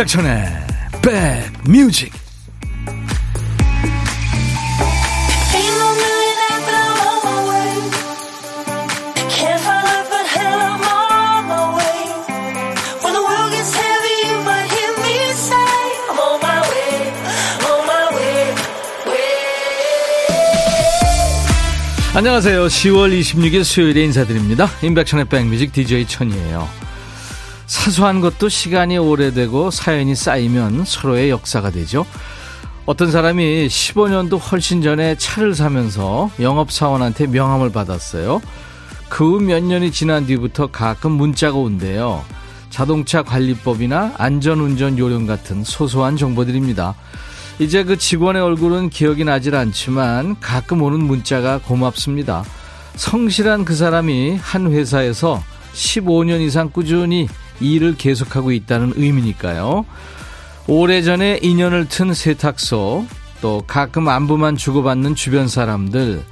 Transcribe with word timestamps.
임백천의 0.00 0.46
백뮤직 1.02 2.10
안녕하세요. 22.14 22.66
10월 22.66 23.20
26일 23.20 23.64
수요일에 23.64 24.04
인사드립니다. 24.04 24.70
임백천의 24.82 25.26
백뮤직 25.26 25.72
DJ 25.72 26.06
천이에요. 26.06 26.89
사소한 27.80 28.20
것도 28.20 28.50
시간이 28.50 28.98
오래되고 28.98 29.70
사연이 29.70 30.14
쌓이면 30.14 30.84
서로의 30.84 31.30
역사가 31.30 31.70
되죠. 31.70 32.04
어떤 32.84 33.10
사람이 33.10 33.68
15년도 33.68 34.38
훨씬 34.38 34.82
전에 34.82 35.14
차를 35.16 35.54
사면서 35.54 36.30
영업사원한테 36.38 37.28
명함을 37.28 37.72
받았어요. 37.72 38.42
그 39.08 39.24
후 39.24 39.40
몇 39.40 39.62
년이 39.64 39.92
지난 39.92 40.26
뒤부터 40.26 40.66
가끔 40.66 41.12
문자가 41.12 41.56
온대요. 41.56 42.22
자동차 42.68 43.22
관리법이나 43.22 44.12
안전운전 44.18 44.98
요령 44.98 45.26
같은 45.26 45.64
소소한 45.64 46.18
정보들입니다. 46.18 46.94
이제 47.60 47.82
그 47.82 47.96
직원의 47.96 48.42
얼굴은 48.42 48.90
기억이 48.90 49.24
나질 49.24 49.54
않지만 49.54 50.38
가끔 50.40 50.82
오는 50.82 51.02
문자가 51.02 51.58
고맙습니다. 51.58 52.44
성실한 52.96 53.64
그 53.64 53.74
사람이 53.74 54.36
한 54.36 54.70
회사에서 54.70 55.42
15년 55.72 56.42
이상 56.42 56.68
꾸준히 56.70 57.26
일을 57.60 57.96
계속하고 57.96 58.52
있다는 58.52 58.94
의미니까요. 58.96 59.84
오래전에 60.66 61.40
인연을 61.42 61.88
튼 61.88 62.14
세탁소, 62.14 63.06
또 63.40 63.64
가끔 63.66 64.08
안부만 64.08 64.56
주고받는 64.56 65.14
주변 65.14 65.48
사람들, 65.48 66.22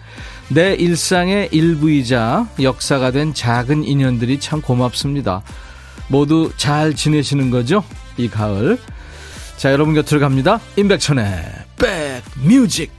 내 0.48 0.74
일상의 0.74 1.48
일부이자 1.52 2.48
역사가 2.60 3.10
된 3.10 3.34
작은 3.34 3.84
인연들이 3.84 4.40
참 4.40 4.62
고맙습니다. 4.62 5.42
모두 6.08 6.50
잘 6.56 6.94
지내시는 6.94 7.50
거죠? 7.50 7.84
이 8.16 8.28
가을. 8.28 8.78
자, 9.56 9.72
여러분 9.72 9.94
곁으로 9.94 10.20
갑니다. 10.20 10.60
임백천의 10.76 11.44
백뮤직. 11.76 12.97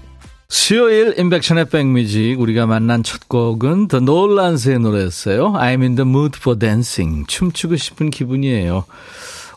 수요일 0.51 1.13
인백션의 1.17 1.69
백뮤직 1.69 2.39
우리가 2.39 2.65
만난 2.65 3.03
첫 3.03 3.29
곡은 3.29 3.87
더 3.87 3.99
놀란스의 3.99 4.79
노래였어요. 4.79 5.53
I'm 5.53 5.81
in 5.81 5.93
the 5.95 6.09
mood 6.09 6.37
for 6.39 6.57
dancing. 6.57 7.25
춤추고 7.27 7.75
싶은 7.75 8.09
기분이에요. 8.09 8.85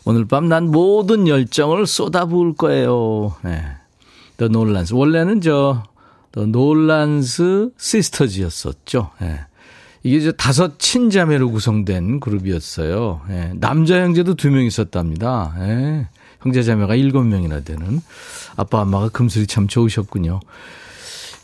오늘 0.05 0.25
밤 0.25 0.49
난 0.49 0.69
모든 0.69 1.27
열정을 1.27 1.87
쏟아부을 1.87 2.53
거예요. 2.53 3.35
네. 3.41 3.63
더 4.37 4.47
놀란스. 4.49 4.93
원래는 4.93 5.41
저, 5.41 5.81
더 6.31 6.45
놀란스 6.45 7.71
시스터즈였었죠. 7.77 9.09
네. 9.19 9.39
이게 10.03 10.19
저 10.21 10.31
다섯 10.33 10.79
친자매로 10.79 11.49
구성된 11.51 12.19
그룹이었어요. 12.19 13.21
네. 13.29 13.51
남자 13.55 14.01
형제도 14.01 14.35
두 14.35 14.49
명 14.49 14.63
있었답니다. 14.65 15.55
네. 15.59 16.07
형제 16.41 16.61
자매가 16.61 16.95
일곱 16.95 17.23
명이나 17.23 17.61
되는 17.61 18.01
아빠 18.57 18.81
엄마가 18.81 19.09
금슬이 19.09 19.47
참 19.47 19.67
좋으셨군요. 19.67 20.41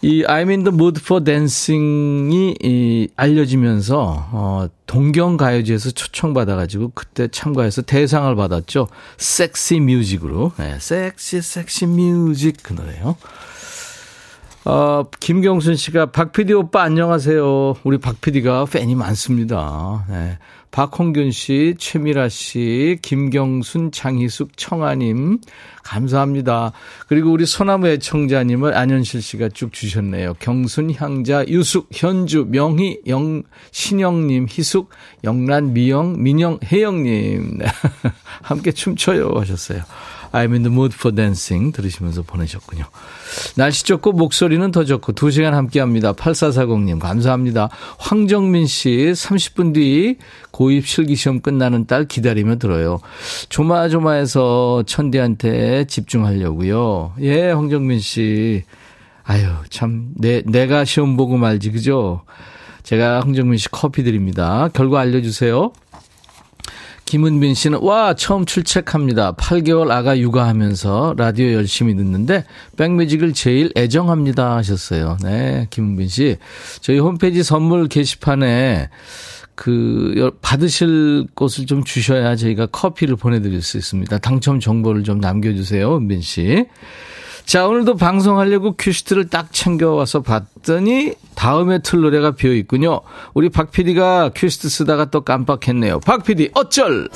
이 0.02 0.24
I'm 0.24 0.50
in 0.50 0.64
the 0.64 0.74
mood 0.74 1.00
for 1.04 1.24
dancing이 1.24 2.56
이 2.62 3.08
알려지면서 3.18 4.30
어 4.32 4.68
동경 4.86 5.36
가요제에서 5.38 5.92
초청받아 5.92 6.56
가지고 6.56 6.92
그때 6.96 7.28
참가해서 7.30 7.82
대상을 7.82 8.34
받았죠. 8.36 8.88
섹시 9.18 9.80
뮤직으로. 9.80 10.52
네, 10.58 10.78
섹시 10.80 11.42
섹시 11.42 11.86
뮤직 11.86 12.58
그 12.64 12.74
노래요. 12.74 13.16
어, 14.70 15.04
김경순 15.20 15.76
씨가 15.76 16.12
박 16.12 16.32
PD 16.32 16.54
오빠 16.54 16.84
안녕하세요. 16.84 17.78
우리 17.84 17.98
박 17.98 18.22
PD가 18.22 18.66
팬이 18.66 18.94
많습니다. 18.94 20.06
네. 20.08 20.38
박홍균 20.70 21.32
씨, 21.32 21.74
최미라 21.80 22.30
씨, 22.30 23.00
김경순, 23.02 23.92
장희숙, 23.92 24.56
청아님, 24.56 25.40
감사합니다. 25.84 26.74
그리고 27.08 27.32
우리 27.32 27.48
소나무 27.48 27.88
애청자님을 27.88 28.78
안현실 28.78 29.24
씨가 29.24 29.50
쭉 29.50 29.74
주셨네요. 29.74 30.36
경순, 30.36 30.94
향자, 30.94 31.44
유숙, 31.48 31.90
현주, 31.92 32.46
명희, 32.50 33.00
영, 33.08 33.42
신영님, 33.72 34.46
희숙, 34.48 34.92
영란, 35.24 35.74
미영, 35.74 36.22
민영, 36.22 36.60
혜영님. 36.64 37.58
네. 37.58 37.66
함께 38.44 38.72
춤춰요 38.72 39.32
하셨어요. 39.34 39.82
I'm 40.32 40.54
in 40.54 40.64
the 40.64 40.72
mood 40.72 40.96
for 40.96 41.16
dancing 41.16 41.72
들으시면서 41.72 42.24
보내셨군요. 42.24 42.86
날씨 43.56 43.84
좋고 43.84 44.14
목소리는 44.14 44.72
더 44.72 44.84
좋고 44.84 45.14
2시간 45.14 45.52
함께 45.52 45.80
합니다. 45.80 46.14
8440님 46.14 47.00
감사합니다. 47.00 47.70
황정민 47.98 48.68
씨 48.68 49.12
30분 49.14 49.74
뒤 49.74 50.18
고입 50.52 50.88
실기시험 50.88 51.42
끝나는 51.42 51.86
딸 51.86 52.06
기다리며 52.06 52.58
들어요. 52.58 53.00
조마조마해서 53.50 54.84
천디한테 54.86 55.86
집중하려고요. 55.86 57.14
예, 57.22 57.52
황정민 57.52 58.00
씨. 58.00 58.64
아유, 59.24 59.48
참, 59.70 60.10
내, 60.16 60.42
내가 60.44 60.86
시험 60.86 61.16
보고 61.16 61.38
말지, 61.38 61.72
그죠? 61.72 62.24
제가 62.82 63.20
황정민 63.22 63.60
씨 63.60 63.70
커피 63.70 64.04
드립니다. 64.04 64.70
결과 64.74 65.02
알려주세요. 65.02 65.72
김은빈 67.10 67.56
씨는 67.56 67.80
와 67.82 68.14
처음 68.14 68.46
출첵합니다. 68.46 69.32
8개월 69.32 69.90
아가 69.90 70.20
육아하면서 70.20 71.16
라디오 71.18 71.54
열심히 71.54 71.96
듣는데 71.96 72.46
백뮤직을 72.78 73.34
제일 73.34 73.72
애정합니다 73.76 74.56
하셨어요. 74.58 75.18
네, 75.24 75.66
김은빈 75.72 76.08
씨. 76.08 76.38
저희 76.82 77.00
홈페이지 77.00 77.42
선물 77.42 77.88
게시판에 77.88 78.90
그 79.56 80.30
받으실 80.44 81.26
곳을 81.34 81.66
좀 81.66 81.84
주셔야 81.84 82.36
저희가 82.36 82.68
커피를 82.68 83.16
보내 83.16 83.42
드릴 83.42 83.64
수 83.64 83.78
있습니다. 83.80 84.20
당첨 84.20 84.60
정보를 84.60 85.04
좀 85.04 85.20
남겨 85.20 85.52
주세요, 85.52 85.98
은빈 85.98 86.22
씨. 86.22 86.68
자, 87.50 87.66
오늘도 87.66 87.96
방송하려고 87.98 88.76
큐시트를 88.78 89.28
딱 89.30 89.52
챙겨와서 89.52 90.22
봤더니 90.22 91.14
다음에 91.34 91.80
틀 91.80 92.02
노래가 92.02 92.36
비어 92.36 92.54
있군요. 92.54 93.02
우리 93.34 93.50
박 93.50 93.72
PD가 93.72 94.30
큐시트 94.36 94.70
쓰다가 94.70 95.06
또 95.06 95.22
깜빡했네요. 95.22 96.00
박 96.02 96.24
PD, 96.24 96.52
어쩔! 96.54 97.10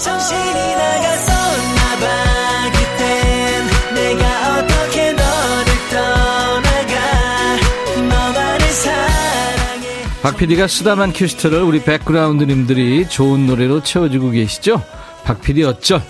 박 10.24 10.38
PD가 10.38 10.66
쓰다만 10.66 11.14
큐시트를 11.14 11.62
우리 11.62 11.84
백그라운드님들이 11.84 13.08
좋은 13.08 13.46
노래로 13.46 13.84
채워주고 13.84 14.32
계시죠? 14.32 14.82
박 15.26 15.42
PD 15.42 15.64
어쩔! 15.64 16.02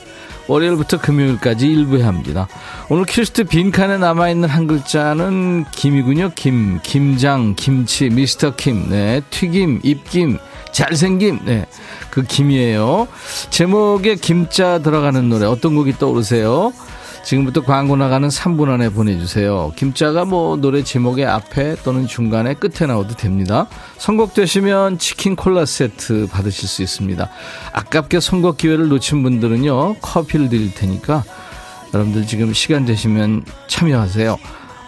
월요일부터 0.48 1.00
금요일까지 1.00 1.68
1부에 1.68 2.04
합니다. 2.04 2.48
오늘 2.90 3.06
큐시트 3.08 3.46
빈칸에 3.46 3.98
남아있는 3.98 4.50
한 4.50 4.68
글자는 4.68 5.66
김이군요. 5.72 6.32
김, 6.36 6.80
김장, 6.84 7.56
김치, 7.56 8.10
미스터 8.10 8.56
김, 8.56 8.90
네, 8.90 9.22
튀김, 9.30 9.82
입김, 9.84 10.38
잘생김, 10.72 11.40
네, 11.46 11.66
그 12.10 12.24
김이에요. 12.24 13.08
제목에 13.50 14.16
김자 14.16 14.80
들어가는 14.80 15.30
노래 15.30 15.46
어떤 15.46 15.76
곡이 15.76 15.98
떠오르세요? 15.98 16.74
지금부터 17.24 17.62
광고 17.62 17.96
나가는 17.96 18.28
3분 18.28 18.70
안에 18.70 18.90
보내주세요. 18.90 19.72
김자가 19.76 20.26
뭐 20.26 20.58
노래 20.58 20.84
제목의 20.84 21.26
앞에 21.26 21.78
또는 21.84 22.06
중간에 22.06 22.54
끝에 22.54 22.86
나와도 22.86 23.16
됩니다. 23.16 23.68
선곡되시면 23.98 25.00
치킨 25.00 25.36
콜라 25.36 25.66
세트 25.66 26.28
받으실 26.30 26.68
수 26.68 26.84
있습니다. 26.84 27.30
아깝게 27.72 28.20
선곡 28.20 28.58
기회를 28.58 28.90
놓친 28.90 29.24
분들은요, 29.24 29.96
커피를 30.02 30.50
드릴 30.50 30.74
테니까 30.74 31.24
여러분들 31.94 32.28
지금 32.28 32.54
시간 32.54 32.86
되시면 32.86 33.46
참여하세요. 33.68 34.38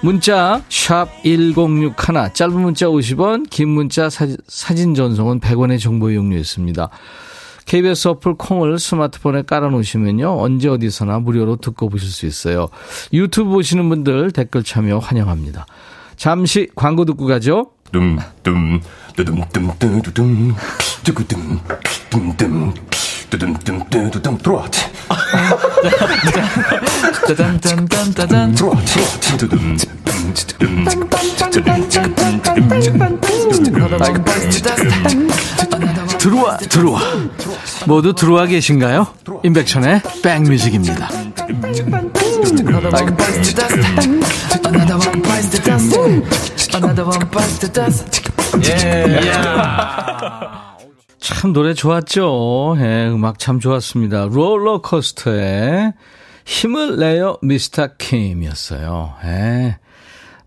문자 0.02 0.62
1061, 0.70 1.94
짧은 2.34 2.54
문자 2.54 2.88
50원, 2.88 3.50
긴 3.50 3.70
문자 3.70 4.10
사진, 4.10 4.94
전송은 4.94 5.40
100원의 5.40 5.80
정보 5.80 6.12
이용료였습니다. 6.12 6.90
KBS 7.66 8.08
어플 8.10 8.36
콩을 8.36 8.80
스마트폰에 8.80 9.44
깔아놓으시면요. 9.44 10.42
언제 10.42 10.70
어디서나 10.70 11.20
무료로 11.20 11.58
듣고 11.58 11.90
보실 11.90 12.10
수 12.10 12.26
있어요. 12.26 12.68
유튜브 13.12 13.52
보시는 13.52 13.90
분들 13.90 14.32
댓글 14.32 14.64
참여 14.64 15.00
환영합니다. 15.00 15.66
잠시 16.16 16.70
광고 16.76 17.06
듣고 17.06 17.26
가죠. 17.26 17.72
둠둠 17.92 18.82
뚜둠뚜둠뚜둠 19.16 20.56
뚜구둠 21.04 21.60
둠둠 22.10 22.74
뚜둠뚜둠뚜둠 23.30 24.38
들어와 24.40 24.66
짜잔짠짠짠짠 27.28 28.56
들어와 28.56 28.76
뚜둠 29.38 29.78
뚜둠 29.78 30.86
들어와 36.26 36.58
들어와 36.58 37.02
모두 37.86 38.16
들어와 38.16 38.48
계신가요? 38.48 39.06
임백천의 39.44 40.02
백뮤직입니다. 40.24 41.08
참 51.20 51.54
노래 51.54 51.76
좋았죠? 51.76 52.76
예, 52.80 53.08
음악 53.08 53.38
참 53.38 53.60
좋았습니다. 53.60 54.26
롤러코스터에 54.32 55.94
힘을 56.44 56.98
내요 56.98 57.38
미스터 57.44 57.90
킴이었어요. 58.00 59.14
예. 59.26 59.78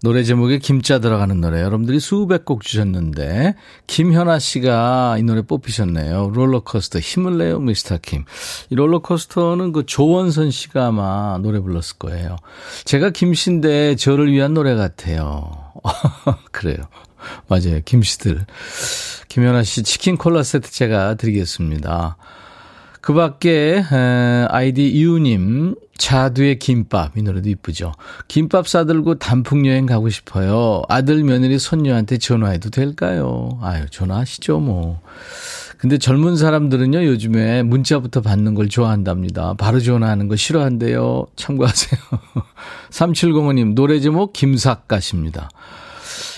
노래 0.01 0.23
제목에 0.23 0.59
김자 0.59 1.01
들어가는 1.01 1.41
노래 1.41 1.61
여러분들이 1.61 1.99
수백 1.99 2.45
곡 2.45 2.63
주셨는데 2.63 3.57
김현아 3.89 4.39
씨가 4.39 5.17
이 5.19 5.25
노래 5.25 5.43
뽑히셨네요. 5.43 6.31
롤러코스터 6.35 7.01
힘을 7.01 7.39
내요 7.39 7.59
미스터 7.59 7.99
킴. 8.01 8.25
이 8.71 8.75
롤러코스터는 8.77 9.73
그 9.73 9.87
조원선 9.87 10.53
씨가 10.53 10.87
아마 10.87 11.39
노래 11.43 11.59
불렀을 11.59 11.99
거예요. 11.99 12.37
제가 12.85 13.11
김씨인데 13.11 13.97
저를 13.97 14.31
위한 14.31 14.55
노래 14.55 14.77
같아요. 14.77 15.51
그래요. 16.53 16.77
맞아요. 17.49 17.81
김씨들. 17.85 18.47
김현아 19.29 19.65
씨 19.65 19.83
치킨 19.83 20.17
콜라 20.17 20.45
세트 20.45 20.71
제가 20.71 21.15
드리겠습니다. 21.15 22.17
그 23.01 23.15
밖에 23.15 23.83
아이디 24.51 24.89
이우님 24.89 25.75
자두의 25.99 26.59
김밥 26.59 27.17
이 27.19 27.23
노래도 27.23 27.51
이쁘죠. 27.51 27.93
김밥 28.29 28.67
싸들고 28.69 29.17
단풍 29.19 29.67
여행 29.67 29.85
가고 29.85 30.09
싶어요. 30.09 30.83
아들 30.89 31.23
며느리 31.25 31.59
손녀한테 31.59 32.19
전화해도 32.19 32.71
될까요? 32.71 33.59
아유 33.61 33.85
전화하시죠 33.91 34.61
뭐. 34.61 35.01
근데 35.77 35.99
젊은 35.99 36.37
사람들은요 36.37 37.05
요즘에 37.05 37.63
문자부터 37.63 38.21
받는 38.21 38.55
걸 38.55 38.69
좋아한답니다. 38.69 39.55
바로 39.55 39.81
전화하는 39.81 40.29
거 40.29 40.37
싫어한대요. 40.37 41.27
참고하세요. 41.37 42.01
3705님 42.91 43.75
노래 43.75 44.01
제목 44.01 44.33
김삭가십니다. 44.33 45.51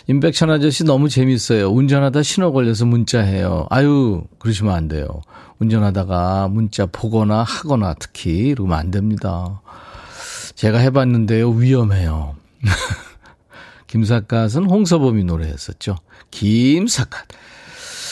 임백천 0.08 0.50
아저씨 0.50 0.84
너무 0.84 1.08
재밌어요. 1.08 1.68
운전하다 1.70 2.22
신호 2.22 2.52
걸려서 2.52 2.84
문자해요. 2.86 3.66
아유 3.70 4.24
그러시면 4.38 4.74
안 4.74 4.88
돼요. 4.88 5.06
운전하다가 5.60 6.48
문자 6.48 6.86
보거나 6.86 7.42
하거나 7.42 7.94
특히 7.98 8.48
이러면 8.48 8.78
안 8.78 8.90
됩니다. 8.90 9.60
제가 10.54 10.78
해봤는데요. 10.78 11.50
위험해요. 11.50 12.34
김삿갓은 13.86 14.64
홍서범이 14.64 15.24
노래했었죠. 15.24 15.96
김삿갓. 16.30 17.28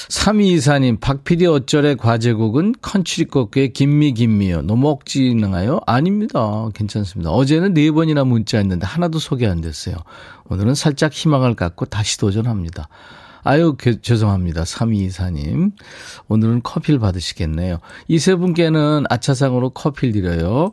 3224님, 0.08 1.00
박PD 1.00 1.46
어쩔의 1.46 1.96
과제곡은 1.96 2.76
컨츄리 2.80 3.26
꺾의 3.26 3.72
김미, 3.74 4.12
김미요. 4.14 4.62
너무 4.62 4.88
억지나요? 4.88 5.80
아닙니다. 5.86 6.68
괜찮습니다. 6.74 7.30
어제는 7.30 7.74
네 7.74 7.90
번이나 7.90 8.24
문자 8.24 8.56
했는데 8.56 8.86
하나도 8.86 9.18
소개 9.18 9.46
안 9.46 9.60
됐어요. 9.60 9.96
오늘은 10.48 10.74
살짝 10.74 11.12
희망을 11.12 11.54
갖고 11.54 11.84
다시 11.84 12.16
도전합니다. 12.16 12.88
아유, 13.48 13.76
그, 13.78 14.02
죄송합니다. 14.02 14.64
3224님. 14.64 15.72
오늘은 16.28 16.62
커피를 16.62 17.00
받으시겠네요. 17.00 17.78
이 18.06 18.18
세 18.18 18.34
분께는 18.34 19.04
아차상으로 19.08 19.70
커피를 19.70 20.12
드려요. 20.12 20.72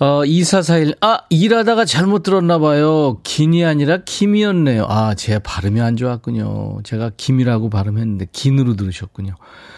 어, 0.00 0.24
2441, 0.24 0.96
아, 1.00 1.18
일하다가 1.30 1.84
잘못 1.84 2.24
들었나봐요. 2.24 3.18
긴이 3.22 3.64
아니라 3.64 3.98
김이었네요. 4.04 4.86
아, 4.88 5.14
제 5.14 5.38
발음이 5.38 5.80
안 5.80 5.94
좋았군요. 5.96 6.80
제가 6.82 7.12
김이라고 7.16 7.70
발음했는데, 7.70 8.26
긴으로 8.32 8.74
들으셨군요. 8.74 9.36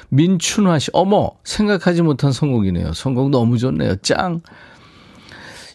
민춘화 0.08 0.78
씨, 0.78 0.88
어머, 0.94 1.32
생각하지 1.44 2.00
못한 2.00 2.32
선곡이네요. 2.32 2.94
선곡 2.94 3.28
너무 3.28 3.58
좋네요. 3.58 3.96
짱! 3.96 4.40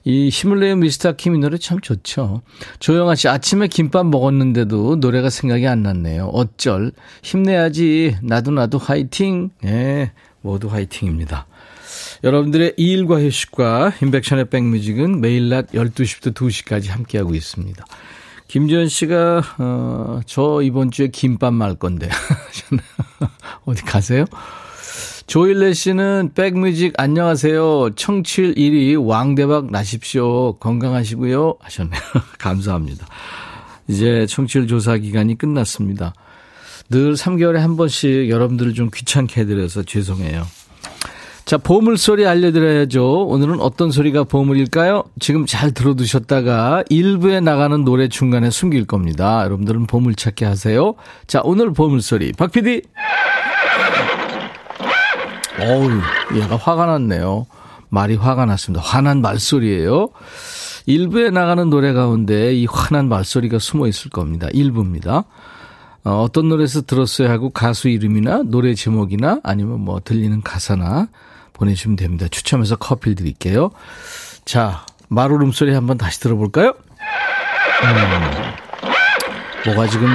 이 0.04 0.30
내요 0.30 0.76
미스터 0.76 1.14
킴이 1.14 1.40
노래 1.40 1.58
참 1.58 1.80
좋죠. 1.80 2.42
조영아 2.80 3.16
씨 3.16 3.28
아침에 3.28 3.68
김밥 3.68 4.06
먹었는데도 4.08 4.96
노래가 4.96 5.30
생각이 5.30 5.68
안 5.68 5.84
났네요. 5.84 6.28
어쩔 6.34 6.92
힘내야지 7.22 8.18
나도 8.24 8.52
나도 8.52 8.78
화이팅. 8.78 9.52
네, 9.62 10.12
모두 10.42 10.68
화이팅입니다. 10.68 11.46
여러분들의 12.24 12.76
일과 12.78 13.22
휴식과 13.22 13.94
인백션의 14.02 14.50
백뮤직은 14.50 15.22
매일 15.22 15.50
낮 15.50 15.72
12시부터 15.72 16.34
2시까지 16.34 16.90
함께하고 16.90 17.36
있습니다. 17.36 17.84
김지현 18.48 18.90
씨가 18.90 19.42
어, 19.60 20.20
저 20.26 20.62
이번 20.62 20.92
주에 20.92 21.08
김밥 21.08 21.54
말 21.54 21.76
건데 21.76 22.10
어디 23.66 23.82
가세요? 23.84 24.26
조일레 25.28 25.74
씨는 25.74 26.32
백뮤직 26.36 26.94
안녕하세요. 26.98 27.92
청취율 27.96 28.56
1위 28.56 29.02
왕대박 29.08 29.72
나십시오. 29.72 30.54
건강하시고요. 30.58 31.56
하셨네요. 31.60 32.02
감사합니다. 32.40 33.06
이제 33.88 34.26
청취율 34.26 34.68
조사 34.68 34.98
기간이 34.98 35.38
끝났습니다. 35.38 36.14
늘 36.90 37.14
3개월에 37.14 37.58
한 37.58 37.78
번씩 37.78 38.30
여러분들을 38.30 38.74
좀 38.74 38.90
귀찮게 38.94 39.42
해드려서 39.42 39.84
죄송해요. 39.84 40.46
자, 41.46 41.58
보물소리 41.58 42.26
알려드려야죠. 42.26 43.28
오늘은 43.28 43.60
어떤 43.62 43.92
소리가 43.92 44.24
보물일까요? 44.26 45.04
지금 45.20 45.46
잘 45.46 45.72
들어두셨다가 45.72 46.84
일부에 46.90 47.40
나가는 47.40 47.84
노래 47.84 48.08
중간에 48.08 48.50
숨길 48.50 48.86
겁니다. 48.86 49.44
여러분들은 49.46 49.88
보물찾기 49.88 50.46
하세요. 50.46 50.96
자, 51.28 51.42
오늘 51.44 51.74
보물소리. 51.74 52.34
박 52.34 52.52
PD! 52.52 52.82
어우, 55.62 55.90
얘가 56.36 56.56
화가 56.56 56.86
났네요. 56.86 57.46
말이 57.90 58.16
화가 58.16 58.46
났습니다. 58.46 58.84
화난 58.84 59.22
말소리예요. 59.22 60.10
일부에 60.86 61.30
나가는 61.30 61.70
노래 61.70 61.94
가운데 61.94 62.54
이 62.54 62.66
화난 62.66 63.10
말소리가 63.10 63.60
숨어 63.60 63.88
있을 63.88 64.10
겁니다. 64.10 64.48
일부입니다. 64.54 65.26
어, 66.04 66.24
어떤 66.24 66.50
노래에서 66.50 66.82
들었어야 66.82 67.30
하고 67.30 67.52
가수 67.52 67.90
이름이나 67.90 68.44
노래 68.46 68.74
제목이나 68.74 69.40
아니면 69.44 69.82
뭐 69.82 70.00
들리는 70.04 70.42
가사나 70.42 71.10
보내주시면 71.54 71.96
됩니다. 71.98 72.28
추첨해서 72.30 72.76
커피 72.76 73.14
드릴게요. 73.14 73.70
자, 74.46 74.86
말 75.10 75.32
울음소리 75.32 75.74
한번 75.74 75.98
다시 75.98 76.20
들어볼까요? 76.20 76.70
음, 76.70 78.51
뭐가 79.66 79.88
지금 79.88 80.08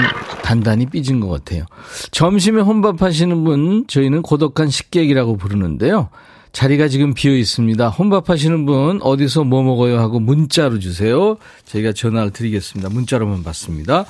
단단히 0.43 0.87
삐진 0.87 1.21
것 1.21 1.29
같아요. 1.29 1.65
점심에 2.11 2.61
혼밥 2.61 3.03
하시는 3.03 3.45
분, 3.45 3.85
저희는 3.87 4.23
고독한 4.23 4.69
식객이라고 4.69 5.37
부르는데요. 5.37 6.09
자리가 6.53 6.89
지금 6.89 7.13
비어 7.15 7.37
있습니다. 7.37 7.89
혼밥 7.89 8.31
하시는 8.31 8.65
분, 8.65 9.01
어디서 9.03 9.45
뭐 9.45 9.63
먹어요 9.63 9.99
하고 9.99 10.21
문자로 10.21 10.79
주세요. 10.79 11.37
저희가 11.67 11.93
전화를 11.93 12.31
드리겠습니다. 12.31 12.89
문자로만 12.89 13.43
받습니다. 13.43 14.07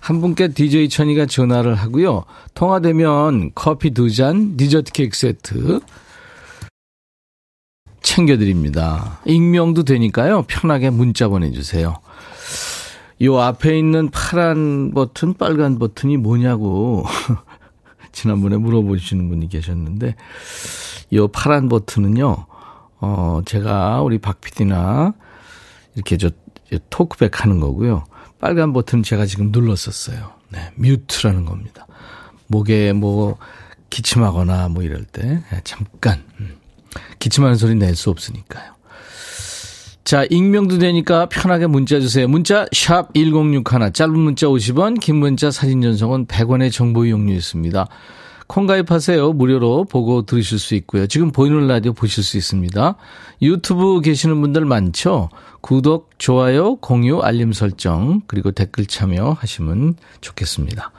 한 0.00 0.20
분께 0.20 0.48
DJ 0.48 0.88
천이가 0.88 1.26
전화를 1.26 1.76
하고요. 1.76 2.24
통화되면 2.54 3.52
커피 3.54 3.90
두 3.90 4.10
잔, 4.10 4.56
디저트 4.56 4.92
케이크 4.92 5.16
세트 5.16 5.80
챙겨드립니다. 8.02 9.20
익명도 9.24 9.84
되니까요. 9.84 10.42
편하게 10.46 10.90
문자 10.90 11.28
보내주세요. 11.28 11.94
요 13.22 13.38
앞에 13.40 13.78
있는 13.78 14.10
파란 14.10 14.92
버튼, 14.92 15.34
빨간 15.34 15.78
버튼이 15.78 16.16
뭐냐고 16.16 17.04
지난번에 18.12 18.56
물어보시는 18.56 19.28
분이 19.28 19.48
계셨는데 19.48 20.14
요 21.14 21.28
파란 21.28 21.68
버튼은요. 21.68 22.46
어 23.00 23.40
제가 23.44 24.02
우리 24.02 24.18
박 24.18 24.40
PD나 24.40 25.14
이렇게 25.94 26.16
저 26.16 26.30
토크백 26.90 27.42
하는 27.42 27.60
거고요. 27.60 28.04
빨간 28.40 28.72
버튼 28.72 29.02
제가 29.02 29.26
지금 29.26 29.50
눌렀었어요. 29.52 30.32
네, 30.50 30.70
뮤트라는 30.76 31.44
겁니다. 31.44 31.86
목에 32.48 32.92
뭐 32.92 33.36
기침하거나 33.90 34.68
뭐 34.68 34.82
이럴 34.82 35.04
때 35.04 35.22
네, 35.50 35.60
잠깐 35.64 36.24
음, 36.40 36.56
기침하는 37.18 37.56
소리 37.56 37.74
낼 37.74 37.94
수 37.94 38.10
없으니까요. 38.10 38.74
자, 40.04 40.26
익명도 40.28 40.78
되니까 40.78 41.26
편하게 41.30 41.66
문자 41.66 41.98
주세요. 41.98 42.28
문자 42.28 42.66
샵 42.72 43.14
1061, 43.14 43.92
짧은 43.94 44.18
문자 44.18 44.46
50원, 44.46 45.00
긴 45.00 45.16
문자 45.16 45.50
사진 45.50 45.80
전송은 45.80 46.26
100원의 46.26 46.70
정보 46.70 47.06
이용료 47.06 47.32
있습니다. 47.32 47.86
콩 48.46 48.66
가입하세요. 48.66 49.32
무료로 49.32 49.84
보고 49.84 50.26
들으실 50.26 50.58
수 50.58 50.74
있고요. 50.74 51.06
지금 51.06 51.30
보이는 51.32 51.66
라디오 51.66 51.94
보실 51.94 52.22
수 52.22 52.36
있습니다. 52.36 52.96
유튜브 53.40 54.02
계시는 54.02 54.38
분들 54.42 54.66
많죠? 54.66 55.30
구독, 55.62 56.10
좋아요, 56.18 56.76
공유, 56.76 57.20
알림 57.20 57.54
설정, 57.54 58.20
그리고 58.26 58.52
댓글 58.52 58.84
참여하시면 58.84 59.94
좋겠습니다. 60.20 60.92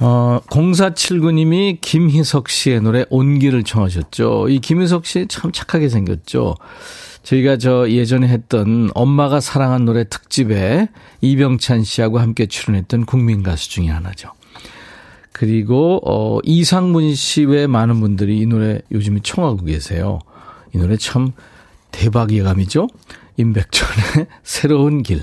어, 0.00 0.40
0479님이 0.50 1.80
김희석 1.80 2.48
씨의 2.48 2.80
노래 2.80 3.04
온기를 3.10 3.62
청하셨죠. 3.62 4.48
이 4.48 4.58
김희석 4.58 5.06
씨 5.06 5.26
참 5.28 5.52
착하게 5.52 5.88
생겼죠. 5.88 6.56
저희가 7.28 7.58
저 7.58 7.90
예전에 7.90 8.26
했던 8.26 8.90
엄마가 8.94 9.40
사랑한 9.40 9.84
노래 9.84 10.04
특집에 10.08 10.88
이병찬 11.20 11.84
씨하고 11.84 12.18
함께 12.18 12.46
출연했던 12.46 13.04
국민 13.04 13.42
가수 13.42 13.68
중에 13.68 13.88
하나죠. 13.88 14.30
그리고 15.32 16.00
어 16.06 16.40
이상문 16.42 17.14
씨 17.14 17.44
외 17.44 17.66
많은 17.66 18.00
분들이 18.00 18.38
이 18.38 18.46
노래 18.46 18.80
요즘에 18.90 19.20
청하고 19.22 19.64
계세요. 19.66 20.20
이 20.74 20.78
노래 20.78 20.96
참 20.96 21.32
대박 21.90 22.32
예감이죠. 22.32 22.88
임백천의 23.36 24.26
새로운 24.42 25.02
길. 25.02 25.22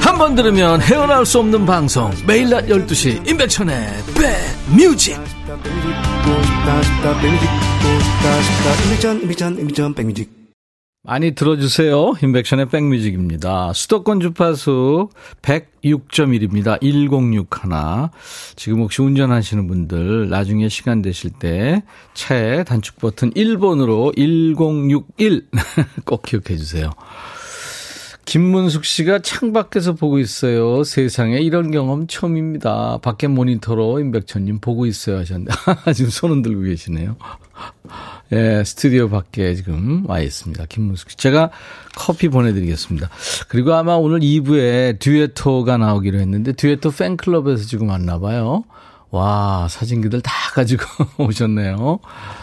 한 0.00 0.18
번 0.18 0.34
들으면 0.34 0.80
헤어나올 0.82 1.24
수 1.24 1.38
없는 1.38 1.64
방송 1.66 2.10
매일 2.26 2.50
낮 2.50 2.66
12시 2.66 3.28
임백천의 3.28 3.88
백뮤직 4.74 5.18
많이 11.02 11.34
들어주세요. 11.34 12.12
임백천의 12.22 12.68
백뮤직입니다. 12.68 13.72
수도권 13.72 14.20
주파수 14.20 15.08
106.1입니다. 15.40 16.78
1061. 16.82 18.10
지금 18.56 18.80
혹시 18.80 19.00
운전하시는 19.00 19.66
분들 19.66 20.28
나중에 20.28 20.68
시간 20.68 21.00
되실 21.00 21.30
때 21.30 21.82
차에 22.12 22.64
단축 22.64 22.98
버튼 22.98 23.30
1번으로 23.30 24.14
1061 24.14 25.46
꼭 26.04 26.20
기억해 26.22 26.58
주세요. 26.58 26.90
김문숙 28.30 28.84
씨가 28.84 29.18
창밖에서 29.18 29.94
보고 29.94 30.20
있어요. 30.20 30.84
세상에 30.84 31.38
이런 31.38 31.72
경험 31.72 32.06
처음입니다. 32.06 32.98
밖에 33.02 33.26
모니터로 33.26 33.98
임백천님 33.98 34.60
보고 34.60 34.86
있어요 34.86 35.18
하셨는데 35.18 35.52
지금 35.96 36.10
손은 36.12 36.42
들고 36.42 36.62
계시네요. 36.62 37.16
예, 38.30 38.62
스튜디오 38.64 39.08
밖에 39.08 39.56
지금 39.56 40.08
와 40.08 40.20
있습니다. 40.20 40.64
김문숙 40.66 41.10
씨. 41.10 41.16
제가 41.16 41.50
커피 41.96 42.28
보내드리겠습니다. 42.28 43.10
그리고 43.48 43.74
아마 43.74 43.94
오늘 43.94 44.20
2부에 44.20 45.00
듀에토가 45.00 45.76
나오기로 45.76 46.20
했는데 46.20 46.52
듀에토 46.52 46.92
팬클럽에서 46.92 47.64
지금 47.64 47.88
왔나 47.88 48.20
봐요. 48.20 48.62
와, 49.10 49.66
사진기들 49.68 50.20
다 50.20 50.32
가지고 50.54 50.84
오셨네요. 51.18 51.98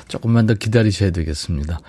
조금만 0.07 0.45
더 0.45 0.53
기다리셔야 0.53 1.11
되겠습니다. 1.11 1.79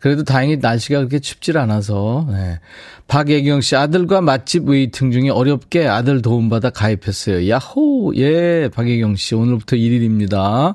그래도 0.00 0.24
다행히 0.24 0.56
날씨가 0.56 0.98
그렇게 0.98 1.20
춥질 1.20 1.56
않아서, 1.58 2.26
네. 2.30 2.58
박예경 3.06 3.60
씨, 3.60 3.76
아들과 3.76 4.22
맛집 4.22 4.68
waiting 4.68 5.12
중에 5.12 5.28
어렵게 5.30 5.86
아들 5.86 6.22
도움받아 6.22 6.70
가입했어요. 6.70 7.48
야호! 7.48 8.14
예, 8.16 8.68
박예경 8.74 9.16
씨, 9.16 9.34
오늘부터 9.34 9.76
1일입니다. 9.76 10.74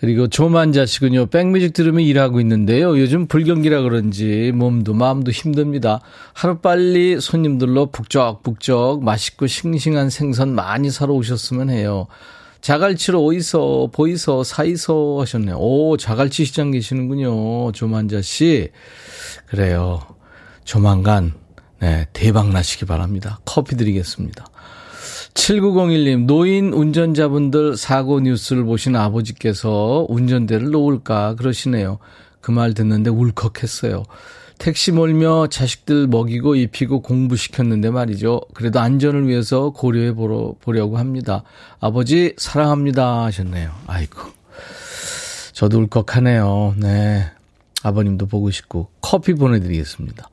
그리고 0.00 0.28
조만자 0.28 0.86
씨군요. 0.86 1.26
백뮤직 1.26 1.74
들으면 1.74 2.02
일하고 2.02 2.40
있는데요. 2.40 2.98
요즘 2.98 3.26
불경기라 3.26 3.82
그런지 3.82 4.50
몸도 4.54 4.94
마음도 4.94 5.30
힘듭니다. 5.30 6.00
하루빨리 6.32 7.20
손님들로 7.20 7.90
북적북적 7.90 9.04
맛있고 9.04 9.46
싱싱한 9.46 10.08
생선 10.08 10.54
많이 10.54 10.90
사러 10.90 11.12
오셨으면 11.12 11.68
해요. 11.68 12.06
자갈치로 12.62 13.22
어디서 13.26 13.90
보이서 13.92 14.42
사이서 14.42 15.18
하셨네요. 15.20 15.56
오 15.58 15.98
자갈치 15.98 16.46
시장 16.46 16.70
계시는군요. 16.70 17.72
조만자 17.72 18.22
씨. 18.22 18.70
그래요. 19.48 20.00
조만간 20.64 21.34
네, 21.78 22.06
대박 22.14 22.48
나시기 22.48 22.86
바랍니다. 22.86 23.40
커피 23.44 23.76
드리겠습니다. 23.76 24.46
7901님, 25.34 26.26
노인 26.26 26.72
운전자분들 26.72 27.76
사고 27.76 28.20
뉴스를 28.20 28.64
보신 28.64 28.96
아버지께서 28.96 30.06
운전대를 30.08 30.70
놓을까 30.70 31.34
그러시네요. 31.36 31.98
그 32.40 32.52
말 32.52 32.74
듣는데 32.74 33.10
울컥했어요. 33.10 34.04
택시 34.58 34.92
몰며 34.92 35.46
자식들 35.46 36.06
먹이고 36.06 36.54
입히고 36.54 37.00
공부시켰는데 37.00 37.90
말이죠. 37.90 38.42
그래도 38.54 38.80
안전을 38.80 39.26
위해서 39.28 39.70
고려해 39.70 40.14
보러, 40.14 40.54
보려고 40.60 40.98
합니다. 40.98 41.44
아버지, 41.80 42.34
사랑합니다. 42.36 43.24
하셨네요. 43.24 43.70
아이고. 43.86 44.20
저도 45.52 45.78
울컥하네요. 45.80 46.74
네. 46.76 47.30
아버님도 47.82 48.26
보고 48.26 48.50
싶고 48.50 48.88
커피 49.00 49.32
보내드리겠습니다. 49.32 50.28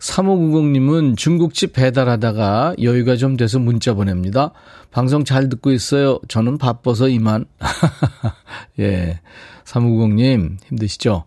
3590님은 0.00 1.16
중국집 1.16 1.74
배달하다가 1.74 2.74
여유가 2.82 3.16
좀 3.16 3.36
돼서 3.36 3.58
문자 3.58 3.94
보냅니다. 3.94 4.52
방송 4.90 5.24
잘 5.24 5.48
듣고 5.48 5.72
있어요. 5.72 6.18
저는 6.28 6.58
바빠서 6.58 7.08
이만. 7.08 7.44
예. 8.80 9.20
3590님, 9.64 10.56
힘드시죠? 10.66 11.24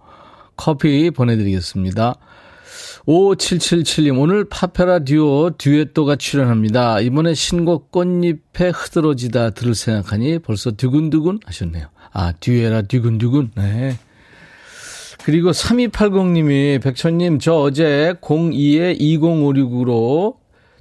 커피 0.58 1.12
보내드리겠습니다. 1.12 2.16
5777님, 3.08 4.20
오늘 4.20 4.46
파페라 4.46 5.00
듀오 5.00 5.52
듀엣도가 5.58 6.16
출연합니다. 6.16 7.02
이번에 7.02 7.34
신곡 7.34 7.92
꽃잎에 7.92 8.70
흐드러지다 8.74 9.52
들을 9.52 9.76
생각하니 9.76 10.40
벌써 10.40 10.72
두근두근 10.72 11.40
하셨네요. 11.46 11.88
아, 12.12 12.32
듀에라 12.40 12.84
두근두근. 12.84 13.52
네. 13.56 13.98
그리고 15.24 15.52
3280님이 15.52 16.82
백천님 16.82 17.40
저 17.40 17.54
어제 17.54 18.14
02에 18.22 19.00
2056으로 19.00 20.36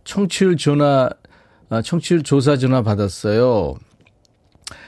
청취율 0.04 0.56
전화 0.56 1.08
아, 1.70 1.80
청취율 1.80 2.22
조사 2.22 2.56
전화 2.56 2.82
받았어요. 2.82 3.76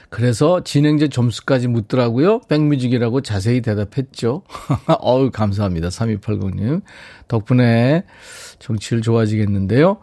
그래서 0.09 0.63
진행자 0.63 1.07
점수까지 1.07 1.67
묻더라고요. 1.67 2.41
백뮤직이라고 2.41 3.21
자세히 3.21 3.61
대답했죠. 3.61 4.43
어우 4.99 5.31
감사합니다. 5.31 5.87
3280님. 5.87 6.81
덕분에 7.27 8.03
정치율 8.59 9.01
좋아지겠는데요. 9.01 9.97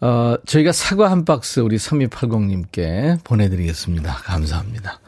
어, 0.00 0.34
저희가 0.46 0.72
사과 0.72 1.10
한 1.10 1.24
박스 1.24 1.60
우리 1.60 1.76
3280님께 1.76 3.24
보내드리겠습니다. 3.24 4.12
감사합니다. 4.12 5.00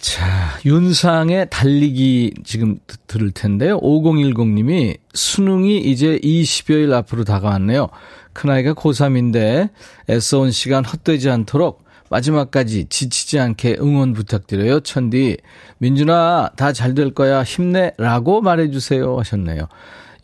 자, 0.00 0.24
윤상의 0.64 1.48
달리기 1.50 2.32
지금 2.44 2.78
들을 3.06 3.30
텐데요. 3.32 3.78
5010님이 3.80 4.96
수능이 5.12 5.78
이제 5.78 6.18
20여일 6.22 6.92
앞으로 6.94 7.24
다가왔네요. 7.24 7.88
큰아이가 8.32 8.72
고3인데 8.74 9.68
애써온 10.08 10.52
시간 10.52 10.84
헛되지 10.86 11.28
않도록 11.28 11.84
마지막까지 12.08 12.86
지치지 12.88 13.38
않게 13.38 13.76
응원 13.80 14.14
부탁드려요. 14.14 14.80
천디, 14.80 15.36
민준아, 15.78 16.50
다 16.56 16.72
잘 16.72 16.94
될 16.94 17.12
거야. 17.12 17.42
힘내. 17.42 17.92
라고 17.98 18.40
말해주세요. 18.40 19.18
하셨네요. 19.18 19.68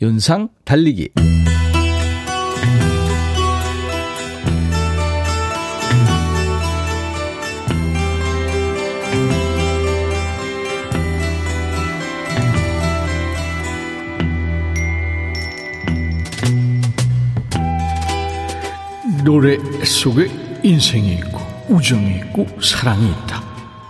윤상 0.02 0.49
달리기. 0.64 1.11
노래 19.26 19.59
속에 19.85 20.30
인생이 20.62 21.14
있고 21.14 21.40
우정이 21.68 22.14
있고 22.18 22.47
사랑이 22.62 23.11
있다. 23.11 23.42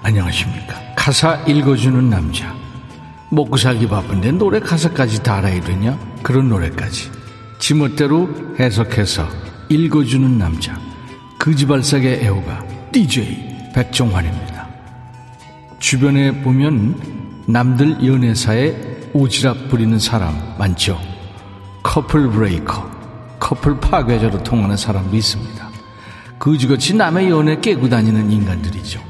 안녕하십니까. 0.02 0.74
가사 0.96 1.34
읽어주는 1.46 2.08
남자. 2.08 2.56
먹고 3.30 3.58
살기 3.58 3.86
바쁜데 3.86 4.32
노래 4.32 4.60
가사까지 4.60 5.22
다 5.22 5.36
알아야 5.36 5.60
되냐? 5.60 5.98
그런 6.22 6.48
노래까지. 6.48 7.10
지멋대로 7.58 8.30
해석해서 8.58 9.28
읽어주는 9.68 10.38
남자. 10.38 10.80
그지발사계 11.36 12.20
애호가 12.22 12.64
DJ 12.92 13.72
백종환입니다. 13.74 14.66
주변에 15.80 16.40
보면 16.40 17.44
남들 17.46 18.06
연애사에 18.06 18.74
오지랖 19.12 19.68
부리는 19.68 19.98
사람 19.98 20.34
많죠. 20.58 20.98
커플 21.82 22.30
브레이커. 22.30 22.95
커플 23.38 23.78
파괴자로 23.78 24.42
통하는 24.42 24.76
사람도 24.76 25.16
있습니다. 25.16 25.70
그지같이 26.38 26.94
남의 26.94 27.30
연애 27.30 27.58
깨고 27.60 27.88
다니는 27.88 28.30
인간들이죠. 28.30 29.00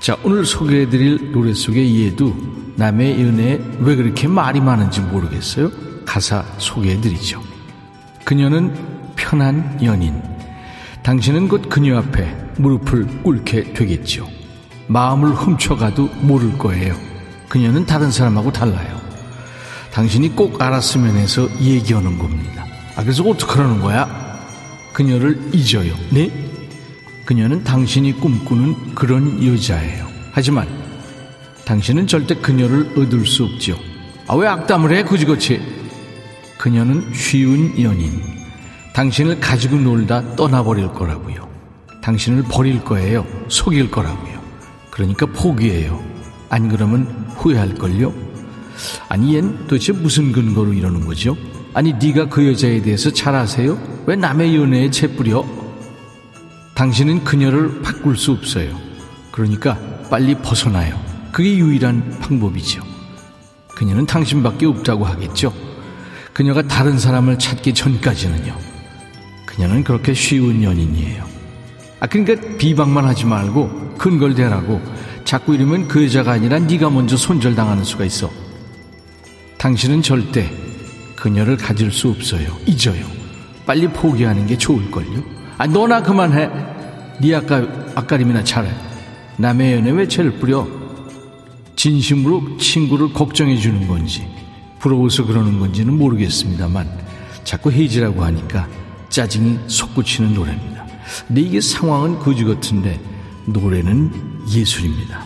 자, 0.00 0.16
오늘 0.24 0.44
소개해드릴 0.44 1.32
노래 1.32 1.54
속의 1.54 1.88
이해도 1.88 2.34
남의 2.76 3.22
연애에 3.22 3.60
왜 3.78 3.94
그렇게 3.96 4.26
말이 4.26 4.60
많은지 4.60 5.00
모르겠어요. 5.00 5.70
가사 6.04 6.44
소개해드리죠. 6.58 7.40
그녀는 8.24 8.74
편한 9.14 9.78
연인. 9.82 10.20
당신은 11.02 11.48
곧 11.48 11.68
그녀 11.68 11.98
앞에 11.98 12.36
무릎을 12.58 13.22
꿇게 13.22 13.72
되겠죠. 13.72 14.28
마음을 14.88 15.30
훔쳐가도 15.30 16.08
모를 16.22 16.58
거예요. 16.58 16.96
그녀는 17.48 17.86
다른 17.86 18.10
사람하고 18.10 18.52
달라요. 18.52 19.00
당신이 19.92 20.34
꼭 20.34 20.60
알았으면 20.60 21.16
해서 21.16 21.48
얘기하는 21.60 22.18
겁니다. 22.18 22.61
아, 22.94 23.02
그래서 23.02 23.22
어떡하라는 23.24 23.80
거야? 23.80 24.40
그녀를 24.92 25.40
잊어요. 25.52 25.94
네? 26.10 26.30
그녀는 27.24 27.64
당신이 27.64 28.20
꿈꾸는 28.20 28.94
그런 28.94 29.44
여자예요. 29.44 30.06
하지만 30.32 30.68
당신은 31.64 32.06
절대 32.06 32.34
그녀를 32.34 32.98
얻을 32.98 33.24
수 33.26 33.44
없죠. 33.44 33.78
아, 34.26 34.34
왜 34.34 34.46
악담을 34.48 34.94
해? 34.94 35.04
그지그지. 35.04 35.60
그녀는 36.58 37.12
쉬운 37.14 37.80
연인. 37.80 38.22
당신을 38.92 39.40
가지고 39.40 39.76
놀다 39.76 40.36
떠나버릴 40.36 40.88
거라고요. 40.92 41.48
당신을 42.02 42.44
버릴 42.44 42.84
거예요. 42.84 43.26
속일 43.48 43.90
거라고요. 43.90 44.40
그러니까 44.90 45.26
포기해요. 45.26 46.02
안 46.50 46.68
그러면 46.68 47.26
후회할걸요? 47.36 48.12
아니, 49.08 49.32
얜 49.40 49.66
도대체 49.66 49.92
무슨 49.92 50.32
근거로 50.32 50.74
이러는 50.74 51.06
거죠? 51.06 51.36
아니, 51.74 51.92
네가 51.94 52.28
그 52.28 52.46
여자에 52.46 52.82
대해서 52.82 53.10
잘 53.10 53.34
아세요? 53.34 53.78
왜 54.06 54.16
남의 54.16 54.56
연애에 54.56 54.90
채뿌려? 54.90 55.44
당신은 56.74 57.24
그녀를 57.24 57.80
바꿀 57.82 58.16
수 58.16 58.32
없어요. 58.32 58.78
그러니까 59.30 59.78
빨리 60.10 60.34
벗어나요. 60.34 61.00
그게 61.32 61.56
유일한 61.56 62.18
방법이죠. 62.20 62.82
그녀는 63.68 64.04
당신밖에 64.04 64.66
없다고 64.66 65.04
하겠죠. 65.04 65.52
그녀가 66.32 66.62
다른 66.62 66.98
사람을 66.98 67.38
찾기 67.38 67.74
전까지는요. 67.74 68.56
그녀는 69.46 69.84
그렇게 69.84 70.14
쉬운 70.14 70.62
연인이에요. 70.62 71.24
아 72.00 72.06
그러니까 72.06 72.56
비방만 72.58 73.04
하지 73.04 73.26
말고 73.26 73.94
근걸 73.96 74.34
대라고 74.34 74.80
자꾸 75.24 75.54
이러면 75.54 75.88
그 75.88 76.04
여자가 76.04 76.32
아니라 76.32 76.58
네가 76.58 76.90
먼저 76.90 77.16
손절당하는 77.16 77.84
수가 77.84 78.04
있어. 78.04 78.30
당신은 79.58 80.02
절대 80.02 80.50
그녀를 81.22 81.56
가질 81.56 81.92
수 81.92 82.08
없어요. 82.08 82.48
잊어요. 82.66 83.06
빨리 83.64 83.86
포기하는 83.86 84.44
게 84.44 84.58
좋을걸요. 84.58 85.22
아 85.56 85.68
너나 85.68 86.02
그만해. 86.02 86.50
네 87.20 87.36
아까 87.36 87.64
아까림이나 87.94 88.42
잘해. 88.42 88.68
남의 89.36 89.74
연애 89.74 89.92
왜 89.92 90.08
죄를 90.08 90.40
뿌려? 90.40 90.66
진심으로 91.76 92.56
친구를 92.56 93.12
걱정해 93.12 93.56
주는 93.56 93.86
건지 93.86 94.26
부러워서 94.80 95.24
그러는 95.24 95.60
건지는 95.60 95.96
모르겠습니다만 95.96 96.90
자꾸 97.44 97.70
헤이지라고 97.70 98.24
하니까 98.24 98.68
짜증이 99.08 99.60
솟구치는 99.68 100.34
노래입니다. 100.34 100.84
근데 101.28 101.40
이게 101.40 101.60
상황은 101.60 102.18
거지 102.18 102.42
같은데 102.42 103.00
노래는 103.46 104.10
예술입니다. 104.52 105.24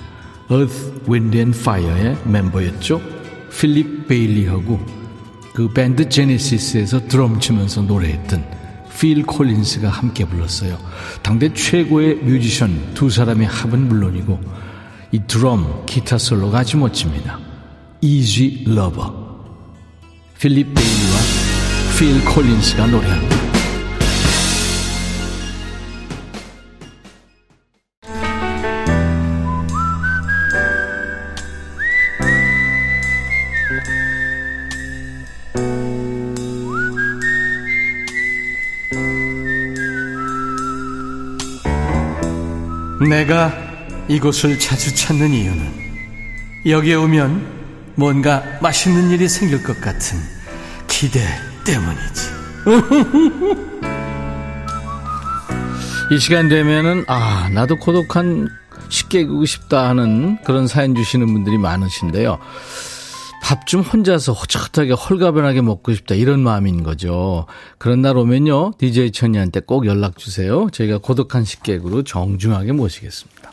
Earth, 0.51 0.93
Wind 1.09 1.39
and 1.39 1.59
Fire의 1.59 2.19
멤버였죠. 2.27 3.01
필립 3.51 4.09
베일리하고 4.09 5.06
그 5.57 5.69
밴드 5.69 6.07
제네시스에서 6.07 7.09
드럼 7.09 7.41
치면서 7.41 7.81
노래했던 7.81 8.45
필 9.01 9.23
콜린스가 9.23 9.89
함께 9.89 10.27
불렀어요. 10.27 10.79
당대 11.23 11.51
최고의 11.55 12.17
뮤지션 12.17 12.93
두 12.93 13.09
사람의 13.09 13.47
합은 13.47 13.89
물론이고 13.89 14.39
이 15.13 15.21
드럼, 15.27 15.87
기타 15.87 16.19
솔로가 16.19 16.59
아주 16.59 16.77
멋집니다. 16.77 17.39
Easy 18.03 18.65
Lover. 18.67 19.11
필립 20.39 20.75
베일리와 20.75 21.17
필 21.99 22.23
콜린스가 22.35 22.87
노래합니다. 22.89 23.46
내가 43.09 43.53
이곳을 44.09 44.59
자주 44.59 44.95
찾는 44.95 45.31
이유는 45.31 45.87
여기에 46.67 46.95
오면 46.95 47.95
뭔가 47.95 48.43
맛있는 48.61 49.11
일이 49.11 49.29
생길 49.29 49.63
것 49.63 49.81
같은 49.81 50.19
기대 50.89 51.21
때문이지. 51.65 52.31
이 56.13 56.19
시간 56.19 56.49
되면은 56.49 57.05
아 57.09 57.49
나도 57.53 57.77
고독한 57.79 58.49
쉽게 58.89 59.25
구고 59.27 59.45
싶다 59.45 59.89
하는 59.89 60.39
그런 60.45 60.67
사연 60.67 60.95
주시는 60.95 61.27
분들이 61.27 61.59
많으신데요. 61.59 62.39
밥 63.47 63.67
좀 63.67 63.81
혼자서 63.81 64.33
호젓하게 64.33 64.93
홀가분하게 64.93 65.61
먹고 65.61 65.93
싶다 65.95 66.15
이런 66.17 66.41
마음인 66.41 66.83
거죠. 66.83 67.47
그런 67.79 68.01
날 68.03 68.17
오면요 68.17 68.73
DJ 68.79 69.13
천이한테 69.13 69.61
꼭 69.61 69.87
연락 69.87 70.17
주세요. 70.17 70.69
저희가 70.73 70.99
고독한 70.99 71.45
식객으로 71.45 72.03
정중하게 72.03 72.73
모시겠습니다. 72.73 73.53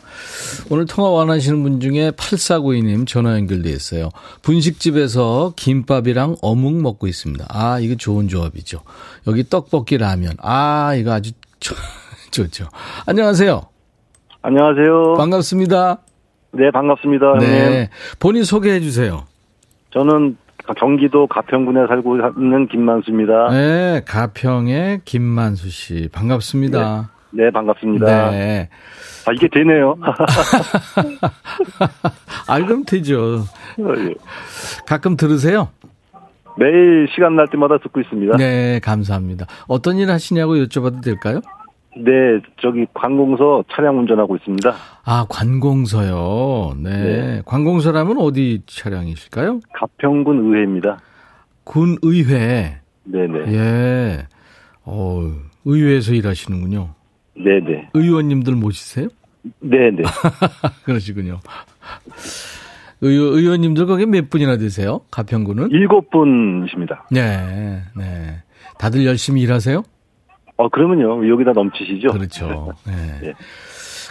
오늘 0.70 0.86
통화 0.86 1.10
원하시는 1.10 1.62
분 1.62 1.80
중에 1.80 2.10
8492님 2.12 3.06
전화 3.06 3.34
연결돼 3.34 3.70
있어요. 3.70 4.08
분식집에서 4.42 5.52
김밥이랑 5.56 6.36
어묵 6.42 6.74
먹고 6.80 7.06
있습니다. 7.06 7.46
아, 7.48 7.78
이거 7.80 7.94
좋은 7.96 8.28
조합이죠. 8.28 8.80
여기 9.26 9.48
떡볶이 9.48 9.98
라면. 9.98 10.34
아, 10.40 10.94
이거 10.96 11.12
아주 11.12 11.32
좋죠. 12.30 12.68
안녕하세요. 13.06 13.62
안녕하세요. 14.42 15.14
반갑습니다. 15.16 15.98
네, 16.52 16.70
반갑습니다. 16.72 17.38
네. 17.40 17.64
형님. 17.64 17.86
본인 18.20 18.44
소개해 18.44 18.80
주세요. 18.80 19.24
저는 19.94 20.36
경기도 20.76 21.26
가평군에 21.28 21.86
살고 21.86 22.18
있는 22.36 22.68
김만수입니다. 22.68 23.48
네, 23.50 24.02
가평의 24.06 25.02
김만수 25.04 25.70
씨. 25.70 26.08
반갑습니다. 26.12 27.10
네, 27.30 27.50
반갑습니다. 27.50 28.30
네. 28.30 28.68
아, 29.26 29.32
이게 29.32 29.48
되네요. 29.48 29.96
아, 32.48 32.58
그럼 32.58 32.84
되죠. 32.84 33.44
예. 33.78 34.14
가끔 34.86 35.16
들으세요? 35.16 35.68
매일 36.56 37.08
시간 37.14 37.36
날 37.36 37.46
때마다 37.48 37.78
듣고 37.78 38.00
있습니다. 38.00 38.36
네, 38.36 38.80
감사합니다. 38.80 39.46
어떤 39.66 39.96
일 39.96 40.10
하시냐고 40.10 40.54
여쭤봐도 40.56 41.02
될까요? 41.02 41.40
네, 41.96 42.40
저기 42.60 42.86
관공서 42.92 43.64
차량 43.72 43.98
운전하고 43.98 44.36
있습니다. 44.36 44.72
아, 45.04 45.26
관공서요. 45.28 46.74
네. 46.82 46.90
네. 46.90 47.42
관공서라면 47.44 48.18
어디 48.18 48.62
차량이실까요? 48.66 49.60
가평군 49.74 50.38
의회입니다. 50.46 50.98
군 51.64 51.96
의회. 52.02 52.80
네 53.04 53.26
네. 53.26 53.52
예. 53.52 54.26
어, 54.84 55.20
의회에서 55.64 56.14
일하시는군요. 56.14 56.94
네 57.36 57.60
네. 57.60 57.88
의원님들 57.94 58.54
모시세요? 58.54 59.08
네 59.60 59.90
네. 59.90 60.02
그러시군요. 60.84 61.40
의, 63.02 63.16
의원님들 63.16 63.86
거기 63.86 64.06
몇 64.06 64.30
분이나 64.30 64.56
되세요? 64.56 65.00
가평군은? 65.10 65.70
일곱 65.70 66.10
분이십니다. 66.10 67.06
네, 67.10 67.82
네. 67.96 68.42
다들 68.78 69.04
열심히 69.04 69.42
일하세요? 69.42 69.82
어, 70.56 70.68
그러면요. 70.68 71.28
여기다 71.28 71.52
넘치시죠? 71.52 72.08
그렇죠. 72.12 72.72
네. 72.86 72.92
네. 73.20 73.34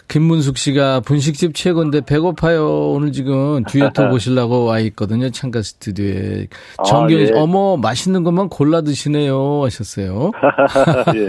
김문숙 0.10 0.58
씨가 0.58 1.00
분식집 1.00 1.56
최고인데 1.56 2.02
배고파요. 2.02 2.92
오늘 2.92 3.14
지금 3.14 3.64
듀엣도 3.64 4.10
보시려고 4.12 4.66
와 4.66 4.80
있거든요. 4.80 5.30
창가 5.30 5.62
스튜디오에. 5.62 6.48
아, 6.78 6.84
정경희 6.84 7.28
씨, 7.28 7.34
예. 7.34 7.40
어머, 7.40 7.78
맛있는 7.78 8.24
것만 8.24 8.50
골라 8.50 8.82
드시네요. 8.82 9.64
하셨어요. 9.64 10.32
예. 11.16 11.28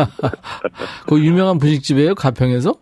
그 1.06 1.20
유명한 1.20 1.58
분식집이에요? 1.58 2.16
가평에서? 2.16 2.74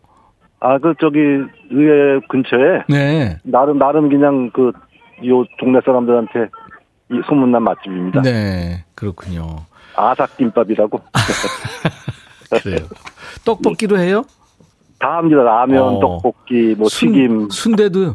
아, 0.60 0.78
그, 0.78 0.94
저기, 1.00 1.18
의회 1.18 2.20
근처에, 2.28 2.84
네. 2.88 3.36
나름, 3.42 3.78
나름 3.78 4.08
그냥 4.08 4.50
그, 4.54 4.72
요 5.26 5.44
동네 5.58 5.80
사람들한테 5.84 6.48
이 7.10 7.20
소문난 7.28 7.62
맛집입니다. 7.62 8.22
네. 8.22 8.84
그렇군요. 8.94 9.66
아삭김밥이라고. 9.94 11.00
그래요. 12.62 12.86
떡볶이도 13.44 13.98
해요? 13.98 14.24
다 14.98 15.16
합니다. 15.16 15.42
라면, 15.42 15.82
어. 15.96 16.00
떡볶이, 16.00 16.74
뭐 16.76 16.88
순- 16.88 17.12
튀김. 17.12 17.48
순대도? 17.50 18.14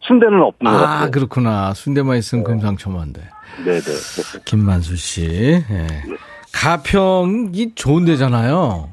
순대는 0.00 0.34
없는 0.42 0.70
것 0.70 0.76
아, 0.78 0.86
같아요. 0.86 1.10
그렇구나. 1.10 1.72
순대만 1.74 2.18
있으면 2.18 2.44
금상첨화인데. 2.44 3.22
네네. 3.64 3.80
김만수 4.44 4.96
씨. 4.96 5.24
예. 5.70 5.86
가평이 6.52 7.74
좋은 7.74 8.04
데잖아요. 8.04 8.88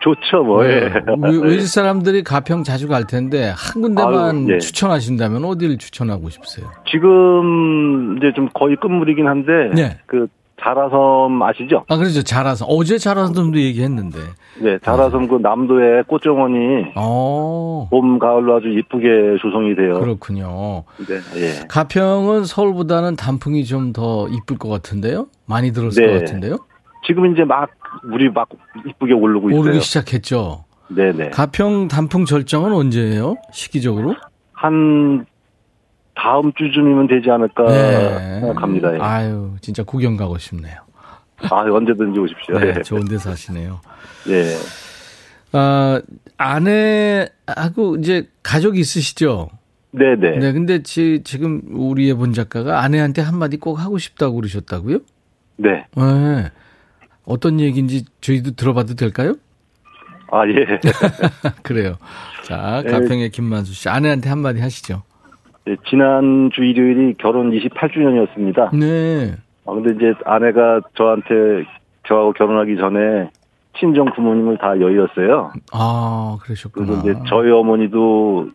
좋죠, 0.00 0.42
뭐. 0.42 0.66
예. 0.66 0.80
네. 0.90 1.02
외- 1.22 1.38
외지 1.38 1.66
사람들이 1.66 2.24
가평 2.24 2.64
자주 2.64 2.88
갈 2.88 3.06
텐데 3.06 3.52
한 3.56 3.80
군데만 3.80 4.14
아유, 4.48 4.54
예. 4.54 4.58
추천하신다면 4.58 5.44
어디를 5.44 5.78
추천하고 5.78 6.28
싶으세요? 6.30 6.70
지금 6.90 8.16
이제 8.18 8.32
좀 8.34 8.48
거의 8.54 8.76
끝물이긴 8.76 9.26
한데 9.26 9.52
네. 9.74 9.98
그 10.06 10.26
자라섬 10.62 11.42
아시죠? 11.42 11.84
아, 11.88 11.96
그렇죠. 11.96 12.22
자라섬. 12.22 12.68
어제 12.70 12.96
자라섬도 12.98 13.58
얘기했는데. 13.58 14.18
네, 14.62 14.78
자라섬 14.82 15.26
그 15.28 15.36
남도의 15.36 16.04
꽃정원이 16.04 16.92
어, 16.96 17.88
봄, 17.90 18.18
가을로 18.18 18.56
아주 18.56 18.68
이쁘게 18.68 19.36
조성이 19.42 19.74
돼요. 19.74 19.94
그렇군요. 20.00 20.84
네, 21.08 21.16
예. 21.40 21.66
가평은 21.68 22.44
서울보다는 22.44 23.16
단풍이 23.16 23.64
좀 23.64 23.92
더 23.92 24.26
이쁠 24.28 24.56
것 24.58 24.68
같은데요? 24.68 25.26
많이 25.46 25.72
들었을 25.72 26.04
네. 26.06 26.12
것 26.12 26.18
같은데요? 26.20 26.56
지금 27.06 27.32
이제 27.32 27.44
막 27.44 27.68
물이 28.04 28.30
막 28.30 28.48
이쁘게 28.88 29.12
오르고 29.12 29.50
있어요. 29.50 29.60
오르기 29.60 29.80
시작했죠. 29.80 30.64
네, 30.88 31.12
네. 31.12 31.30
가평 31.30 31.88
단풍 31.88 32.24
절정은 32.24 32.72
언제예요? 32.72 33.36
시기적으로? 33.52 34.14
한 34.52 35.26
다음 36.24 36.50
주쯤이면 36.54 37.06
되지 37.06 37.30
않을까 37.30 37.68
생각합니다. 38.40 38.94
예. 38.94 38.98
아, 38.98 39.06
아유, 39.16 39.50
진짜 39.60 39.82
구경 39.82 40.16
가고 40.16 40.38
싶네요. 40.38 40.76
언제든지 41.50 42.18
오십시오. 42.18 42.58
네, 42.58 42.72
예. 42.78 42.82
좋은 42.82 43.04
데 43.04 43.18
사시네요. 43.18 43.80
예. 44.30 44.56
아, 45.52 46.00
아내하고 46.38 47.96
이제 47.98 48.30
가족이 48.42 48.80
있으시죠? 48.80 49.50
네, 49.90 50.16
네. 50.16 50.38
네, 50.38 50.52
근데 50.52 50.82
지, 50.82 51.20
지금 51.24 51.60
우리의 51.68 52.14
본 52.14 52.32
작가가 52.32 52.80
아내한테 52.80 53.20
한마디 53.20 53.58
꼭 53.58 53.74
하고 53.78 53.98
싶다고 53.98 54.36
그러셨다고요? 54.36 55.00
네. 55.56 55.84
네. 55.94 56.50
어떤 57.26 57.60
얘기인지 57.60 58.06
저희도 58.22 58.52
들어봐도 58.52 58.94
될까요? 58.94 59.34
아, 60.32 60.48
예. 60.48 60.80
그래요. 61.62 61.96
자, 62.44 62.82
네. 62.82 62.90
가평의 62.90 63.28
김만수 63.28 63.74
씨. 63.74 63.90
아내한테 63.90 64.30
한마디 64.30 64.60
하시죠. 64.60 65.02
예, 65.66 65.76
지난주 65.88 66.62
일요일이 66.62 67.14
결혼 67.14 67.50
28주년이었습니다. 67.50 68.76
네. 68.76 69.34
아, 69.66 69.72
근데 69.72 69.94
이제 69.94 70.14
아내가 70.24 70.80
저한테 70.94 71.64
저하고 72.06 72.32
결혼하기 72.32 72.76
전에 72.76 73.30
친정 73.78 74.06
부모님을 74.14 74.58
다 74.58 74.78
여의었어요. 74.78 75.52
아, 75.72 76.36
그래서 76.42 76.68
그러셨구나. 76.68 77.00
이제 77.00 77.20
저희 77.28 77.50
어머니도 77.50 78.50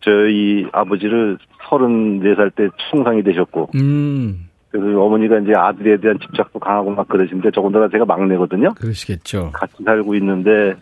저희 0.00 0.66
아버지를 0.72 1.38
34살 1.68 2.54
때 2.54 2.68
충상이 2.90 3.22
되셨고, 3.22 3.70
음, 3.74 4.48
그래서 4.70 5.00
어머니가 5.02 5.38
이제 5.40 5.52
아들에 5.54 5.98
대한 5.98 6.18
집착도 6.20 6.58
강하고 6.58 6.90
막 6.90 7.08
그러시는데, 7.08 7.50
더군다나 7.50 7.88
제가 7.88 8.04
막내거든요. 8.04 8.74
그러시겠죠. 8.74 9.50
같이 9.52 9.82
살고 9.84 10.14
있는데, 10.16 10.74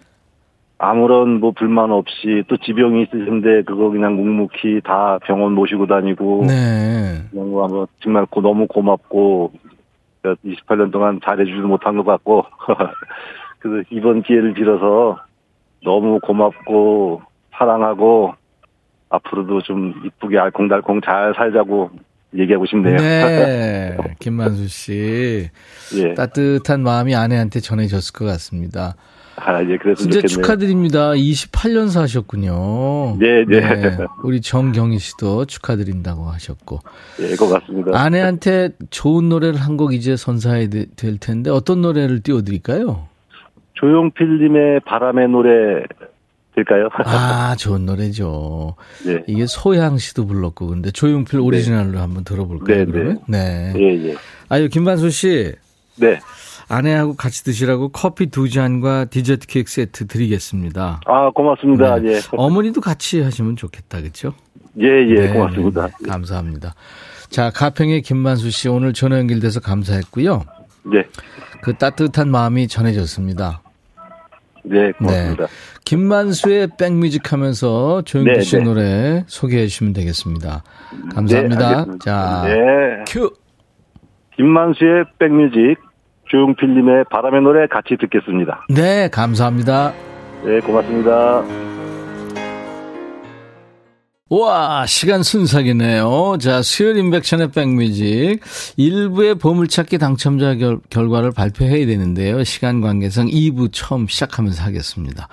아무런 0.85 1.41
뭐 1.41 1.51
불만 1.53 1.91
없이 1.91 2.43
또 2.49 2.57
지병이 2.57 3.03
있으신데, 3.03 3.63
그거 3.63 3.91
그냥 3.91 4.15
묵묵히 4.17 4.81
다 4.85 5.19
병원 5.25 5.53
모시고 5.53 5.87
다니고, 5.87 6.45
네. 6.47 7.23
그냥 7.31 7.51
뭐 7.51 7.89
정말 8.03 8.27
고- 8.27 8.41
너무 8.41 8.67
고맙고 8.67 9.53
28년 10.25 10.91
동안 10.91 11.21
잘해주지도 11.23 11.67
못한 11.67 11.97
것 11.97 12.05
같고 12.05 12.45
그래서 13.59 13.87
이번 13.91 14.23
기회를 14.23 14.55
빌어서 14.55 15.19
너무 15.83 16.19
고맙고 16.21 17.21
사랑하고 17.53 18.35
앞으로도 19.11 19.61
좀 19.63 19.95
이쁘게 20.05 20.39
알콩달콩 20.39 21.01
잘 21.03 21.35
살자고 21.37 21.91
얘기하고 22.37 22.67
싶네요. 22.67 22.97
네. 22.97 23.97
김만수 24.19 24.67
씨. 24.69 25.51
예. 25.97 26.15
따뜻한 26.15 26.83
마음이 26.83 27.15
아내한테 27.15 27.61
전해졌을 27.61 28.13
것 28.13 28.25
같습니다. 28.25 28.95
아, 29.37 29.63
예, 29.65 29.77
그래서 29.79 30.03
진짜 30.03 30.21
좋겠네요. 30.21 30.29
축하드립니다. 30.29 31.11
28년 31.13 31.89
사셨군요. 31.91 33.17
네, 33.19 33.45
네. 33.47 33.97
우리 34.23 34.41
정경희 34.41 34.99
씨도 34.99 35.45
축하드린다고 35.47 36.25
하셨고. 36.25 36.81
예, 37.21 37.35
고맙습니다. 37.37 37.99
아내한테 37.99 38.71
좋은 38.91 39.29
노래를 39.29 39.57
한 39.61 39.77
곡 39.77 39.93
이제 39.93 40.17
선사해야 40.17 40.69
되- 40.69 40.87
될 40.97 41.19
텐데 41.19 41.51
어떤 41.51 41.81
노래를 41.83 42.21
띄워드릴까요? 42.21 43.09
조용필님의 43.75 44.81
바람의 44.87 45.29
노래 45.29 45.83
될까요? 46.55 46.89
아, 47.05 47.57
좋은 47.59 47.85
노래죠. 47.85 48.77
네. 49.05 49.25
이게 49.27 49.47
소양 49.47 49.99
씨도 49.99 50.27
불렀고, 50.27 50.69
근데 50.69 50.93
조용필 50.93 51.41
오리지널로 51.41 51.99
한번 51.99 52.23
들어볼까요, 52.23 52.79
네, 52.79 52.85
그러면? 52.85 53.19
네. 53.27 53.73
예, 53.77 54.11
예. 54.11 54.15
아유, 54.49 54.69
김반수 54.69 55.11
씨. 55.11 55.53
네. 55.97 56.21
아내하고 56.69 57.15
같이 57.15 57.45
드시라고 57.45 57.89
커피 57.89 58.27
두 58.27 58.49
잔과 58.49 59.07
디저트 59.07 59.47
케이크 59.47 59.71
세트 59.71 60.07
드리겠습니다. 60.07 61.01
아, 61.07 61.31
고맙습니다. 61.31 61.99
네. 61.99 62.15
예. 62.15 62.21
어머니도 62.33 62.81
같이 62.81 63.21
하시면 63.23 63.57
좋겠다, 63.57 64.01
그렇죠? 64.01 64.35
예, 64.81 64.87
예, 64.87 65.29
고맙습니다. 65.29 65.89
감사합니다. 66.09 66.75
자, 67.29 67.51
가평의 67.51 68.03
김만수 68.03 68.51
씨 68.51 68.69
오늘 68.69 68.93
전화 68.93 69.19
연결돼서 69.19 69.61
감사했고요. 69.61 70.45
네. 70.85 71.05
그 71.63 71.75
따뜻한 71.75 72.31
마음이 72.31 72.69
전해졌습니다. 72.69 73.63
네, 74.65 74.93
고맙습니다. 74.93 75.47
김만수의 75.85 76.69
백뮤직 76.79 77.33
하면서 77.33 78.03
조용필 78.03 78.35
네, 78.35 78.41
씨 78.41 78.57
네. 78.57 78.63
노래 78.63 79.25
소개해 79.27 79.67
주시면 79.67 79.93
되겠습니다. 79.93 80.63
감사합니다. 81.15 81.85
네. 81.85 81.93
자, 82.01 82.45
네. 82.47 82.55
큐. 83.07 83.31
김만수의 84.37 85.05
백뮤직, 85.19 85.77
조용필님의 86.35 87.05
바람의 87.11 87.43
노래 87.43 87.67
같이 87.69 87.97
듣겠습니다. 88.01 88.67
네, 88.69 89.09
감사합니다. 89.09 89.93
네, 90.45 90.59
고맙습니다. 90.61 91.45
와, 94.31 94.85
시간 94.87 95.23
순삭이네요. 95.23 96.39
자, 96.41 96.61
수요일 96.63 96.97
인백션의 96.97 97.53
백뮤직. 97.53 98.41
1부의 98.77 99.37
보물찾기 99.37 99.99
당첨자 99.99 100.57
결, 100.57 100.81
결과를 100.91 101.31
발표해야 101.31 101.87
되는데요. 101.87 102.43
시간 102.43 102.81
관계상 102.81 103.29
2부 103.29 103.69
처음 103.71 104.09
시작하면서 104.09 104.61
하겠습니다. 104.65 105.29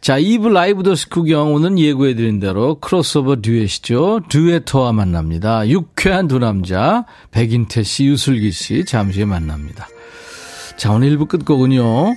자, 0.00 0.20
2부 0.20 0.52
라이브 0.52 0.84
더스 0.84 1.08
구경. 1.08 1.52
오늘 1.52 1.76
예고해드린 1.76 2.38
대로 2.38 2.76
크로스오버 2.76 3.36
듀엣이죠. 3.40 4.20
듀에토와 4.28 4.92
만납니다. 4.92 5.66
유쾌한 5.68 6.28
두 6.28 6.38
남자. 6.38 7.06
백인태 7.32 7.82
씨, 7.82 8.04
유슬기 8.04 8.52
씨. 8.52 8.84
잠시 8.84 9.22
후에 9.22 9.26
만납니다. 9.26 9.88
자, 10.76 10.92
오늘 10.92 11.16
1부 11.16 11.28
끝곡은요. 11.28 12.16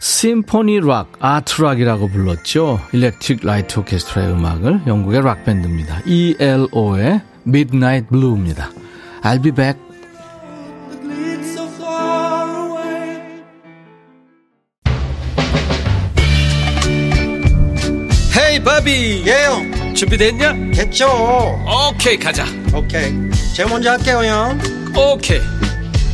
symphony 0.00 0.80
rock, 0.80 1.12
art 1.20 1.42
rock이라고 1.42 2.08
불렀죠. 2.08 2.80
일렉트릭 2.92 3.44
라이트 3.46 3.78
오케스트라의 3.78 4.32
음악을 4.32 4.82
영국의 4.86 5.22
rock 5.22 5.44
밴드입니다. 5.44 6.00
ELO의 6.06 7.20
Midnight 7.46 8.08
Blue입니다. 8.10 8.70
I'll 9.22 9.42
be 9.42 9.52
back. 9.52 9.78
Hey 18.36 18.62
바비 18.64 19.24
예영 19.26 19.94
준비됐냐? 19.94 20.52
됐죠 20.74 21.06
오케이 21.90 22.16
가자 22.18 22.44
오케이 22.74 23.12
제가 23.54 23.68
먼저 23.68 23.90
할게요 23.90 24.22
형 24.24 24.58
오케이 24.96 25.38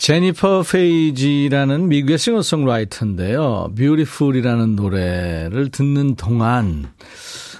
제니퍼 0.00 0.62
페이지라는 0.62 1.88
미국의 1.88 2.16
싱어송라이터인데요. 2.16 3.70
Beautiful이라는 3.76 4.74
노래를 4.74 5.70
듣는 5.70 6.14
동안 6.14 6.90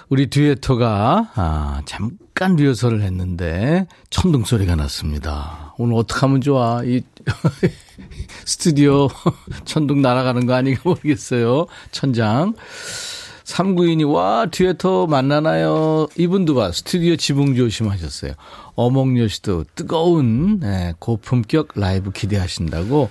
우리 0.09 0.27
듀에터가 0.27 1.33
아, 1.35 1.81
잠깐 1.85 2.55
리허설을 2.55 3.03
했는데 3.03 3.85
천둥 4.09 4.45
소리가 4.45 4.75
났습니다. 4.75 5.75
오늘 5.77 5.93
어떻게 5.97 6.21
하면 6.21 6.41
좋아? 6.41 6.81
이 6.83 7.03
스튜디오 8.45 9.07
천둥 9.65 10.01
날아가는 10.01 10.47
거 10.47 10.55
아닌가 10.55 10.81
모르겠어요. 10.83 11.67
천장. 11.91 12.55
3구인이 13.43 14.11
와 14.11 14.47
듀에터 14.49 15.05
만나나요? 15.05 16.07
이분도 16.17 16.55
봐 16.55 16.71
스튜디오 16.71 17.15
지붕 17.15 17.55
조심하셨어요. 17.55 18.33
어몽여 18.75 19.27
씨도 19.27 19.65
뜨거운 19.75 20.61
예, 20.63 20.93
고품격 20.99 21.69
라이브 21.75 22.11
기대하신다고 22.11 23.09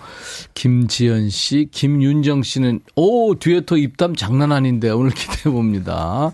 김지연 0.55 1.31
씨, 1.31 1.68
김윤정 1.70 2.42
씨는 2.42 2.81
오 2.96 3.35
듀에터 3.35 3.77
입담 3.77 4.14
장난 4.16 4.53
아닌데 4.53 4.90
오늘 4.90 5.11
기대해 5.12 5.44
봅니다. 5.44 6.33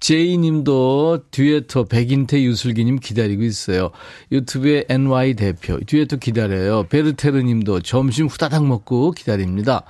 제이님도 0.00 1.24
듀에터 1.30 1.84
백인태 1.84 2.40
유슬기님 2.42 3.00
기다리고 3.00 3.42
있어요. 3.42 3.90
유튜브에 4.30 4.84
NY 4.88 5.34
대표 5.34 5.78
듀에터 5.80 6.16
기다려요. 6.16 6.84
베르테르님도 6.84 7.80
점심 7.80 8.26
후다닥 8.26 8.64
먹고 8.64 9.10
기다립니다. 9.10 9.82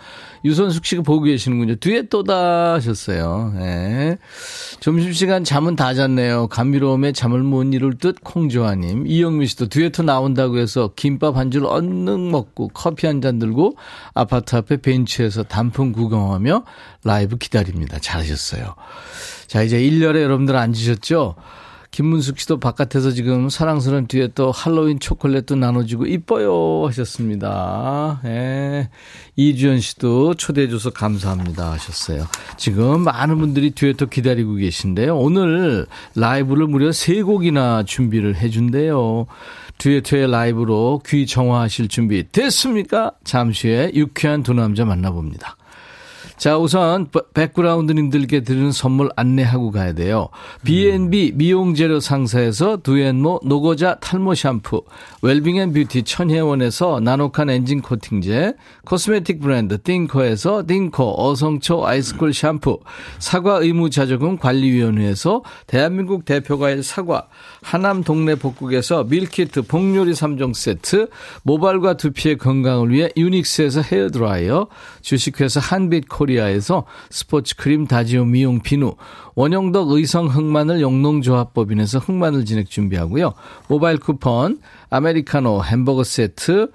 유선숙 0.45 0.87
씨가 0.87 1.03
보고 1.03 1.23
계시는군요. 1.25 1.77
듀에터다 1.77 2.75
하셨어요. 2.75 3.53
네. 3.57 4.19
점심시간 4.81 5.45
잠은 5.45 5.77
다 5.77 5.93
잤네요. 5.95 6.47
감미로움에 6.49 7.13
잠을 7.13 7.43
못 7.43 7.65
이룰 7.75 7.99
듯 7.99 8.17
콩조아님. 8.23 9.07
이영미 9.07 9.47
씨도 9.49 9.69
듀에터 9.69 10.05
나온다고 10.05 10.59
해서 10.59 10.93
김밥 10.97 11.37
한줄 11.37 11.67
얼른 11.67 12.31
먹고 12.31 12.69
커피 12.69 13.07
한 13.07 13.19
잔 13.19 13.41
들고 13.41 13.77
아파트 14.15 14.55
앞에 14.55 14.77
벤치에서 14.77 15.43
단풍 15.43 15.91
구경하며 15.91 16.65
라이브 17.03 17.37
기다립니다. 17.37 17.99
잘하셨어요. 17.99 18.77
자, 19.49 19.63
이제 19.63 19.81
1년에 19.81 20.23
여러분들 20.23 20.55
앉으셨죠? 20.57 21.35
김문숙 21.91 22.39
씨도 22.39 22.61
바깥에서 22.61 23.13
지금 23.13 23.49
사랑스러운 23.49 24.07
뒤에 24.07 24.29
또 24.35 24.53
할로윈 24.53 25.01
초콜릿도 25.01 25.57
나눠주고 25.57 26.07
이뻐요 26.07 26.87
하셨습니다. 26.87 28.21
예. 28.27 28.91
이주연 29.37 29.81
씨도 29.81 30.35
초대해 30.35 30.69
줘서 30.69 30.91
감사합니다 30.91 31.73
하셨어요. 31.73 32.27
지금 32.59 33.03
많은 33.05 33.39
분들이 33.39 33.73
또 33.97 34.07
기다리고 34.07 34.55
계신데요. 34.57 35.17
오늘 35.17 35.87
라이브를 36.15 36.67
무려 36.67 36.91
3곡이나 36.91 37.87
준비를 37.87 38.37
해준대요. 38.37 39.27
듀에트의 39.79 40.31
라이브로 40.31 41.01
귀 41.07 41.27
정화하실 41.27 41.89
준비 41.89 42.25
됐습니까? 42.31 43.13
잠시 43.25 43.69
후에 43.69 43.93
유쾌한 43.95 44.43
두 44.43 44.53
남자 44.53 44.85
만나봅니다. 44.85 45.57
자, 46.39 46.57
우선 46.57 47.09
백그라운드님들께 47.35 48.43
드리는 48.45 48.71
선물 48.71 49.11
안내하고 49.17 49.73
가야 49.73 49.93
돼요. 49.93 50.29
B&B 50.63 51.33
미용재료 51.35 51.99
상사에서 51.99 52.77
두앤모 52.77 53.41
노고자 53.45 53.97
탈모 53.97 54.37
샴푸, 54.37 54.85
웰빙앤뷰티 55.23 56.05
천혜원에서 56.05 57.01
나노칸 57.01 57.51
엔진 57.51 57.83
코팅제, 57.83 58.55
코스메틱 58.87 59.41
브랜드 59.41 59.83
띵코에서 59.83 60.63
띵코 60.69 61.21
어성초 61.21 61.85
아이스콜 61.85 62.33
샴푸, 62.33 62.79
사과 63.19 63.57
의무 63.57 63.91
자조금 63.91 64.39
관리위원회에서 64.39 65.43
대한민국 65.67 66.25
대표과일 66.25 66.85
사과, 66.85 67.27
하남 67.63 68.05
동네 68.05 68.37
복국에서 68.37 69.03
밀키트 69.03 69.63
복요리 69.63 70.13
3종 70.13 70.55
세트, 70.55 71.09
모발과 71.43 71.97
두피의 71.97 72.39
건강을 72.39 72.91
위해 72.91 73.09
유닉스에서 73.17 73.83
헤어드라이어, 73.83 74.69
주식회사 75.03 75.59
한빛코리아에서 75.59 76.85
스포츠 77.11 77.57
크림 77.57 77.87
다지오 77.87 78.25
미용 78.25 78.61
비누, 78.61 78.95
원형덕 79.35 79.91
의성 79.93 80.27
흑마늘 80.27 80.81
영농조합법인에서 80.81 82.01
흑마늘 82.01 82.45
진액 82.45 82.69
준비하고요. 82.69 83.35
모바일 83.69 83.99
쿠폰, 83.99 84.61
아메리카노 84.91 85.65
햄버거 85.65 86.05
세트, 86.05 86.71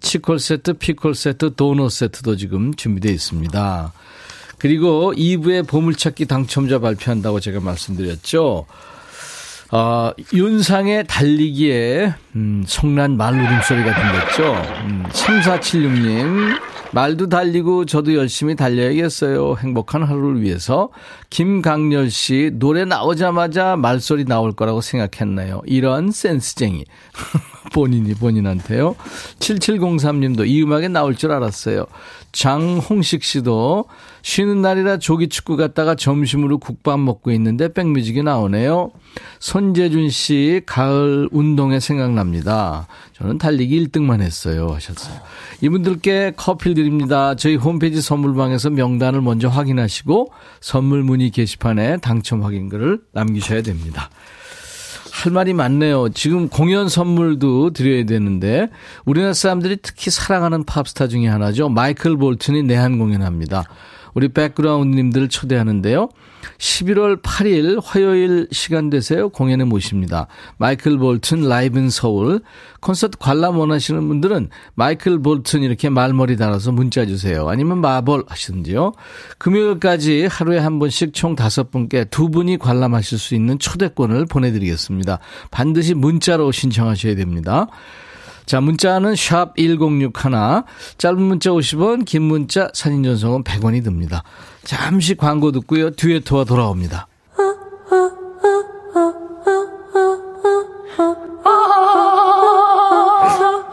치콜 0.00 0.38
세트, 0.38 0.74
피콜 0.74 1.14
세트, 1.14 1.54
도넛 1.54 1.90
세트도 1.92 2.36
지금 2.36 2.74
준비되어 2.74 3.12
있습니다. 3.12 3.92
그리고 4.58 5.14
2부의 5.14 5.66
보물찾기 5.66 6.26
당첨자 6.26 6.78
발표한다고 6.80 7.40
제가 7.40 7.60
말씀드렸죠. 7.60 8.66
어, 9.72 10.10
윤상의 10.32 11.06
달리기에, 11.06 12.14
음, 12.34 12.64
성난 12.66 13.16
말 13.16 13.34
울음 13.34 13.62
소리가 13.62 13.94
들렸죠. 13.94 14.52
음, 14.84 15.04
3476님, 15.10 16.60
말도 16.92 17.28
달리고 17.28 17.86
저도 17.86 18.14
열심히 18.14 18.56
달려야겠어요. 18.56 19.56
행복한 19.58 20.02
하루를 20.02 20.42
위해서. 20.42 20.90
김강렬 21.30 22.10
씨, 22.10 22.50
노래 22.54 22.84
나오자마자 22.84 23.76
말소리 23.76 24.24
나올 24.24 24.52
거라고 24.52 24.80
생각했나요? 24.80 25.62
이런 25.66 26.10
센스쟁이. 26.10 26.84
본인이 27.72 28.14
본인한테요. 28.14 28.96
7703님도 29.38 30.46
이 30.46 30.62
음악에 30.62 30.88
나올 30.88 31.14
줄 31.14 31.32
알았어요. 31.32 31.86
장홍식 32.32 33.24
씨도 33.24 33.86
쉬는 34.22 34.62
날이라 34.62 34.98
조기 34.98 35.28
축구 35.28 35.56
갔다가 35.56 35.94
점심으로 35.94 36.58
국밥 36.58 37.00
먹고 37.00 37.30
있는데 37.32 37.72
백뮤직이 37.72 38.22
나오네요. 38.22 38.92
손재준 39.40 40.10
씨 40.10 40.62
가을 40.64 41.28
운동에 41.32 41.80
생각납니다. 41.80 42.86
저는 43.14 43.38
달리기 43.38 43.88
1등만 43.88 44.20
했어요 44.20 44.68
하셨어요. 44.72 45.18
이분들께 45.60 46.34
커피 46.36 46.74
드립니다. 46.74 47.34
저희 47.34 47.56
홈페이지 47.56 48.00
선물방에서 48.00 48.70
명단을 48.70 49.20
먼저 49.20 49.48
확인하시고 49.48 50.32
선물 50.60 51.02
문의 51.02 51.30
게시판에 51.30 51.98
당첨 51.98 52.44
확인글을 52.44 53.00
남기셔야 53.12 53.62
됩니다. 53.62 54.08
할 55.24 55.32
말이 55.32 55.52
많네요. 55.52 56.08
지금 56.10 56.48
공연 56.48 56.88
선물도 56.88 57.72
드려야 57.74 58.04
되는데 58.06 58.70
우리나라 59.04 59.34
사람들이 59.34 59.78
특히 59.82 60.10
사랑하는 60.10 60.64
팝스타 60.64 61.08
중에 61.08 61.26
하나죠. 61.28 61.68
마이클 61.68 62.16
볼튼이 62.16 62.62
내한 62.62 62.98
공연합니다. 62.98 63.64
우리 64.14 64.28
백그라운드님들을 64.28 65.28
초대하는데요. 65.28 66.08
11월 66.58 67.22
8일 67.22 67.80
화요일 67.82 68.48
시간 68.50 68.90
되세요. 68.90 69.28
공연에 69.28 69.64
모십니다. 69.64 70.26
마이클 70.58 70.98
볼튼 70.98 71.48
Live 71.48 71.78
in 71.78 71.90
Seoul. 71.90 72.40
콘서트 72.80 73.18
관람 73.18 73.58
원하시는 73.58 74.06
분들은 74.08 74.48
마이클 74.74 75.20
볼튼 75.20 75.62
이렇게 75.62 75.88
말머리 75.88 76.36
달아서 76.36 76.72
문자 76.72 77.06
주세요. 77.06 77.48
아니면 77.48 77.80
마볼 77.80 78.24
하시든지요. 78.26 78.92
금요일까지 79.38 80.26
하루에 80.30 80.58
한 80.58 80.78
번씩 80.78 81.12
총 81.12 81.36
다섯 81.36 81.70
분께 81.70 82.04
두 82.04 82.30
분이 82.30 82.58
관람하실 82.58 83.18
수 83.18 83.34
있는 83.34 83.58
초대권을 83.58 84.26
보내드리겠습니다. 84.26 85.18
반드시 85.50 85.94
문자로 85.94 86.52
신청하셔야 86.52 87.14
됩니다. 87.14 87.66
자, 88.50 88.60
문자는 88.60 89.14
샵 89.14 89.56
1061, 89.56 90.10
짧은 90.98 91.22
문자 91.22 91.50
50원, 91.50 92.04
긴 92.04 92.22
문자 92.22 92.68
사진 92.74 93.04
전송은 93.04 93.44
100원이 93.44 93.84
듭니다. 93.84 94.24
잠시 94.64 95.14
광고 95.14 95.52
듣고요. 95.52 95.92
듀에토와 95.92 96.42
돌아옵니다. 96.42 97.06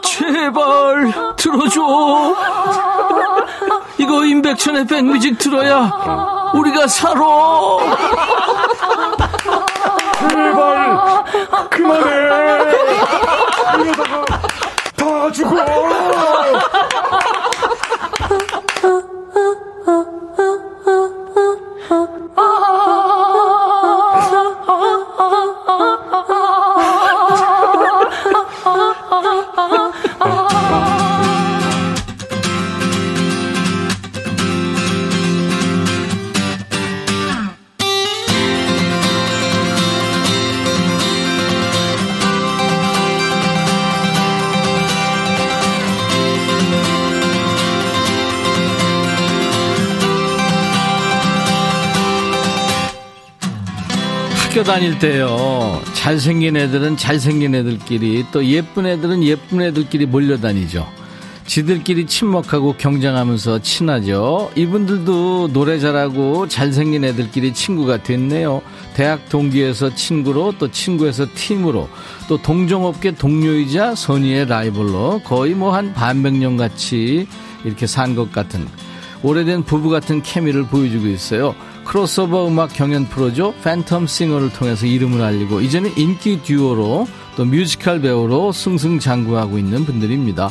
제발 0.04 1.12
들어줘. 1.36 2.36
이거 3.98 4.24
임백천의 4.24 4.86
백뮤직 4.86 5.38
들어야 5.38 5.90
우리가 6.54 6.86
살아. 6.86 7.20
제발 10.30 11.24
그만해. 11.68 12.28
죽어. 15.38 15.87
다닐 54.78 54.96
때요. 55.00 55.82
잘생긴 55.92 56.56
애들은 56.56 56.96
잘생긴 56.96 57.52
애들끼리 57.52 58.26
또 58.30 58.44
예쁜 58.46 58.86
애들은 58.86 59.24
예쁜 59.24 59.60
애들끼리 59.60 60.06
몰려다니죠. 60.06 60.86
지들끼리 61.46 62.06
친목하고 62.06 62.74
경쟁하면서 62.78 63.62
친하죠. 63.62 64.52
이분들도 64.54 65.52
노래 65.52 65.80
잘하고 65.80 66.46
잘생긴 66.46 67.02
애들끼리 67.02 67.54
친구가 67.54 68.04
됐네요. 68.04 68.62
대학 68.94 69.28
동기에서 69.28 69.96
친구로 69.96 70.54
또 70.60 70.70
친구에서 70.70 71.26
팀으로 71.34 71.88
또 72.28 72.40
동종업계 72.40 73.16
동료이자 73.16 73.96
선의의 73.96 74.46
라이벌로 74.46 75.22
거의 75.24 75.54
뭐 75.54 75.72
한 75.74 75.92
반백 75.92 76.34
년 76.34 76.56
같이 76.56 77.26
이렇게 77.64 77.88
산 77.88 78.14
것 78.14 78.30
같은 78.30 78.64
오래된 79.24 79.64
부부 79.64 79.90
같은 79.90 80.22
케미를 80.22 80.62
보여주고 80.66 81.08
있어요. 81.08 81.56
크로스오버 81.88 82.48
음악 82.48 82.74
경연 82.74 83.06
프로죠. 83.06 83.54
팬텀 83.64 84.06
싱어를 84.06 84.52
통해서 84.52 84.84
이름을 84.84 85.22
알리고 85.22 85.62
이제는 85.62 85.96
인기 85.96 86.42
듀오로 86.42 87.08
또 87.34 87.44
뮤지컬 87.46 88.00
배우로 88.02 88.52
승승장구하고 88.52 89.56
있는 89.56 89.86
분들입니다. 89.86 90.50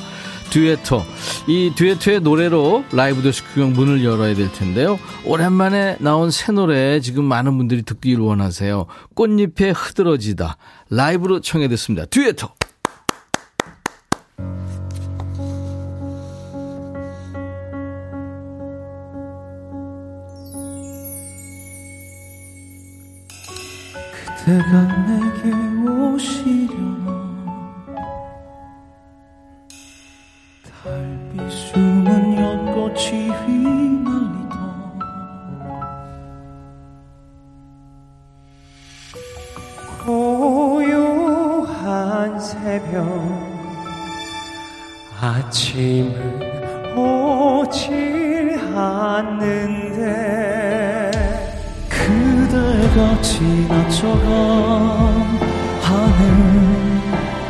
듀에토. 0.49 1.05
이 1.47 1.71
듀에토의 1.75 2.21
노래로 2.21 2.85
라이브 2.91 3.21
도시 3.21 3.43
구경 3.43 3.73
문을 3.73 4.03
열어야 4.03 4.33
될 4.33 4.51
텐데요. 4.51 4.97
오랜만에 5.25 5.97
나온 5.99 6.31
새 6.31 6.51
노래 6.51 6.99
지금 7.01 7.25
많은 7.25 7.55
분들이 7.57 7.83
듣기를 7.83 8.23
원하세요. 8.23 8.87
꽃잎에 9.13 9.71
흐드러지다. 9.71 10.57
라이브로 10.89 11.41
청해 11.41 11.67
듣습니다. 11.67 12.05
듀에토. 12.05 12.49
그대가 24.47 24.81
내게 25.05 25.51
오시려나 25.91 27.05
달빛 30.63 31.51
숨은 31.51 32.07
연꽃이 32.37 33.27
휘날리다 33.27 34.55
고요한 40.05 41.75
새벽. 42.39 43.03
아침은 45.19 46.15
오질 46.95 48.57
않는데 48.73 50.56
그대가 52.97 53.21
지나쳐간 53.21 54.27
하늘 55.83 56.23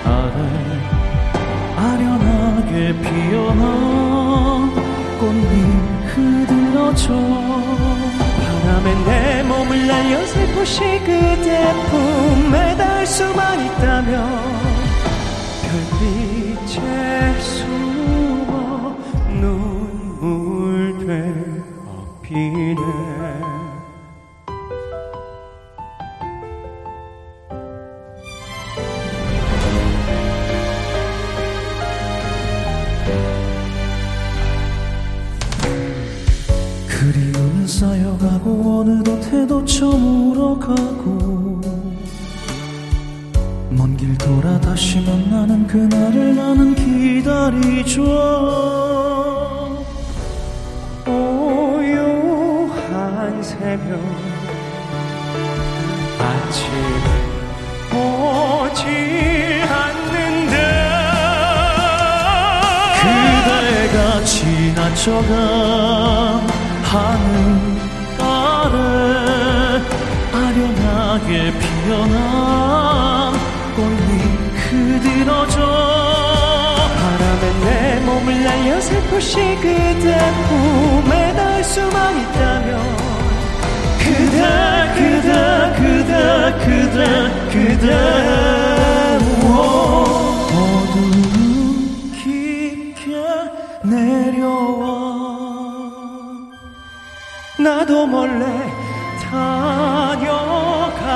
아래 0.03 0.37
아련하게 1.77 2.93
피어난 3.01 4.75
꽃잎 5.17 5.47
흐드러져 6.07 7.13
바람에 8.43 8.87
내 9.05 9.43
몸을 9.43 9.87
날려 9.87 10.25
살포시 10.25 10.79
그대 10.99 11.73
품에 11.89 12.75
닿을 12.75 13.07
수만 13.07 13.65
있다면 13.65 14.56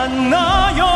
다녀갔나요 0.01 0.90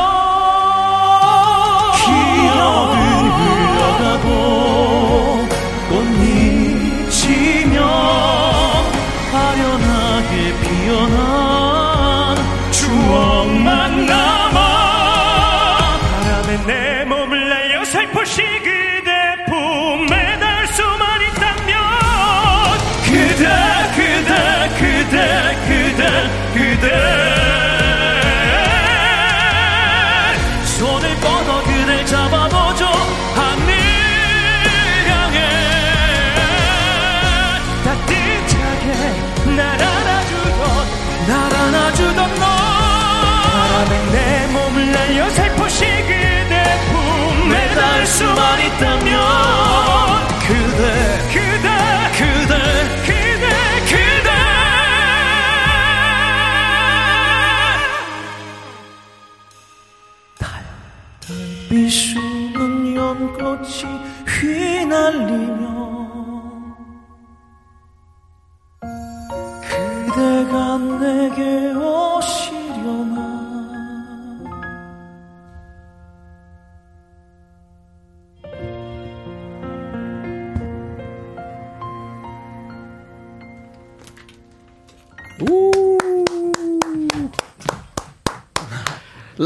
수만 48.06 48.60
있다 48.62 48.95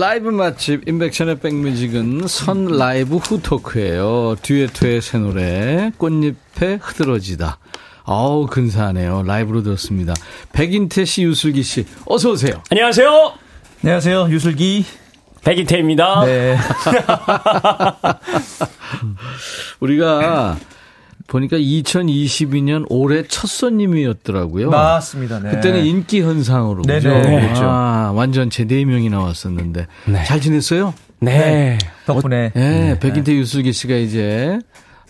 라이브 0.09 0.29
맛집 0.29 0.87
인백션의 0.87 1.39
백뮤직은 1.39 2.27
선 2.27 2.65
라이브 2.65 3.17
후 3.17 3.39
토크예요. 3.43 4.37
듀에토의 4.41 5.01
새 5.01 5.19
노래 5.19 5.91
꽃잎에 5.99 6.79
흐드러지다. 6.81 7.59
아우 8.05 8.47
근사하네요. 8.47 9.21
라이브로 9.21 9.61
들었습니다. 9.61 10.15
백인태 10.51 11.05
씨, 11.05 11.21
유슬기 11.21 11.61
씨, 11.61 11.85
어서 12.07 12.31
오세요. 12.31 12.63
안녕하세요. 12.71 13.33
안녕하세요 13.83 14.29
유슬기 14.31 14.83
백인태입니다. 15.43 16.25
네 16.25 16.57
우리가 19.79 20.57
보니까 21.29 21.57
2022년 21.57 22.85
올해 22.89 23.23
첫 23.27 23.47
손님이었더라고요. 23.47 24.69
맞습니다 24.69 25.39
네. 25.39 25.51
그때는 25.51 25.85
인기 25.85 26.21
현상으로 26.21 26.81
네네, 26.83 26.99
그죠? 26.99 27.09
그랬죠. 27.29 27.63
아, 27.65 28.11
완전체 28.15 28.49
네 28.49 28.85
명이 28.85 29.09
나왔었는데 29.09 29.87
네. 30.07 30.23
잘 30.25 30.41
지냈어요? 30.41 30.93
네. 31.21 31.77
덕분에 32.05 32.51
네, 32.55 32.97
백인태 32.99 33.33
유슬기 33.33 33.73
씨가 33.73 33.95
이제 33.95 34.59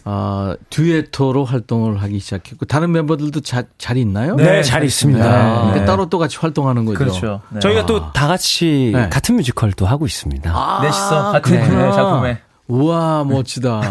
어, 0.06 0.54
듀에토로 0.70 1.46
활동을 1.46 2.02
하기 2.02 2.20
시작했고 2.20 2.66
다른 2.66 2.92
멤버들도 2.92 3.42
자, 3.42 3.64
잘 3.78 3.98
있나요? 3.98 4.36
네, 4.36 4.44
네, 4.44 4.64
잘 4.64 4.80
네. 4.82 4.88
있습니다. 4.88 5.24
그러니까 5.24 5.74
네. 5.80 5.86
따로 5.86 6.10
또 6.10 6.18
같이 6.18 6.38
활동하는 6.38 6.86
거죠. 6.86 6.98
그렇죠 6.98 7.42
네. 7.50 7.60
저희가 7.60 7.86
또 7.86 8.12
다 8.12 8.28
같이 8.28 8.92
네. 8.94 9.08
같은 9.10 9.36
뮤지컬도 9.36 9.86
하고 9.86 10.06
있습니다. 10.06 10.52
아, 10.54 10.82
넷이서 10.84 11.32
같은. 11.32 11.60
네, 11.60 11.92
작품에 11.92 12.40
우와 12.68 13.24
멋지다. 13.26 13.82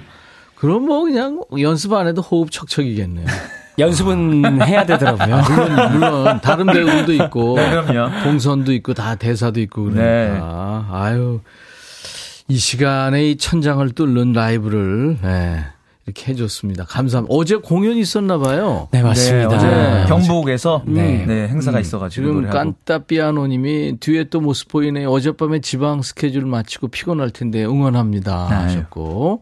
그럼 0.60 0.84
뭐 0.84 1.02
그냥 1.04 1.40
연습 1.58 1.92
안 1.94 2.06
해도 2.06 2.20
호흡 2.22 2.50
척척이겠네요. 2.50 3.26
연습은 3.78 4.60
해야 4.62 4.84
되더라고요. 4.84 5.40
물론, 5.48 5.92
물론 5.92 6.40
다른 6.42 6.66
배우들도 6.66 7.14
있고 7.24 7.56
네, 7.56 7.70
그럼요. 7.70 8.22
동선도 8.24 8.74
있고 8.74 8.92
다 8.92 9.14
대사도 9.14 9.58
있고 9.60 9.84
그러니까 9.84 10.02
네. 10.02 10.38
아유 10.94 11.40
이 12.48 12.58
시간에 12.58 13.30
이 13.30 13.36
천장을 13.38 13.88
뚫는 13.92 14.32
라이브를 14.34 15.16
예, 15.24 15.64
이렇게 16.04 16.32
해줬습니다. 16.32 16.84
감사합니다. 16.84 17.34
어제 17.34 17.56
공연 17.56 17.96
있었나 17.96 18.36
봐요. 18.36 18.88
네, 18.90 19.02
맞습니다. 19.02 19.56
네, 19.56 20.00
네. 20.02 20.06
경북에서 20.08 20.82
네. 20.84 21.24
네. 21.26 21.48
행사가 21.48 21.78
음, 21.78 21.80
있어가지고 21.80 22.22
지금 22.26 22.34
노래하고. 22.42 22.58
깐따 22.58 23.04
피아노님이 23.06 23.96
뒤에 24.00 24.24
또 24.24 24.40
모습 24.42 24.68
보이네. 24.68 25.06
어젯밤에 25.06 25.60
지방 25.60 26.02
스케줄 26.02 26.44
마치고 26.44 26.88
피곤할 26.88 27.30
텐데 27.30 27.64
응원합니다 27.64 28.48
아유. 28.50 28.62
하셨고 28.64 29.40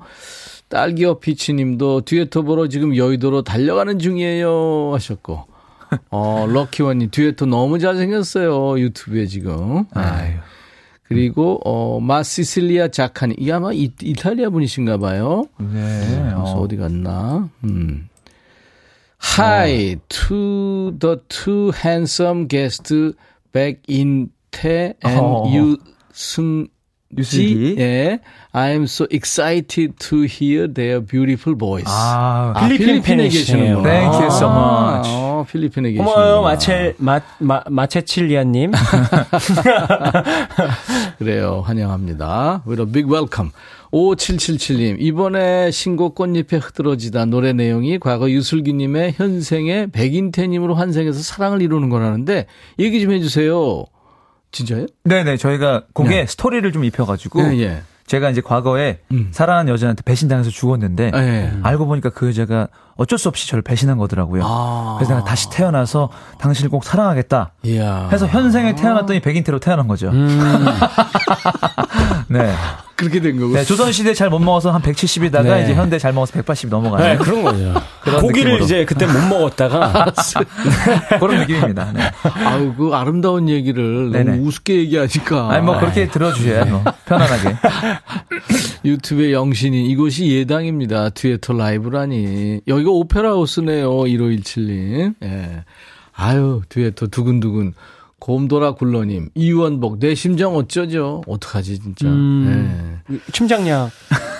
딸기어 0.68 1.18
피치님도 1.18 2.02
듀에토 2.02 2.42
보러 2.42 2.68
지금 2.68 2.96
여의도로 2.96 3.42
달려가는 3.42 3.98
중이에요 3.98 4.90
하셨고 4.94 5.44
어 6.10 6.46
럭키원님 6.48 7.10
듀에토 7.10 7.46
너무 7.46 7.78
잘생겼어요 7.78 8.78
유튜브에 8.78 9.26
지금. 9.26 9.84
네. 9.94 10.02
아유. 10.02 10.34
그리고 11.04 11.58
어 11.64 12.00
마시실리아 12.00 12.88
자카니 12.88 13.36
이 13.38 13.50
아마 13.50 13.72
이, 13.72 13.90
이탈리아 14.02 14.50
분이신가 14.50 14.98
봐요. 14.98 15.46
네. 15.58 15.66
그래서 16.06 16.58
어. 16.58 16.60
어디 16.60 16.76
갔나? 16.76 17.48
음. 17.64 18.08
Hi 19.38 19.96
to 20.08 20.92
the 20.98 21.16
two 21.28 21.72
handsome 21.74 22.46
guests 22.46 23.14
back 23.52 23.80
in 23.88 24.28
태 24.50 24.94
and 25.04 25.20
어. 25.20 25.50
유승 25.50 26.68
유슬기. 27.16 27.76
예, 27.78 28.20
I 28.52 28.70
am 28.72 28.82
so 28.82 29.06
excited 29.10 29.94
to 29.98 30.24
hear 30.24 30.70
their 30.72 31.00
beautiful 31.04 31.56
voice. 31.58 31.90
아, 31.90 32.52
아, 32.54 32.68
필리핀 32.68 32.86
필리핀에 32.86 33.16
팬이시네요. 33.16 33.82
계시는구나. 33.82 33.88
Thank 33.88 34.20
you 34.20 34.26
so 34.26 34.48
much. 34.48 35.08
어, 35.10 35.46
필리핀에 35.50 35.90
계시는 35.92 36.04
고마워요, 36.04 36.42
마체, 36.42 36.94
마, 36.98 37.20
마, 37.38 37.62
마체칠리아님. 37.68 38.72
그래요. 41.18 41.62
환영합니다. 41.64 42.62
With 42.66 42.82
a 42.82 42.86
big 42.92 43.10
welcome. 43.10 43.52
5777님, 43.90 44.96
이번에 44.98 45.70
신곡 45.70 46.14
꽃잎에 46.14 46.58
흐드러지다 46.58 47.24
노래 47.24 47.54
내용이 47.54 47.98
과거 47.98 48.30
유슬기님의 48.30 49.14
현생의 49.16 49.86
백인태님으로 49.92 50.74
환생해서 50.74 51.22
사랑을 51.22 51.62
이루는 51.62 51.88
거라는데, 51.88 52.44
얘기 52.78 53.00
좀 53.00 53.12
해주세요. 53.12 53.86
진짜요? 54.52 54.86
네네, 55.04 55.36
저희가 55.36 55.82
곡에 55.92 56.10
네. 56.10 56.26
스토리를 56.26 56.70
좀 56.72 56.84
입혀가지고 56.84 57.54
예, 57.54 57.58
예. 57.60 57.82
제가 58.06 58.30
이제 58.30 58.40
과거에 58.40 59.00
음. 59.12 59.28
사랑하는 59.30 59.72
여자한테 59.72 60.02
배신당해서 60.02 60.50
죽었는데 60.50 61.10
예. 61.14 61.52
알고 61.62 61.86
보니까 61.86 62.10
그 62.10 62.28
여자가 62.28 62.68
어쩔 62.96 63.18
수 63.18 63.28
없이 63.28 63.48
저를 63.48 63.62
배신한 63.62 63.98
거더라고요. 63.98 64.42
아. 64.44 64.96
그래서 64.98 65.14
내가 65.14 65.24
다시 65.24 65.50
태어나서 65.50 66.10
당신을 66.38 66.70
꼭 66.70 66.84
사랑하겠다. 66.84 67.52
이야. 67.64 68.08
해서 68.10 68.26
현생에 68.26 68.74
태어났더니 68.74 69.20
백인태로 69.20 69.60
태어난 69.60 69.86
거죠. 69.86 70.10
네. 72.28 72.54
그렇게 72.98 73.20
된 73.20 73.38
거고. 73.38 73.54
네, 73.54 73.62
조선시대 73.64 74.12
잘 74.12 74.28
못 74.28 74.40
먹어서 74.40 74.72
한 74.72 74.82
170이다가 74.82 75.44
네. 75.44 75.62
이제 75.62 75.74
현대 75.74 75.98
잘 75.98 76.12
먹어서 76.12 76.32
180 76.32 76.68
넘어가는 76.68 77.06
네, 77.06 77.16
그런 77.16 77.42
거죠. 77.44 77.72
그런 78.02 78.20
고기를 78.20 78.50
느낌으로. 78.52 78.64
이제 78.64 78.84
그때 78.84 79.06
못 79.06 79.12
먹었다가 79.28 80.06
그런 81.20 81.38
느낌입니다. 81.38 81.92
네. 81.92 82.00
아우, 82.44 82.74
그 82.74 82.90
아름다운 82.92 83.48
얘기를 83.48 84.10
네네. 84.10 84.32
너무 84.32 84.48
우습게 84.48 84.74
얘기하니까. 84.80 85.50
아니 85.50 85.64
뭐 85.64 85.78
그렇게 85.78 86.08
들어주셔야 86.08 86.64
뭐 86.66 86.82
편안하게. 87.06 87.56
유튜브에 88.84 89.32
영신이 89.32 89.86
이곳이 89.86 90.26
예당입니다. 90.32 91.10
듀에터 91.10 91.52
라이브라니. 91.52 92.62
여기가 92.66 92.90
오페라 92.90 93.30
하우스네요. 93.30 93.90
1517님. 93.90 95.14
예. 95.22 95.64
아유, 96.14 96.62
듀에터 96.68 97.06
두근두근. 97.06 97.74
곰돌아 98.20 98.72
굴러님. 98.72 99.30
이원복. 99.34 100.00
내 100.00 100.14
심정 100.14 100.56
어쩌죠? 100.56 101.22
어떡하지, 101.26 101.78
진짜. 101.78 102.08
음. 102.08 103.00
심장약. 103.32 103.90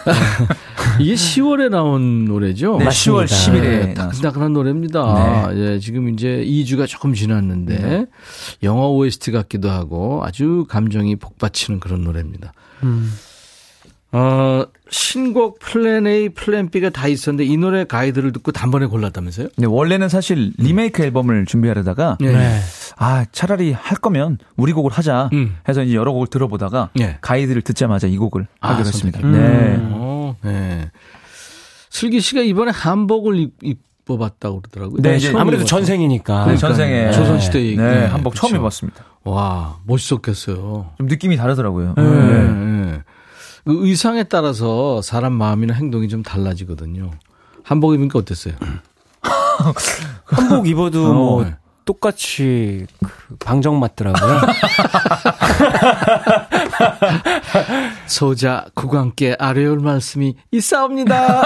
예. 0.09 0.13
이게 1.05 1.15
10월에 1.15 1.69
나온 1.69 2.25
노래죠? 2.25 2.79
네, 2.79 2.87
10월 2.87 3.27
10일에 3.27 3.61
네, 3.61 3.95
따끈따끈한 3.95 4.53
노래입니다. 4.53 5.51
예, 5.55 5.79
지금 5.79 6.09
이제 6.09 6.45
2주가 6.45 6.87
조금 6.87 7.15
지났는데, 7.15 7.79
네. 7.79 8.07
영화 8.63 8.89
OST 8.89 9.31
같기도 9.31 9.71
하고 9.71 10.25
아주 10.25 10.67
감정이 10.69 11.17
복받치는 11.17 11.79
그런 11.81 12.03
노래입니다. 12.03 12.53
어, 14.11 14.65
신곡 14.89 15.59
플랜 15.59 16.07
A, 16.07 16.31
플랜 16.31 16.71
B가 16.71 16.89
다 16.91 17.09
있었는데 17.09 17.45
이 17.45 17.57
노래 17.59 17.85
가이드를 17.85 18.33
듣고 18.33 18.53
단번에 18.53 18.87
골랐다면서요? 18.87 19.49
네, 19.57 19.67
원래는 19.67 20.09
사실 20.09 20.53
리메이크 20.57 21.03
앨범을 21.03 21.45
준비하려다가 21.45 22.17
네. 22.21 22.59
아 22.97 23.27
차라리 23.33 23.73
할 23.73 23.99
거면 23.99 24.39
우리 24.57 24.73
곡을 24.73 24.91
하자 24.93 25.29
음. 25.35 25.57
해서 25.69 25.83
이제 25.83 25.95
여러 25.95 26.13
곡을 26.13 26.29
들어보다가 26.29 26.89
네. 26.95 27.19
가이드를 27.21 27.61
듣자마자 27.61 28.07
이 28.07 28.17
곡을 28.17 28.47
아, 28.61 28.71
하기로 28.71 28.87
했습니다. 28.89 29.21
선택. 29.21 29.39
네. 29.39 29.77
어, 29.91 30.37
네. 30.43 30.91
슬기 31.91 32.21
씨가 32.21 32.41
이번에 32.41 32.71
한복을 32.71 33.37
입, 33.37 33.53
입어봤다고 33.63 34.63
그러더라고요. 34.63 35.03
네, 35.03 35.17
이제 35.17 35.29
아무래도 35.29 35.63
입어봤어요. 35.63 35.67
전생이니까. 35.67 36.47
네, 36.47 36.57
전생에 36.57 37.11
조선시대 37.13 37.63
얘기. 37.63 37.77
네, 37.77 38.01
네, 38.01 38.07
한복 38.07 38.35
처음 38.35 38.53
그쵸. 38.53 38.63
입었습니다. 38.63 39.05
와, 39.25 39.77
멋있었겠어요. 39.87 40.93
좀 40.97 41.07
느낌이 41.07 41.37
다르더라고요. 41.37 41.95
네. 41.97 43.03
그 43.69 43.87
의상에 43.87 44.23
따라서 44.23 45.03
사람 45.03 45.35
마음이나 45.35 45.75
행동이 45.75 46.09
좀 46.09 46.23
달라지거든요. 46.23 47.11
한복 47.63 47.93
입으니까 47.93 48.19
어땠어요? 48.19 48.55
한복 50.25 50.67
입어도 50.67 51.13
뭐 51.13 51.45
네. 51.45 51.55
똑같이 51.85 52.87
그 53.05 53.37
방정 53.37 53.79
맞더라고요. 53.79 54.41
소자 58.09 58.65
국왕께 58.73 59.37
아뢰올 59.39 59.81
말씀이 59.81 60.35
있사옵니다. 60.51 61.43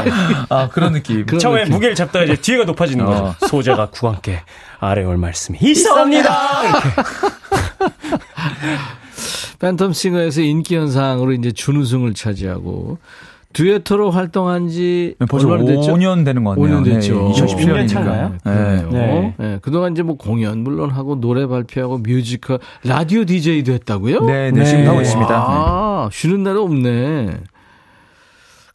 아 0.48 0.70
그런 0.70 0.94
느낌. 0.94 1.26
그런 1.26 1.38
처음에 1.38 1.64
느낌. 1.64 1.74
무게를 1.74 1.94
잡다가 1.94 2.24
이제 2.24 2.36
뒤가 2.36 2.64
높아지는 2.64 3.04
거죠. 3.04 3.34
소재가 3.48 3.90
구왕께 3.90 4.40
아래 4.80 5.04
올 5.04 5.18
말씀이 5.18 5.58
있사옵니다. 5.60 6.62
팬텀싱어에서 9.58 10.44
인기 10.44 10.76
현상으로 10.76 11.32
이제 11.32 11.52
준우승을 11.52 12.14
차지하고 12.14 12.98
듀에토로 13.52 14.10
활동한 14.10 14.68
지 14.68 15.14
네, 15.18 15.26
벌써 15.26 15.48
얼마나 15.48 15.70
됐죠? 15.70 15.94
5년 15.94 16.26
되는 16.26 16.44
것 16.44 16.56
같네요. 16.58 16.78
5년 16.78 16.84
됐죠. 16.84 17.32
2017년이니까. 17.32 17.88
차인가요? 17.88 18.28
네. 18.30 18.38
그러네요. 18.44 18.90
네. 18.92 19.34
네, 19.38 19.58
그동안 19.62 19.92
이제 19.92 20.02
뭐 20.02 20.16
공연 20.16 20.58
물론 20.62 20.90
하고 20.90 21.18
노래 21.18 21.46
발표하고 21.46 21.98
뮤지컬, 21.98 22.58
라디오 22.84 23.24
DJ도 23.24 23.72
했다고요? 23.72 24.26
네, 24.26 24.50
네, 24.50 24.58
네. 24.60 24.64
지금 24.66 24.86
하고 24.88 25.00
있습니다. 25.00 25.34
아, 25.34 26.10
쉬는 26.12 26.42
날이 26.42 26.58
없네. 26.58 27.38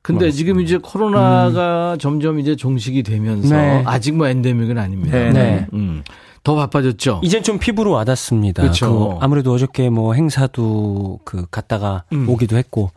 근데 0.01 0.31
지금 0.31 0.59
이제 0.61 0.79
코로나가 0.81 1.95
점점 1.99 2.39
이제 2.39 2.55
종식이 2.55 3.03
되면서 3.03 3.55
네. 3.55 3.83
아직 3.85 4.15
뭐 4.15 4.27
endemic은 4.27 4.79
아닙니다. 4.79 5.15
네, 5.15 5.29
네. 5.31 5.67
음, 5.73 6.01
더 6.43 6.55
바빠졌죠. 6.55 7.21
이젠 7.23 7.43
좀 7.43 7.59
피부로 7.59 7.91
와닿습니다. 7.91 8.63
그쵸. 8.63 9.17
그 9.19 9.23
아무래도 9.23 9.53
어저께 9.53 9.89
뭐 9.89 10.13
행사도 10.13 11.19
그 11.23 11.45
갔다가 11.51 12.03
음. 12.13 12.27
오기도 12.27 12.57
했고 12.57 12.91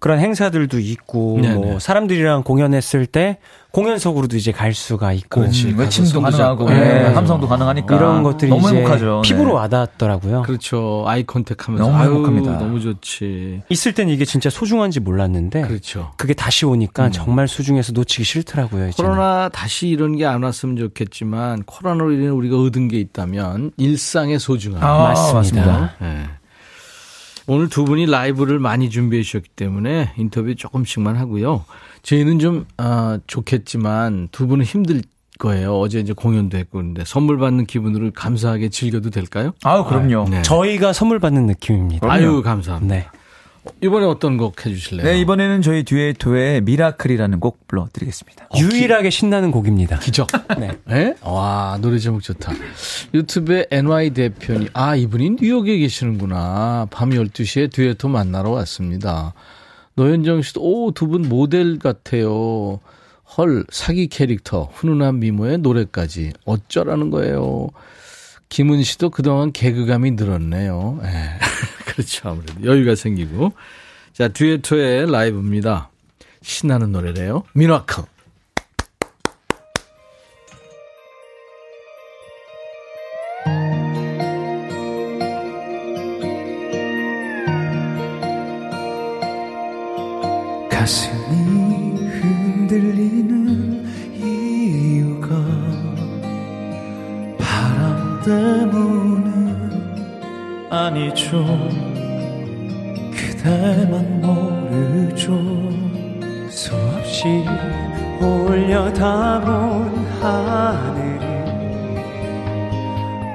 그런 0.00 0.18
행사들도 0.18 0.78
있고 0.80 1.38
네네. 1.42 1.54
뭐 1.54 1.78
사람들이랑 1.78 2.42
공연했을 2.42 3.04
때 3.06 3.36
공연석으로도 3.72 4.36
이제 4.36 4.50
갈 4.50 4.72
수가 4.74 5.12
있고 5.12 5.42
그렇지. 5.42 5.68
음, 5.68 5.78
외침도 5.78 6.20
가능하고. 6.22 6.68
네, 6.70 6.78
네. 7.08 7.14
함성도 7.14 7.46
가능하니까 7.46 7.94
이런 7.96 8.22
것들이 8.22 8.50
너무 8.50 8.66
이제 8.68 8.78
행복하죠. 8.78 9.20
피부로 9.22 9.48
네. 9.50 9.52
와닿더라고요. 9.56 10.42
그렇죠. 10.42 11.04
아이 11.06 11.22
컨택 11.24 11.68
하면서. 11.68 11.84
너무 11.84 11.96
아유, 11.96 12.10
행복합니다. 12.14 12.58
너무 12.58 12.80
좋지. 12.80 13.60
있을 13.68 13.92
땐 13.92 14.08
이게 14.08 14.24
진짜 14.24 14.48
소중한지 14.50 15.00
몰랐는데 15.00 15.60
그렇죠. 15.62 16.10
그게 16.16 16.32
다시 16.34 16.64
오니까 16.66 17.10
정말 17.10 17.46
소중해서 17.46 17.92
놓치기 17.92 18.24
싫더라고요. 18.24 18.88
이제는. 18.88 19.10
코로나 19.10 19.48
다시 19.50 19.86
이런 19.88 20.16
게 20.16 20.24
안 20.24 20.42
왔으면 20.42 20.76
좋겠지만 20.76 21.64
코로나로 21.64 22.12
인해 22.12 22.28
우리가 22.28 22.56
얻은 22.56 22.88
게 22.88 22.98
있다면 23.00 23.72
일상의 23.76 24.38
소중함. 24.38 24.82
아, 24.82 25.08
맞습니다. 25.08 25.34
맞습니다. 25.66 25.94
네. 26.00 26.24
오늘 27.52 27.68
두 27.68 27.84
분이 27.84 28.06
라이브를 28.06 28.60
많이 28.60 28.90
준비해 28.90 29.24
주셨기 29.24 29.48
때문에 29.56 30.12
인터뷰 30.16 30.54
조금씩만 30.54 31.16
하고요. 31.16 31.64
저희는 32.02 32.38
좀 32.38 32.64
아, 32.76 33.18
좋겠지만 33.26 34.28
두 34.30 34.46
분은 34.46 34.64
힘들 34.64 35.02
거예요. 35.40 35.76
어제 35.80 35.98
이제 35.98 36.12
공연도 36.12 36.58
했고 36.58 36.78
그런데 36.78 37.02
선물 37.04 37.38
받는 37.38 37.66
기분으로 37.66 38.12
감사하게 38.14 38.68
즐겨도 38.68 39.10
될까요? 39.10 39.50
아유, 39.64 39.84
그럼요. 39.84 40.28
네. 40.30 40.42
저희가 40.42 40.92
선물 40.92 41.18
받는 41.18 41.46
느낌입니다. 41.46 42.08
아유 42.08 42.40
감사합니다. 42.40 42.94
네. 42.94 43.06
이번에 43.82 44.06
어떤 44.06 44.36
곡 44.36 44.64
해주실래요? 44.64 45.06
네, 45.06 45.20
이번에는 45.20 45.62
저희 45.62 45.82
듀에토의 45.84 46.60
미라클이라는 46.62 47.40
곡 47.40 47.66
불러드리겠습니다. 47.68 48.48
유일하게 48.58 49.10
신나는 49.10 49.50
곡입니다. 49.50 49.98
기적. 49.98 50.26
네. 50.58 50.70
네? 50.86 51.14
와, 51.22 51.78
노래 51.80 51.98
제목 51.98 52.22
좋다. 52.22 52.52
유튜브에 53.14 53.66
NY 53.70 54.10
대표님, 54.10 54.68
아, 54.74 54.96
이분이 54.96 55.36
뉴욕에 55.40 55.78
계시는구나. 55.78 56.86
밤 56.90 57.10
12시에 57.10 57.72
듀에토 57.72 58.08
만나러 58.08 58.50
왔습니다. 58.50 59.34
노현정 59.94 60.42
씨도, 60.42 60.60
오, 60.62 60.92
두 60.92 61.06
분 61.08 61.22
모델 61.28 61.78
같아요. 61.78 62.80
헐, 63.36 63.64
사기 63.70 64.08
캐릭터, 64.08 64.68
훈훈한 64.72 65.20
미모에 65.20 65.58
노래까지. 65.58 66.32
어쩌라는 66.44 67.10
거예요. 67.10 67.68
김은 68.48 68.82
씨도 68.82 69.10
그동안 69.10 69.52
개그감이 69.52 70.10
늘었네요. 70.12 71.00
에, 71.04 71.08
그렇죠. 71.92 72.28
아무래도 72.28 72.64
여유가 72.64 72.94
생기고. 72.94 73.52
자, 74.12 74.28
듀에토의 74.28 75.10
라이브입니다. 75.10 75.90
신나는 76.42 76.92
노래래요. 76.92 77.44
Miracle. 77.54 78.04
가슴이 90.70 91.94
흔들리는 92.08 93.84
이유가 94.16 95.28
바람 97.38 98.22
때문은 98.24 99.30
아니죠 100.70 101.69
올려다본 108.20 110.06
하늘이 110.20 111.26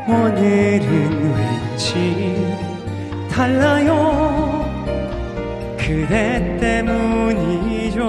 오늘은 0.08 1.34
왠지 1.34 2.58
달라요. 3.32 4.64
그대 5.78 6.58
때문이죠. 6.60 8.08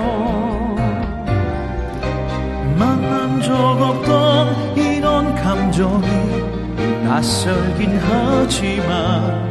만난 2.79 3.41
적 3.41 3.55
없던 3.55 4.77
이런 4.77 5.35
감정이 5.35 6.07
낯설긴 7.05 7.99
하지만 7.99 9.51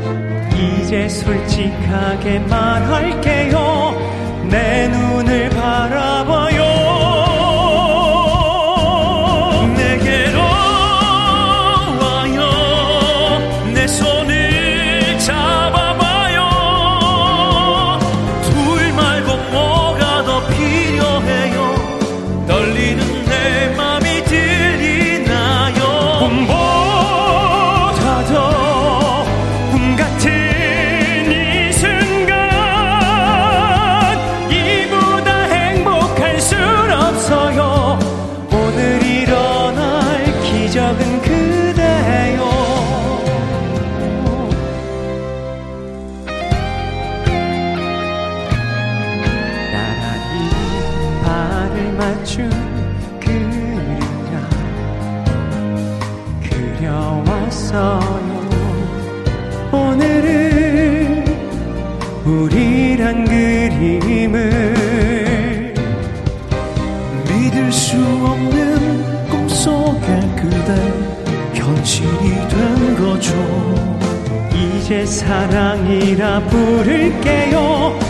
이제 0.54 1.10
솔직하게 1.10 2.40
말할게요. 2.40 3.96
내 4.50 4.88
눈을 4.88 5.50
바라봐요 5.50 6.75
사랑이라 75.26 76.40
부를게요 76.42 78.05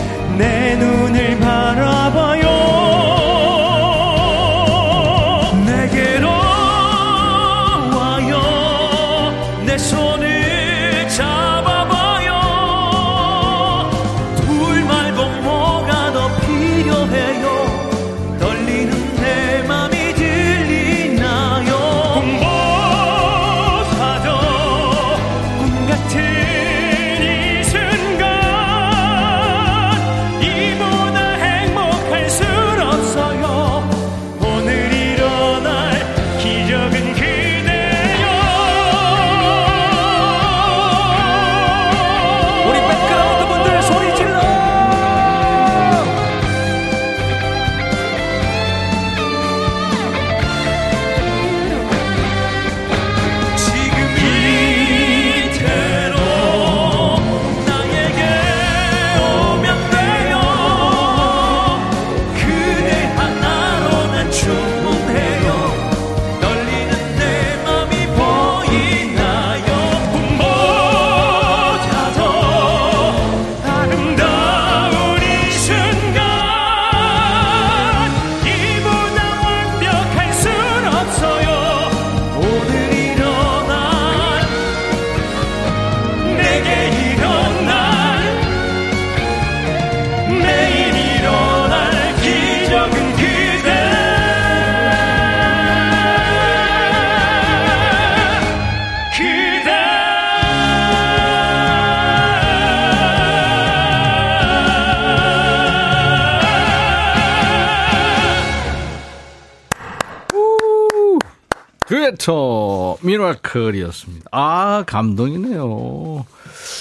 미라클이었습니다. 113.06 114.28
아, 114.32 114.84
감동이네요. 114.86 116.26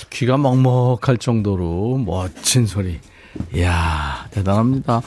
귀가 0.10 0.38
먹먹할 0.38 1.18
정도로 1.18 1.98
멋진 2.06 2.66
소리. 2.66 3.00
이야, 3.54 4.28
대단합니다. 4.32 5.02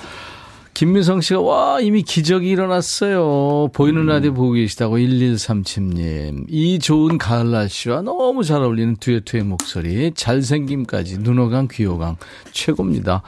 김미성 0.75 1.21
씨가 1.21 1.41
와 1.41 1.81
이미 1.81 2.03
기적이 2.03 2.51
일어났어요. 2.51 3.71
보이는 3.73 4.07
라디오 4.07 4.33
보고 4.33 4.53
계시다고 4.53 4.99
1137님. 4.99 6.45
이 6.49 6.79
좋은 6.79 7.19
가을 7.19 7.51
날씨와 7.51 8.03
너무 8.03 8.45
잘 8.45 8.63
어울리는 8.63 8.97
듀에토의 9.01 9.43
목소리. 9.43 10.13
잘생김까지 10.15 11.19
눈호강 11.19 11.67
귀호강 11.69 12.17
최고입니다. 12.53 13.23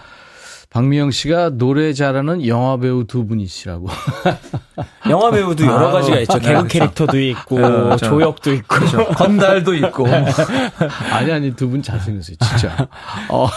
박미영 0.70 1.10
씨가 1.10 1.50
노래 1.58 1.92
잘하는 1.92 2.46
영화 2.46 2.76
배우 2.76 3.04
두 3.04 3.26
분이시라고. 3.26 3.88
영화 5.10 5.30
배우도 5.30 5.64
여러 5.66 5.88
아, 5.88 5.92
가지가 5.92 6.20
있죠. 6.20 6.32
네, 6.34 6.40
개그 6.40 6.52
그렇죠. 6.54 6.68
캐릭터도 6.68 7.20
있고, 7.20 7.56
네, 7.60 7.68
그렇죠. 7.68 8.06
조역도 8.06 8.52
있고. 8.54 8.74
건달도 9.16 9.74
있고. 9.74 10.06
아니, 11.12 11.32
아니, 11.32 11.54
두 11.56 11.68
분 11.68 11.82
잘생겼어요, 11.82 12.36
진짜. 12.36 12.88
어. 13.28 13.48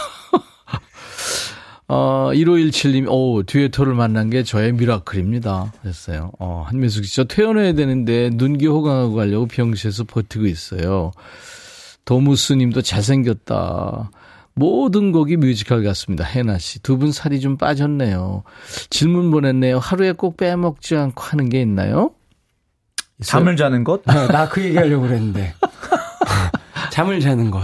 어, 1.88 2.30
1517님, 2.34 3.08
오, 3.10 3.44
듀에토를 3.44 3.94
만난 3.94 4.30
게 4.30 4.44
저의 4.44 4.72
Miracle입니다. 4.74 5.74
했어요. 5.86 6.32
어, 6.40 6.64
한민숙 6.68 7.06
씨, 7.06 7.16
저 7.16 7.24
퇴원해야 7.26 7.74
되는데 7.74 8.30
눈귀 8.34 8.68
호강하고 8.68 9.14
가려고 9.16 9.46
병실에서 9.48 10.06
버티고 10.06 10.46
있어요. 10.48 11.12
도무스 12.06 12.54
님도 12.54 12.82
잘생겼다. 12.82 14.10
모든 14.56 15.12
곡이 15.12 15.38
뮤지컬 15.38 15.84
같습니다. 15.84 16.24
혜나 16.24 16.58
씨. 16.60 16.80
두 16.82 16.98
분 16.98 17.12
살이 17.12 17.40
좀 17.40 17.58
빠졌네요. 17.58 18.44
질문 18.90 19.32
보냈네요. 19.32 19.80
하루에 19.80 20.12
꼭 20.12 20.38
빼먹지 20.38 20.96
않고 20.96 21.24
하는 21.24 21.50
게 21.50 21.62
있나요? 21.62 22.12
있어요? 23.20 23.40
잠을 23.40 23.56
자는 23.58 23.84
것? 23.84 24.02
나그 24.06 24.64
얘기 24.64 24.78
하려고 24.78 25.04
그랬는데. 25.08 25.54
잠을 26.92 27.20
자는 27.20 27.50
것. 27.52 27.62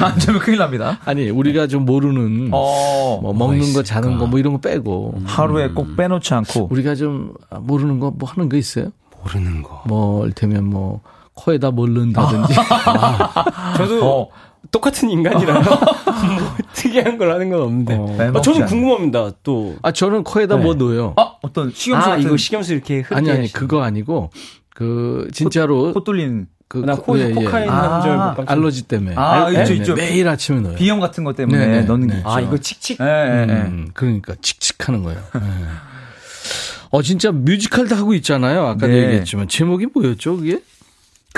안 0.00 0.18
자면 0.18 0.40
큰일 0.40 0.58
납니다. 0.58 0.98
아니, 1.04 1.30
우리가 1.30 1.66
좀 1.68 1.84
모르는 1.84 2.50
어, 2.52 3.20
뭐 3.22 3.32
먹는 3.32 3.72
거, 3.72 3.82
자는 3.82 4.18
거, 4.18 4.26
뭐 4.26 4.38
이런 4.38 4.52
거 4.54 4.58
빼고. 4.60 5.20
하루에 5.24 5.68
꼭 5.68 5.96
빼놓지 5.96 6.34
않고. 6.34 6.68
우리가 6.70 6.94
좀 6.94 7.34
모르는 7.60 7.98
거 8.00 8.10
뭐 8.10 8.28
하는 8.28 8.48
거 8.48 8.56
있어요? 8.56 8.90
모르는 9.22 9.62
거. 9.62 9.82
뭐, 9.86 10.24
이를테면 10.24 10.64
뭐, 10.64 11.00
코에다 11.34 11.70
뭘 11.70 11.94
넣는다든지. 11.94 12.54
저도 13.78 14.04
어. 14.22 14.28
똑같은 14.70 15.10
인간이라요. 15.10 15.60
뭐 15.64 16.56
특이한 16.72 17.18
걸 17.18 17.32
하는 17.32 17.50
건 17.50 17.62
없는데. 17.62 17.94
어. 17.94 18.32
아, 18.34 18.40
저는 18.40 18.66
궁금합니다. 18.66 19.32
또. 19.42 19.76
아, 19.82 19.92
저는 19.92 20.24
코에다 20.24 20.56
네. 20.56 20.62
뭐 20.62 20.74
넣어요. 20.74 21.14
아, 21.16 21.34
어떤 21.42 21.70
식염수 21.72 22.06
아, 22.06 22.10
같은 22.10 22.24
이거 22.24 22.36
식염수 22.36 22.72
이렇게 22.72 23.00
흐르게 23.00 23.14
아니, 23.14 23.30
아니, 23.30 23.40
하시는 23.42 23.58
그거 23.60 23.82
아니고, 23.82 24.30
그, 24.74 25.28
진짜로. 25.32 25.92
코 25.92 26.04
뚫린. 26.04 26.46
그, 26.66 26.78
나 26.78 26.96
코, 26.96 27.16
예, 27.18 27.28
예. 27.28 27.32
코카인 27.34 27.68
아, 27.68 27.92
하는 27.92 28.02
줄 28.02 28.10
알고 28.10 28.36
깜짝 28.36 28.50
알러지 28.52 28.82
때문에. 28.88 29.14
아, 29.16 29.50
네, 29.50 29.60
있죠, 29.60 29.72
네, 29.74 29.78
있죠. 29.78 29.94
매일 29.94 30.26
아침에 30.28 30.60
넣어요. 30.60 30.74
비염 30.76 30.98
같은 30.98 31.22
것 31.22 31.36
때문에 31.36 31.58
네, 31.58 31.66
네, 31.66 31.82
넣는 31.82 32.08
게 32.08 32.14
네. 32.14 32.18
있죠. 32.18 32.30
아, 32.30 32.40
이거 32.40 32.56
칙칙. 32.56 32.98
예. 33.00 33.04
음, 33.04 33.90
그러니까 33.94 34.34
칙칙하는 34.40 35.02
거예요. 35.04 35.20
예. 35.36 35.40
어 36.90 37.02
진짜 37.02 37.32
뮤지컬도 37.32 37.96
하고 37.96 38.14
있잖아요. 38.14 38.66
아까도 38.66 38.86
네. 38.86 39.02
얘기했지만 39.02 39.48
제목이 39.48 39.88
뭐였죠, 39.92 40.36
그게? 40.36 40.60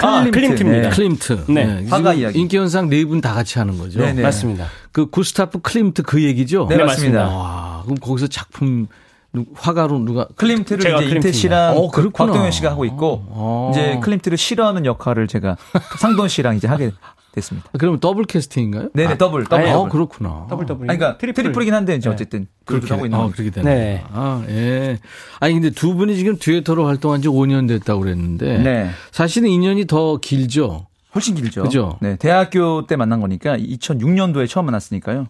아, 0.03 0.25
클림트입니다. 0.31 0.91
네. 0.91 0.95
클림트. 0.95 1.45
네. 1.49 1.87
화가 1.89 2.11
지금 2.13 2.19
이야기. 2.23 2.39
인기 2.39 2.57
현상 2.59 2.91
네 2.91 3.05
분 3.07 3.21
다 3.23 3.33
같이 3.33 3.59
하는 3.59 3.79
거죠. 3.79 4.01
네, 4.01 4.13
네. 4.13 4.23
맞습니다. 4.23 4.67
그 4.93 5.09
구스타프 5.09 5.61
클림트 5.61 6.03
그 6.03 6.23
얘기죠. 6.23 6.67
네, 6.69 6.77
맞습니다. 6.77 7.27
와, 7.29 7.81
그럼 7.85 7.97
거기서 7.99 8.27
작품 8.27 8.89
누- 9.33 9.47
화가로 9.55 9.99
누가 10.01 10.27
클림트를 10.37 10.83
제가 10.83 10.97
이제 10.99 11.09
클림트입니다. 11.09 11.29
인태 11.29 11.33
씨랑 11.33 11.77
어, 11.79 11.91
그. 11.91 12.11
곽동현 12.11 12.51
씨가 12.51 12.71
하고 12.71 12.85
있고 12.85 13.25
어. 13.29 13.71
이제 13.73 13.99
클림트를 14.03 14.37
싫어하는 14.37 14.85
역할을 14.85 15.29
제가 15.29 15.57
상돈 15.99 16.29
씨랑 16.29 16.57
이제 16.57 16.69
하게 16.69 16.93
됐습니다. 17.37 17.69
아, 17.73 17.79
그러면 17.79 18.01
더블 18.01 18.25
캐스팅인가요? 18.25 18.89
네네 18.95 19.13
아, 19.13 19.19
더블 19.19 19.45
더블. 19.45 19.67
아, 19.69 19.73
더블. 19.73 19.91
그렇구나. 19.91 20.47
더블 20.49 20.67
더블. 20.67 20.91
아니, 20.91 20.99
그러니까 20.99 21.19
triple. 21.19 21.45
triple. 21.45 21.63
이긴 21.63 21.75
한데 21.75 21.95
이제 21.95 22.09
네. 22.09 22.15
어쨌든 22.15 22.47
그렇게 22.65 22.87
그렇게 22.87 22.95
하고 22.95 23.07
있는 23.07 23.19
아, 23.19 23.23
거죠. 23.23 23.35
그렇게 23.35 23.51
되네. 23.51 23.75
네. 23.75 24.05
아, 24.13 24.45
예. 24.49 24.99
아니 25.39 25.55
근데 25.55 25.71
두 25.71 25.95
분이 25.95 26.17
지금 26.17 26.37
듀에토로 26.39 26.87
활동한 26.87 27.23
지 27.23 27.29
5년 27.29 27.69
됐다고 27.69 28.01
그랬는데 28.01 28.59
네. 28.59 28.91
사실은 29.13 29.49
인연이 29.51 29.87
더 29.87 30.17
길죠. 30.19 30.87
훨씬 31.15 31.35
길죠. 31.35 31.63
그죠? 31.63 31.99
네, 32.01 32.17
대학교 32.17 32.87
때 32.87 32.97
만난 32.97 33.21
거니까 33.21 33.57
2006년도에 33.57 34.49
처음 34.49 34.67
만났으니까요. 34.67 35.29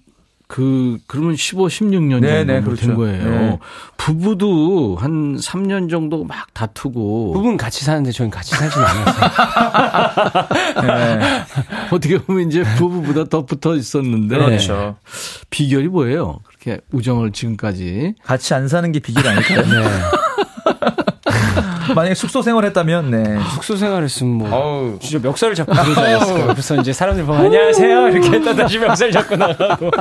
그 0.49 0.99
그러면 1.09 1.35
15, 1.35 1.67
16년 1.67 2.21
네, 2.21 2.31
정도 2.31 2.37
네, 2.37 2.47
된 2.47 2.65
그렇죠. 2.65 2.97
거예요. 2.97 3.25
네. 3.25 3.59
부부도 3.97 4.97
한 4.97 5.37
3년 5.37 5.91
정도 5.91 6.23
막 6.25 6.55
다투고 6.55 7.33
부부는 7.33 7.57
같이 7.57 7.85
사는데 7.85 8.13
저는 8.13 8.31
같이 8.31 8.55
살진 8.55 8.81
않았어요. 8.81 9.27
네. 10.87 11.19
어떻게 11.97 12.19
보면 12.19 12.49
이제 12.49 12.63
부부보다 12.77 13.25
더 13.25 13.45
붙어 13.45 13.75
있었는데 13.75 14.37
그렇죠. 14.39 14.97
비결이 15.51 15.89
뭐예요? 15.89 16.41
그렇게 16.47 16.81
우정을 16.93 17.33
지금까지 17.33 18.15
같이 18.23 18.55
안 18.55 18.69
사는 18.69 18.91
게 18.93 19.01
비결 19.01 19.27
아닐까요? 19.27 19.63
네. 19.67 20.46
만약에 21.95 22.15
숙소 22.15 22.43
생활했다면, 22.43 23.11
네. 23.11 23.39
숙소 23.55 23.77
생활했으면 23.77 24.33
뭐 24.35 24.51
어우. 24.53 24.99
진짜 25.01 25.27
멱살을 25.27 25.55
잡고 25.55 25.73
그러지 25.73 26.01
않았을까요? 26.01 26.47
그래서 26.49 26.77
이제 26.81 26.93
사람들 26.93 27.25
보면 27.25 27.47
안녕하세요 27.47 28.09
이렇게 28.09 28.31
했다 28.31 28.55
다시 28.55 28.79
멱살 28.79 29.11
잡고 29.13 29.37
나가고 29.37 29.91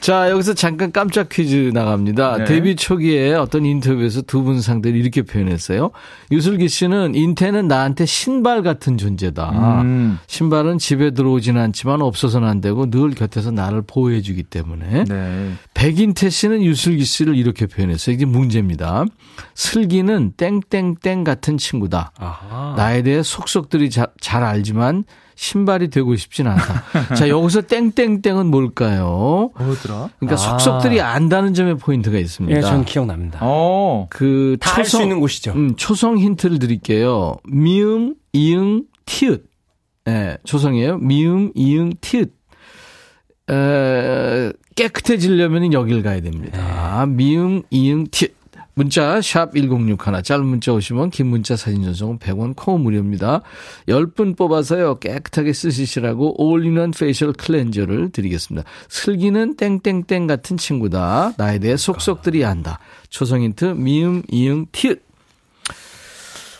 자, 0.00 0.30
여기서 0.30 0.54
잠깐 0.54 0.90
깜짝 0.90 1.28
퀴즈 1.28 1.70
나갑니다. 1.72 2.38
네. 2.38 2.44
데뷔 2.44 2.74
초기에 2.74 3.34
어떤 3.34 3.64
인터뷰에서 3.64 4.20
두 4.22 4.42
분 4.42 4.60
상대를 4.60 4.98
이렇게 4.98 5.22
표현했어요. 5.22 5.92
유슬기 6.32 6.68
씨는 6.68 7.14
인태는 7.14 7.68
나한테 7.68 8.04
신발 8.06 8.62
같은 8.64 8.98
존재다. 8.98 9.82
음. 9.82 10.18
신발은 10.26 10.78
집에 10.78 11.12
들어오진 11.12 11.56
않지만 11.56 12.02
없어서는 12.02 12.48
안 12.48 12.60
되고 12.60 12.90
늘 12.90 13.10
곁에서 13.10 13.52
나를 13.52 13.82
보호해주기 13.86 14.42
때문에. 14.42 15.04
네. 15.08 15.52
백인태 15.74 16.30
씨는 16.30 16.64
유슬기 16.64 17.04
씨를 17.04 17.36
이렇게 17.36 17.66
표현했어요. 17.66 18.12
이게 18.16 18.24
문제입니다. 18.24 19.04
슬기는 19.54 20.32
땡땡땡 20.42 21.22
같은 21.22 21.56
친구다. 21.56 22.12
나에 22.76 23.02
대해 23.02 23.22
속속들이 23.22 23.90
자- 23.90 24.08
잘 24.20 24.42
알지만 24.42 25.04
신발이 25.36 25.88
되고 25.90 26.14
싶진 26.16 26.46
않다. 26.48 26.82
자, 27.14 27.28
여기서 27.28 27.62
땡땡땡은 27.62 28.46
뭘까요? 28.46 29.50
뭐더라? 29.56 30.10
그러니까 30.18 30.36
속속들이 30.36 31.00
안다는 31.00 31.54
점에 31.54 31.74
포인트가 31.74 32.18
있습니다. 32.18 32.56
예, 32.56 32.60
전 32.60 32.84
기억납니다. 32.84 33.38
어. 33.42 34.06
그다알수 34.10 35.02
있는 35.02 35.20
곳이죠. 35.20 35.52
음, 35.52 35.74
초성 35.76 36.18
힌트를 36.18 36.58
드릴게요. 36.58 37.36
미음, 37.44 38.14
이응, 38.32 38.82
티읕. 39.06 39.42
예, 40.08 40.38
초성이에요. 40.44 40.98
미음, 40.98 41.52
이응, 41.54 41.92
티읕. 42.00 42.30
에, 43.50 44.52
깨끗해지려면 44.76 45.72
여길 45.72 46.02
가야 46.02 46.20
됩니다. 46.20 47.04
미음, 47.06 47.62
이응, 47.70 48.06
티읕. 48.10 48.32
문자 48.74 49.20
샵 49.20 49.52
1061, 49.54 50.22
짧은 50.22 50.46
문자 50.46 50.72
오시면 50.72 51.10
긴 51.10 51.26
문자 51.26 51.56
사진 51.56 51.82
전송은 51.82 52.18
100원 52.18 52.54
콩 52.56 52.78
무료입니다. 52.78 53.42
10분 53.86 54.36
뽑아서요. 54.36 54.98
깨끗하게 54.98 55.52
씻으시라고 55.52 56.42
all-in-one 56.42 56.92
facial 56.92 57.32
cleanser를 57.34 58.10
드리겠습니다. 58.12 58.66
슬기는 58.88 59.56
땡땡땡 59.56 60.26
같은 60.26 60.56
친구다. 60.56 61.34
나에 61.36 61.58
대해 61.58 61.76
속속들이 61.76 62.44
안다. 62.44 62.78
초성 63.10 63.42
힌트 63.42 63.64
미음, 63.76 64.22
이응, 64.30 64.66
티읕. 64.72 65.00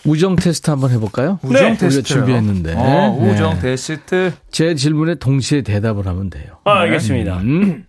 우정 0.05 0.35
테스트 0.37 0.69
한번 0.69 0.91
해볼까요? 0.91 1.39
우정 1.43 1.51
우리가 1.51 1.77
테스트요. 1.77 2.03
준비했는데. 2.03 2.75
어, 2.77 3.17
우정 3.21 3.55
네. 3.55 3.61
테스트. 3.61 4.33
제 4.51 4.75
질문에 4.75 5.15
동시에 5.15 5.63
대답을 5.63 6.07
하면 6.09 6.29
돼요. 6.29 6.59
아, 6.65 6.81
알겠습니다. 6.81 7.39
음. 7.39 7.85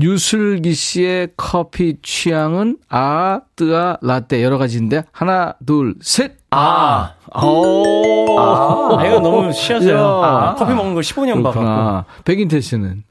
유슬기 0.00 0.72
씨의 0.74 1.30
커피 1.36 1.96
취향은 2.02 2.78
아, 2.88 3.40
뜨아, 3.56 3.96
라떼 4.02 4.42
여러 4.42 4.56
가지인데 4.58 5.04
하나, 5.10 5.54
둘, 5.66 5.94
셋. 6.00 6.36
아, 6.50 7.14
오. 7.42 8.38
아, 8.38 9.04
이거 9.06 9.18
너무 9.20 9.52
쉬워서요. 9.52 9.94
야. 9.96 10.00
아, 10.00 10.54
커피 10.56 10.74
먹는 10.74 10.94
걸 10.94 11.02
15년 11.02 11.42
봐갖고. 11.42 12.22
백인태 12.24 12.60
씨는 12.60 13.02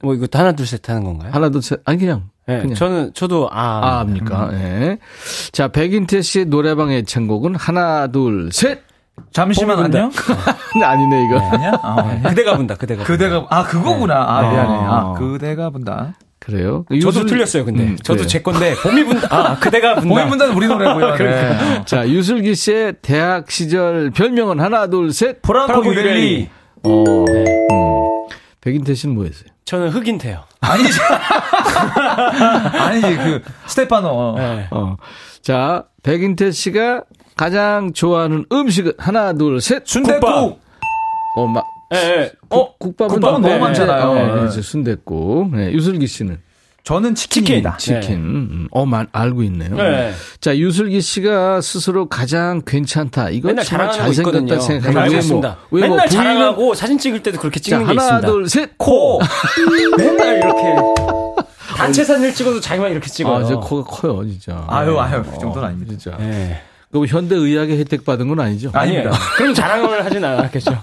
뭐 0.00 0.14
이거 0.14 0.26
하나 0.32 0.52
둘 0.52 0.66
셋 0.66 0.88
하는 0.88 1.04
건가요? 1.04 1.30
하나, 1.32 1.50
둘, 1.50 1.62
셋. 1.62 1.80
아니 1.84 1.98
그냥. 1.98 2.30
네, 2.46 2.60
그냥. 2.60 2.74
저는 2.74 3.12
저도 3.14 3.48
아, 3.52 3.80
아, 3.84 3.98
합니까? 4.00 4.48
예. 4.54 4.98
자, 5.52 5.68
백인태 5.68 6.20
씨의 6.22 6.46
노래방 6.46 6.90
애창곡은 6.90 7.54
하나, 7.54 8.06
둘, 8.08 8.50
셋. 8.52 8.82
잠시만 9.32 9.78
안녕? 9.78 10.10
근데 10.72 10.86
아니네 10.86 11.24
이거. 11.24 11.38
아니야? 11.52 11.72
아, 11.82 11.96
아니야? 12.00 12.28
그대가 12.28 12.56
분다. 12.56 12.74
그대가. 12.76 13.04
그대가, 13.04 13.46
아, 13.50 13.62
그거구나. 13.64 14.14
아, 14.28 14.42
네. 14.42 14.50
미안해. 14.50 14.74
아. 14.74 14.90
아, 14.90 15.14
그대가 15.18 15.70
분다. 15.70 16.14
그래요? 16.40 16.84
저도 16.88 17.20
유슬- 17.20 17.26
틀렸어요. 17.26 17.64
근데 17.64 17.82
음, 17.82 17.96
저도 17.96 18.18
그래요. 18.18 18.26
제 18.28 18.40
건데 18.42 18.74
봄이 18.82 19.04
분다. 19.04 19.28
아, 19.30 19.58
그대가 19.58 19.96
분다. 19.96 20.08
보이 20.08 20.28
분다는 20.28 20.54
우리 20.54 20.66
노래고요. 20.66 21.16
네. 21.18 21.82
자, 21.84 22.08
유슬기 22.08 22.54
씨의 22.54 22.94
대학 23.02 23.50
시절 23.50 24.10
별명은 24.10 24.60
하나, 24.60 24.86
둘, 24.86 25.12
셋. 25.12 25.42
포랑코 25.42 25.72
프랑코 25.82 25.90
유렐리. 25.92 26.08
유렐리. 26.08 26.50
어. 26.84 27.04
네. 27.26 27.44
음. 27.44 28.38
백인태 28.60 28.94
씨는 28.94 29.14
뭐 29.14 29.24
했어요? 29.24 29.48
저는 29.64 29.90
흑인태요. 29.90 30.44
아니지. 30.60 30.98
아니지, 32.78 33.16
그, 33.16 33.42
스테파노. 33.66 34.34
네. 34.38 34.68
어. 34.70 34.96
자, 35.42 35.84
백인태 36.02 36.50
씨가 36.50 37.02
가장 37.38 37.92
좋아하는 37.92 38.44
음식은 38.52 38.92
하나, 38.98 39.32
둘, 39.32 39.60
셋. 39.60 39.82
순대국. 39.86 40.60
어, 41.36 41.46
막. 41.46 41.64
예, 41.94 41.96
예. 41.96 42.32
어, 42.50 42.74
국밥은, 42.78 43.14
국밥은 43.14 43.40
너무 43.40 43.48
네, 43.54 43.58
많잖아요. 43.60 44.14
네, 44.14 44.22
네. 44.26 44.32
그렇죠. 44.32 44.60
순대국. 44.60 45.54
네, 45.56 45.70
유슬기 45.72 46.06
씨는 46.06 46.38
저는 46.82 47.14
치킨입니다. 47.14 47.76
치킨. 47.76 48.16
음, 48.16 48.68
어, 48.72 48.84
만 48.84 49.06
알고 49.12 49.42
있네요. 49.44 49.74
네. 49.76 50.12
자, 50.40 50.56
유슬기 50.56 51.00
씨가 51.00 51.60
스스로 51.60 52.08
가장 52.08 52.60
괜찮다. 52.66 53.30
이거 53.30 53.50
있거든요. 53.50 53.90
잘생겼다 53.92 54.60
생각하는 54.60 54.94
네, 55.02 55.08
외모. 55.08 55.18
있습니다. 55.18 55.56
외모, 55.70 55.94
맨날 55.94 56.08
부인은- 56.08 56.10
자랑하고 56.10 56.74
사진 56.74 56.98
찍을 56.98 57.22
때도 57.22 57.38
그렇게 57.38 57.60
자, 57.60 57.78
찍는 57.78 57.84
게 57.84 57.86
하나, 57.88 58.02
있습니다. 58.02 58.26
둘, 58.26 58.48
셋. 58.48 58.70
코. 58.78 59.20
맨날 59.96 60.38
이렇게 60.38 60.62
단체 61.76 62.02
사진을 62.04 62.34
찍어도 62.34 62.60
자기만 62.60 62.90
이렇게 62.90 63.08
찍어요. 63.08 63.36
아, 63.36 63.44
저 63.44 63.60
코가 63.60 63.84
커요, 63.88 64.24
진짜. 64.26 64.64
아유, 64.68 64.98
아유, 64.98 65.22
그 65.22 65.38
정도는 65.38 65.68
아닙니다. 65.68 65.94
진짜. 65.96 66.16
네. 66.18 66.60
그 66.90 67.04
현대 67.06 67.34
의학의 67.36 67.78
혜택 67.78 68.04
받은 68.04 68.28
건 68.28 68.40
아니죠? 68.40 68.70
아니에요. 68.72 69.10
그럼 69.36 69.54
자랑을 69.54 70.04
하진 70.04 70.24
않았겠죠. 70.24 70.70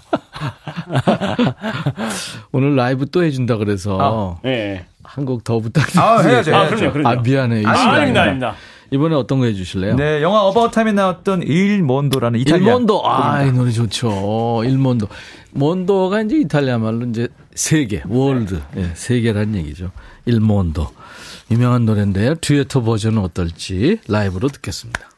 오늘 2.52 2.76
라이브 2.76 3.08
또 3.10 3.24
해준다 3.24 3.58
그래서 3.58 4.40
예. 4.46 4.86
한곡 5.04 5.44
더 5.44 5.60
부탁드립니다. 5.60 6.04
아, 6.04 6.22
해야죠, 6.22 6.56
아. 6.56 6.68
그럼요, 6.68 6.94
그럼요. 6.94 7.10
아. 7.10 7.14
이 7.14 7.18
아니, 7.18 7.30
시간에. 7.30 7.98
아닙니다, 7.98 8.22
아닙니다. 8.22 8.56
이번에 8.92 9.16
어떤 9.16 9.40
거 9.40 9.46
해주실래요? 9.46 9.96
네, 9.96 10.22
영화 10.22 10.42
About 10.44 10.72
Time에 10.72 10.92
나왔던 10.92 11.42
Il 11.44 11.82
Mondo라는 11.82 12.40
이탈리아. 12.40 12.68
Il 12.68 12.77
Mondo 12.77 13.02
아, 13.10 13.44
이. 13.44 13.52
노래 13.52 13.72
좋죠. 13.72 14.62
Il 14.64 14.75
Mondo. 14.75 15.08
Mondo가 15.52 16.22
이제 16.22 16.38
이탈리아 16.38 16.78
말로 16.78 17.06
이제 17.08 17.28
세계, 17.56 18.04
world, 18.08 18.62
예, 18.78 18.92
세계란 18.94 19.56
얘기죠. 19.56 19.90
Il 20.26 20.41
Mondo. 20.41 20.88
유명한 21.50 21.86
노래인데요. 21.86 22.36
듀에토 22.36 22.84
버전은 22.84 23.20
어떨지 23.20 24.00
라이브로 24.08 24.50
듣겠습니다. 24.50 25.15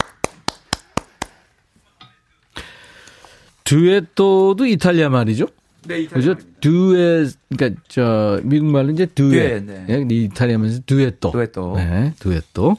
듀에토도 3.67 4.65
이탈리아 4.65 5.09
말이죠? 5.09 5.47
네, 5.87 6.05
그죠? 6.05 6.35
듀에, 6.61 7.25
그러니까 7.49 7.81
저 7.89 8.39
미국 8.43 8.67
말로 8.67 8.91
이제 8.91 9.05
듀에, 9.05 9.29
듀에, 9.29 9.59
네. 9.59 9.85
예, 9.89 10.05
이탈리아 10.09 10.57
말로 10.57 10.71
듀에토, 10.85 11.31
듀에토. 11.31 11.75
네, 11.75 12.13
듀에토, 12.19 12.77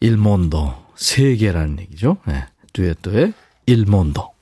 일몬도 0.00 0.74
세계라는 0.96 1.80
얘기죠. 1.80 2.18
네, 2.26 2.44
듀에토의 2.74 3.32
일몬도. 3.64 4.35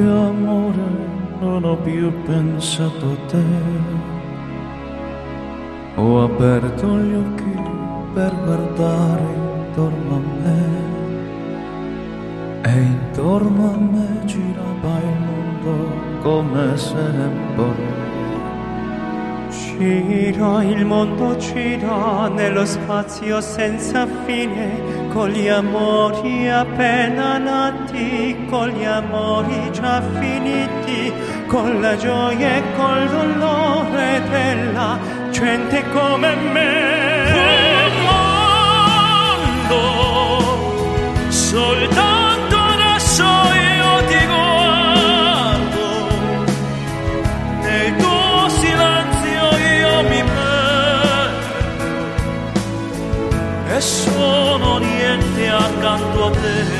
Stanotte 0.00 0.02
amore 0.02 1.08
non 1.40 1.64
ho 1.64 1.76
più 1.76 2.12
pensato 2.22 3.06
a 3.06 3.16
te. 3.26 3.44
Ho 5.96 6.22
aperto 6.24 6.98
gli 6.98 7.14
occhi 7.14 7.62
per 8.14 8.34
guardare 8.44 9.22
intorno 9.66 10.16
a 10.16 10.20
me. 10.42 10.88
E 12.62 12.82
intorno 12.82 13.72
a 13.72 13.76
me 13.76 14.24
girava 14.24 14.98
il 14.98 15.18
mondo 15.26 16.20
come 16.22 16.76
sempre. 16.76 17.99
Gira 19.80 20.62
il 20.62 20.84
mondo, 20.84 21.34
gira 21.38 22.28
nello 22.28 22.66
spazio 22.66 23.40
senza 23.40 24.06
fine, 24.26 25.08
con 25.08 25.30
gli 25.30 25.48
amori 25.48 26.50
appena 26.50 27.38
nati, 27.38 28.44
con 28.50 28.68
gli 28.68 28.84
amori 28.84 29.72
già 29.72 30.02
finiti, 30.18 31.10
con 31.46 31.80
la 31.80 31.96
gioia 31.96 32.56
e 32.56 32.62
col 32.76 33.08
dolore 33.08 34.22
della 34.28 34.98
gente 35.30 35.82
come 35.92 36.34
me. 36.34 37.32
Un 37.32 38.04
mondo, 39.64 41.30
soltanto 41.30 42.19
son 53.80 54.62
oriente 54.62 55.48
a 55.48 55.66
canto 55.80 56.30
de 56.30 56.79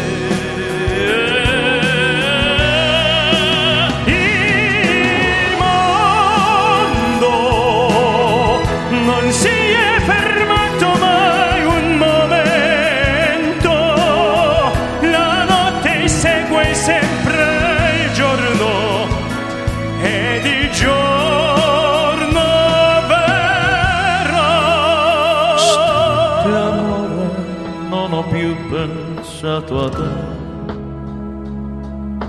pensato 29.40 29.84
a 29.84 29.88
te. 29.88 30.10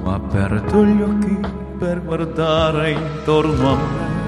Ho 0.03 0.09
aperto 0.13 0.85
gli 0.85 1.01
occhi 1.01 1.39
per 1.77 2.01
guardare 2.03 2.91
intorno 2.91 3.69
a 3.69 3.75
me. 3.75 4.19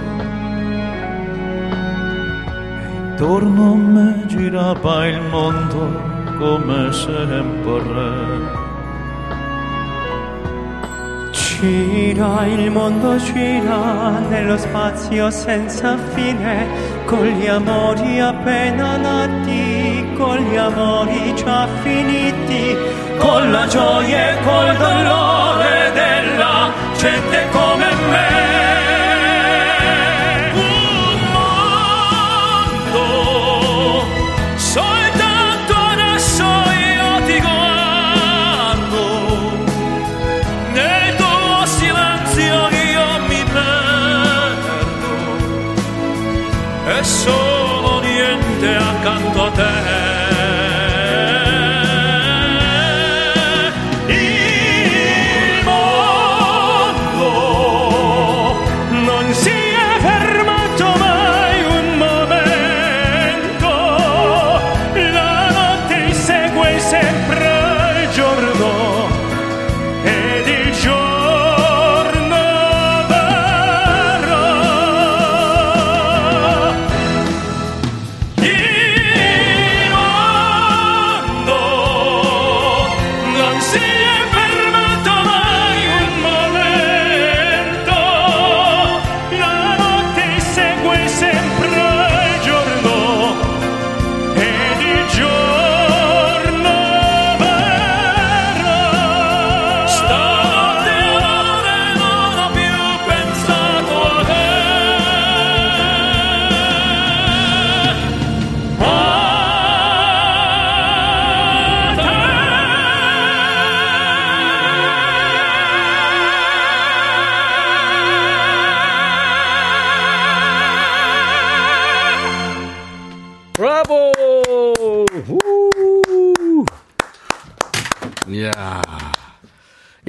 E 2.82 2.96
intorno 3.12 3.72
a 3.72 3.76
me 3.76 4.24
girava 4.28 5.08
il 5.08 5.22
mondo 5.22 6.02
come 6.38 6.92
sempre. 6.92 8.62
Gira 11.32 12.46
il 12.48 12.70
mondo, 12.70 13.16
gira 13.16 14.20
nello 14.28 14.58
spazio 14.58 15.30
senza 15.32 15.96
fine, 16.14 16.68
con 17.06 17.24
gli 17.24 17.48
amori 17.48 18.20
appena 18.20 18.98
nati, 18.98 19.83
con 20.16 20.38
gli 20.38 20.56
amori 20.56 21.34
già 21.36 21.68
finiti, 21.82 22.76
con 23.18 23.52
la 23.52 23.68
gioia 23.68 24.32
e 24.32 24.44
col 24.44 24.78
dolore 24.78 25.92
della 25.94 26.72
gente 26.98 27.48
come 27.52 27.86
me. 28.10 28.43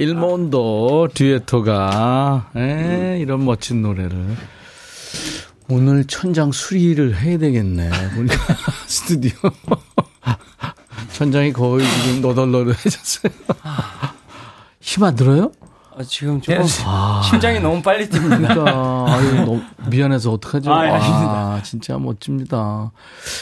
일몬도 0.05 1.07
듀에토가 1.15 2.51
에, 2.55 3.17
이런 3.19 3.43
멋진 3.43 3.81
노래를 3.81 4.23
오늘 5.67 6.05
천장 6.05 6.51
수리를 6.51 7.15
해야 7.17 7.39
되겠네. 7.39 7.89
보니까 8.15 8.35
스튜디오. 8.85 9.31
천장이 11.13 11.53
거의 11.53 11.85
지금 12.03 12.21
너덜너덜해졌어요. 12.21 13.31
힘 14.79 15.03
안 15.03 15.15
들어요? 15.15 15.51
아, 15.97 16.03
지금 16.03 16.39
조금 16.41 16.61
예. 16.61 16.67
심장이 17.27 17.59
너무 17.59 17.81
빨리 17.81 18.07
뜁니다. 18.09 18.37
그러니까 18.37 19.05
아유, 19.09 19.33
너무 19.45 19.61
미안해서 19.89 20.33
어떡하죠? 20.33 20.71
아, 20.71 20.85
예, 20.85 20.91
아. 20.91 21.61
진짜 21.63 21.97
멋집니다. 21.97 22.91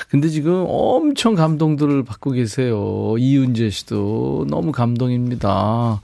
근데 0.07 0.29
지금 0.29 0.63
엄청 0.69 1.33
감동들을 1.35 2.03
받고 2.05 2.31
계세요. 2.31 3.15
이윤재 3.17 3.69
씨도 3.71 4.45
너무 4.49 4.71
감동입니다. 4.71 5.99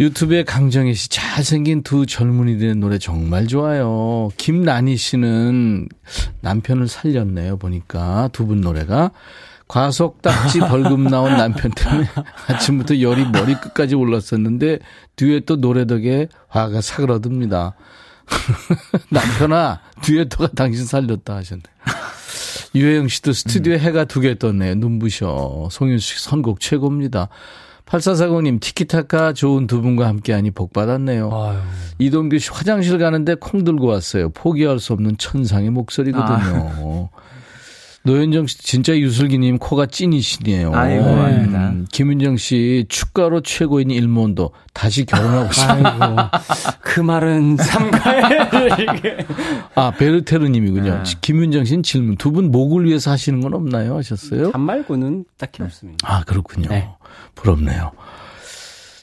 유튜브에 0.00 0.44
강정희 0.44 0.94
씨 0.94 1.08
잘생긴 1.08 1.82
두 1.82 2.06
젊은이들의 2.06 2.76
노래 2.76 2.98
정말 2.98 3.46
좋아요. 3.46 4.28
김나니 4.36 4.96
씨는 4.96 5.88
남편을 6.40 6.88
살렸네요. 6.88 7.56
보니까 7.58 8.28
두 8.32 8.46
분 8.46 8.60
노래가 8.60 9.10
과속 9.68 10.22
딱지 10.22 10.60
벌금 10.60 11.04
나온 11.04 11.36
남편 11.36 11.72
때문에 11.72 12.06
아침부터 12.48 13.00
열이 13.00 13.24
머리 13.30 13.54
끝까지 13.56 13.96
올랐었는데 13.96 14.78
듀엣도 15.16 15.60
노래 15.60 15.86
덕에 15.86 16.28
화가 16.48 16.80
사그러듭니다. 16.80 17.74
남편아 19.10 19.80
듀엣도가 20.02 20.48
당신 20.54 20.84
살렸다 20.86 21.36
하셨네. 21.36 21.62
유혜영 22.74 23.08
씨도 23.08 23.32
스튜디오에 23.32 23.78
해가 23.78 24.04
두 24.04 24.20
개 24.20 24.36
떴네요. 24.38 24.74
눈부셔. 24.76 25.68
송윤수 25.70 26.14
씨 26.16 26.22
선곡 26.24 26.60
최고입니다. 26.60 27.28
8440님 27.86 28.60
티키타카 28.60 29.32
좋은 29.32 29.66
두 29.66 29.80
분과 29.80 30.06
함께하니 30.08 30.50
복 30.50 30.72
받았네요. 30.72 31.30
아유. 31.32 31.58
이동규 31.98 32.38
씨 32.38 32.50
화장실 32.50 32.98
가는데 32.98 33.34
콩 33.36 33.64
들고 33.64 33.86
왔어요. 33.86 34.30
포기할 34.30 34.78
수 34.80 34.92
없는 34.92 35.16
천상의 35.18 35.70
목소리거든요. 35.70 37.08
노현정 38.02 38.46
씨 38.46 38.58
진짜 38.58 38.96
유슬기님 38.96 39.58
코가 39.58 39.86
찐이시네요. 39.86 40.72
아이고, 40.72 41.04
아닙니다. 41.04 41.72
김윤정 41.90 42.36
씨 42.36 42.84
축가로 42.88 43.40
최고인 43.40 43.90
일몬도 43.90 44.52
다시 44.72 45.04
결혼하고 45.04 45.52
싶어요. 45.52 46.16
그 46.82 47.00
말은 47.00 47.56
삼가해. 47.56 48.38
아 49.74 49.90
베르테르 49.90 50.46
님이군요. 50.46 51.02
네. 51.02 51.02
김윤정 51.20 51.64
씨는 51.64 51.82
질문 51.82 52.16
두 52.16 52.30
분 52.30 52.52
목을 52.52 52.84
위해서 52.86 53.10
하시는 53.10 53.40
건 53.40 53.54
없나요? 53.54 53.96
하셨어요? 53.96 54.52
단 54.52 54.60
말고는 54.60 55.24
딱히 55.36 55.64
없습니다. 55.64 55.98
아 56.08 56.22
그렇군요. 56.24 56.68
네. 56.68 56.88
부럽네요. 57.36 57.92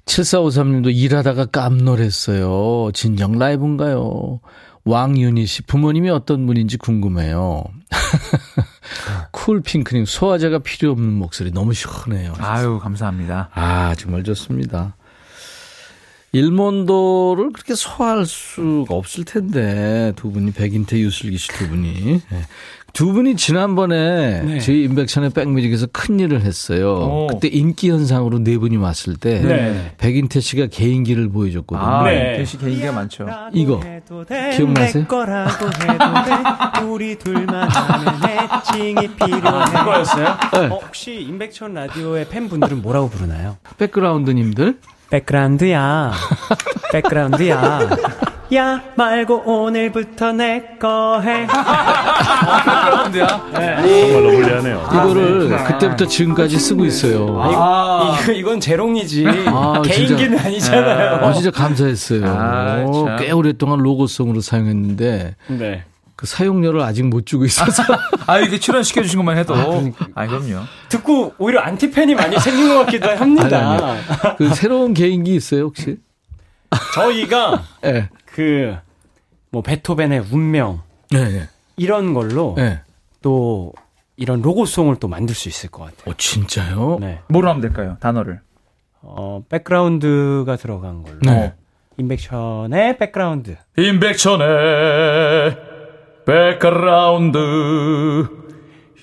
7453님도 0.05 0.93
일하다가 0.93 1.45
깜놀했어요. 1.45 2.91
진정 2.93 3.39
라이브인가요? 3.39 4.41
왕윤희 4.85 5.45
씨 5.45 5.61
부모님이 5.61 6.09
어떤 6.09 6.45
분인지 6.45 6.77
궁금해요. 6.77 7.63
쿨핑크님 9.31 10.05
소화제가 10.05 10.59
필요 10.59 10.91
없는 10.91 11.13
목소리 11.13 11.51
너무 11.51 11.73
시원해요. 11.73 12.33
아유, 12.39 12.79
감사합니다. 12.83 13.49
아, 13.53 13.95
정말 13.97 14.23
좋습니다. 14.23 14.97
일몬도를 16.33 17.53
그렇게 17.53 17.75
소화할 17.75 18.25
수가 18.25 18.95
없을 18.95 19.23
텐데 19.23 20.11
두 20.15 20.31
분이 20.31 20.51
백인태 20.51 20.97
유슬기 20.99 21.37
씨 21.37 21.47
두 21.49 21.69
분이 21.69 22.21
네. 22.29 22.41
두 22.93 23.11
분이 23.11 23.35
지난번에 23.37 24.41
네. 24.43 24.59
저희 24.59 24.83
인백션의 24.83 25.31
백뮤직에서 25.31 25.87
큰 25.91 26.19
일을 26.19 26.41
했어요. 26.41 26.93
오. 26.93 27.27
그때 27.27 27.47
인기 27.47 27.89
현상으로 27.89 28.43
네 28.43 28.59
분이 28.59 28.77
왔을 28.77 29.15
때 29.15 29.41
네. 29.41 29.95
백인태 29.97 30.39
씨가 30.39 30.67
개인기를 30.67 31.29
보여줬거든요. 31.29 31.87
아, 31.87 32.03
네. 32.03 32.37
대시 32.37 32.59
개인기가 32.59 32.91
많죠. 32.91 33.25
이거 33.51 33.81
기억나세요? 34.55 35.07
우리 36.87 37.17
둘만 37.17 37.67
애칭이 38.27 39.07
필요해 39.15 39.41
아, 39.43 39.65
그거였어요? 39.65 40.37
네. 40.53 40.59
어, 40.67 40.79
혹시 40.83 41.15
임백천 41.15 41.73
라디오의 41.73 42.29
팬분들은 42.29 42.83
뭐라고 42.83 43.09
부르나요? 43.09 43.57
백그라운드님들 43.79 44.77
백그라운드야 45.09 46.11
백그라운드야 46.91 47.89
야 48.55 48.81
말고 48.95 49.43
오늘부터 49.45 50.33
내 50.33 50.77
거 50.79 51.19
해 51.21 51.47
정말로 53.13 54.31
불리하네요. 54.31 54.87
이거를 54.91 55.63
그때부터 55.65 56.05
지금까지 56.05 56.59
쓰고 56.59 56.85
있어요. 56.85 57.39
아, 57.41 58.17
이거, 58.21 58.31
이건 58.33 58.59
재롱이지. 58.59 59.25
아, 59.47 59.81
개인기는 59.83 60.17
진짜. 60.31 60.43
아니잖아요. 60.45 61.25
아, 61.25 61.33
진짜 61.33 61.51
감사했어요. 61.51 62.25
아, 62.25 62.85
참. 62.91 63.17
꽤 63.19 63.31
오랫동안 63.31 63.79
로고송으로 63.79 64.41
사용했는데 64.41 65.35
네. 65.47 65.83
그 66.15 66.25
사용료를 66.27 66.81
아직 66.81 67.03
못 67.05 67.25
주고 67.25 67.45
있어서 67.45 67.83
아, 68.27 68.39
이게 68.39 68.59
출연시켜 68.59 69.01
주신 69.03 69.17
것만 69.19 69.37
해도. 69.37 69.55
아, 70.15 70.27
그럼요. 70.27 70.63
듣고 70.89 71.33
오히려 71.37 71.61
안티팬이 71.61 72.15
많이 72.15 72.37
생긴 72.39 72.69
것 72.69 72.85
같기도 72.85 73.09
합니다. 73.09 73.95
그 74.37 74.49
새로운 74.53 74.93
개인기 74.93 75.35
있어요 75.35 75.63
혹시? 75.63 75.97
저희가 76.95 77.63
예. 77.85 77.91
네. 77.91 78.09
그, 78.33 78.75
뭐, 79.51 79.61
베토벤의 79.61 80.25
운명, 80.31 80.81
네. 81.11 81.29
네. 81.29 81.49
이런 81.77 82.13
걸로 82.15 82.55
네. 82.57 82.81
또 83.21 83.73
이런 84.17 84.41
로고송을 84.41 84.95
또 84.97 85.07
만들 85.07 85.35
수 85.35 85.47
있을 85.49 85.69
것 85.69 85.83
같아요. 85.83 86.11
어 86.11 86.13
진짜요? 86.17 86.97
네. 86.99 87.19
뭐로 87.29 87.49
하면 87.49 87.61
될까요? 87.61 87.97
단어를. 87.99 88.41
어, 89.01 89.43
백그라운드가 89.49 90.55
들어간 90.55 91.03
걸로. 91.03 91.19
네. 91.21 91.53
임백천의 91.97 92.97
백그라운드. 92.97 93.55
임백천의 93.77 95.57
백그라운드. 96.25 97.37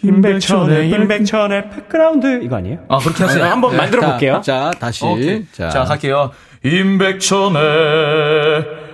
임백천의, 0.02 0.90
임백천의 0.90 1.70
백그라운드. 1.70 2.42
이거 2.42 2.56
아니에요? 2.56 2.78
아, 2.88 2.98
그렇게 2.98 3.22
하세요. 3.22 3.44
네, 3.44 3.50
한번 3.50 3.76
만들어 3.76 4.08
볼게요. 4.08 4.40
자, 4.42 4.70
자, 4.72 4.78
다시. 4.78 5.04
오케이. 5.04 5.46
자, 5.52 5.84
갈게요. 5.84 6.32
임백천의 6.64 7.60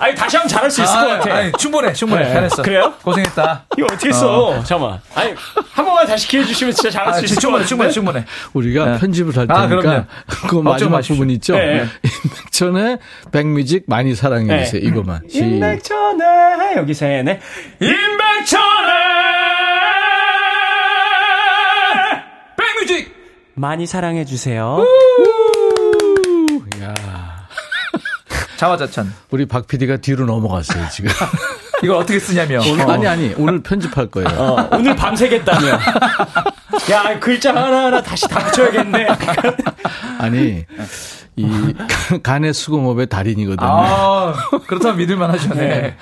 네. 0.00 0.06
아니, 0.06 0.14
다시 0.14 0.36
하면 0.36 0.48
잘할 0.48 0.70
수 0.70 0.82
있을 0.82 0.94
것 0.94 1.06
같아. 1.08 1.34
아니, 1.34 1.52
충분해, 1.52 1.92
충분해. 1.92 2.24
네. 2.24 2.32
잘했어. 2.32 2.62
그래요? 2.62 2.92
고생했다. 3.02 3.66
이거 3.78 3.86
어떻게 3.92 4.12
써? 4.12 4.62
잠깐만. 4.64 5.00
아니, 5.14 5.34
한 5.72 5.84
번만 5.84 6.06
다시 6.06 6.28
기회 6.28 6.44
주시면 6.44 6.74
진짜 6.74 6.90
잘할 6.90 7.10
아, 7.10 7.12
수 7.14 7.24
있을 7.24 7.36
것 7.36 7.40
충분해, 7.40 7.62
같은데? 7.64 7.90
충분해, 7.90 7.90
충분해. 7.92 8.24
우리가 8.52 8.84
네. 8.92 8.98
편집을 8.98 9.36
할 9.36 9.46
아, 9.50 9.66
테니까 9.68 9.82
그럼요. 9.82 10.04
그 10.48 10.56
마지막. 10.56 11.00
부분 11.02 11.30
있죠? 11.30 11.54
네. 11.56 11.86
임백천의 12.24 12.98
백뮤직 13.32 13.84
많이 13.86 14.14
사랑해 14.14 14.64
주세요. 14.64 14.82
네. 14.82 14.88
이거만. 14.88 15.20
시- 15.30 15.38
임백천의 15.38 16.76
여기 16.76 16.94
세네. 16.94 17.40
임백천의 17.80 18.96
백뮤직! 22.56 23.14
많이 23.54 23.86
사랑해 23.86 24.24
주세요. 24.24 24.78
야, 24.80 24.84
자화자찬. 28.56 29.12
우리 29.30 29.46
박 29.46 29.66
PD가 29.66 29.98
뒤로 29.98 30.26
넘어갔어요 30.26 30.86
지금. 30.90 31.10
이걸 31.82 31.96
어떻게 31.96 32.18
쓰냐면. 32.18 32.62
오늘, 32.68 32.90
아니 32.90 33.06
아니 33.06 33.34
오늘 33.36 33.62
편집할 33.62 34.06
거예요. 34.08 34.28
어, 34.28 34.68
오늘 34.72 34.96
밤새겠다며. 34.96 35.66
야, 36.90 37.18
글자 37.20 37.50
하나하나 37.50 38.02
다시 38.02 38.26
다 38.28 38.38
붙여야겠네. 38.46 39.06
아니 40.18 40.64
이 41.36 41.74
간의 42.22 42.54
수공업의 42.54 43.08
달인이거든요. 43.08 43.68
아, 43.68 44.32
그렇다면 44.66 44.96
믿을만 44.98 45.30
하죠. 45.32 45.54
네. 45.54 45.96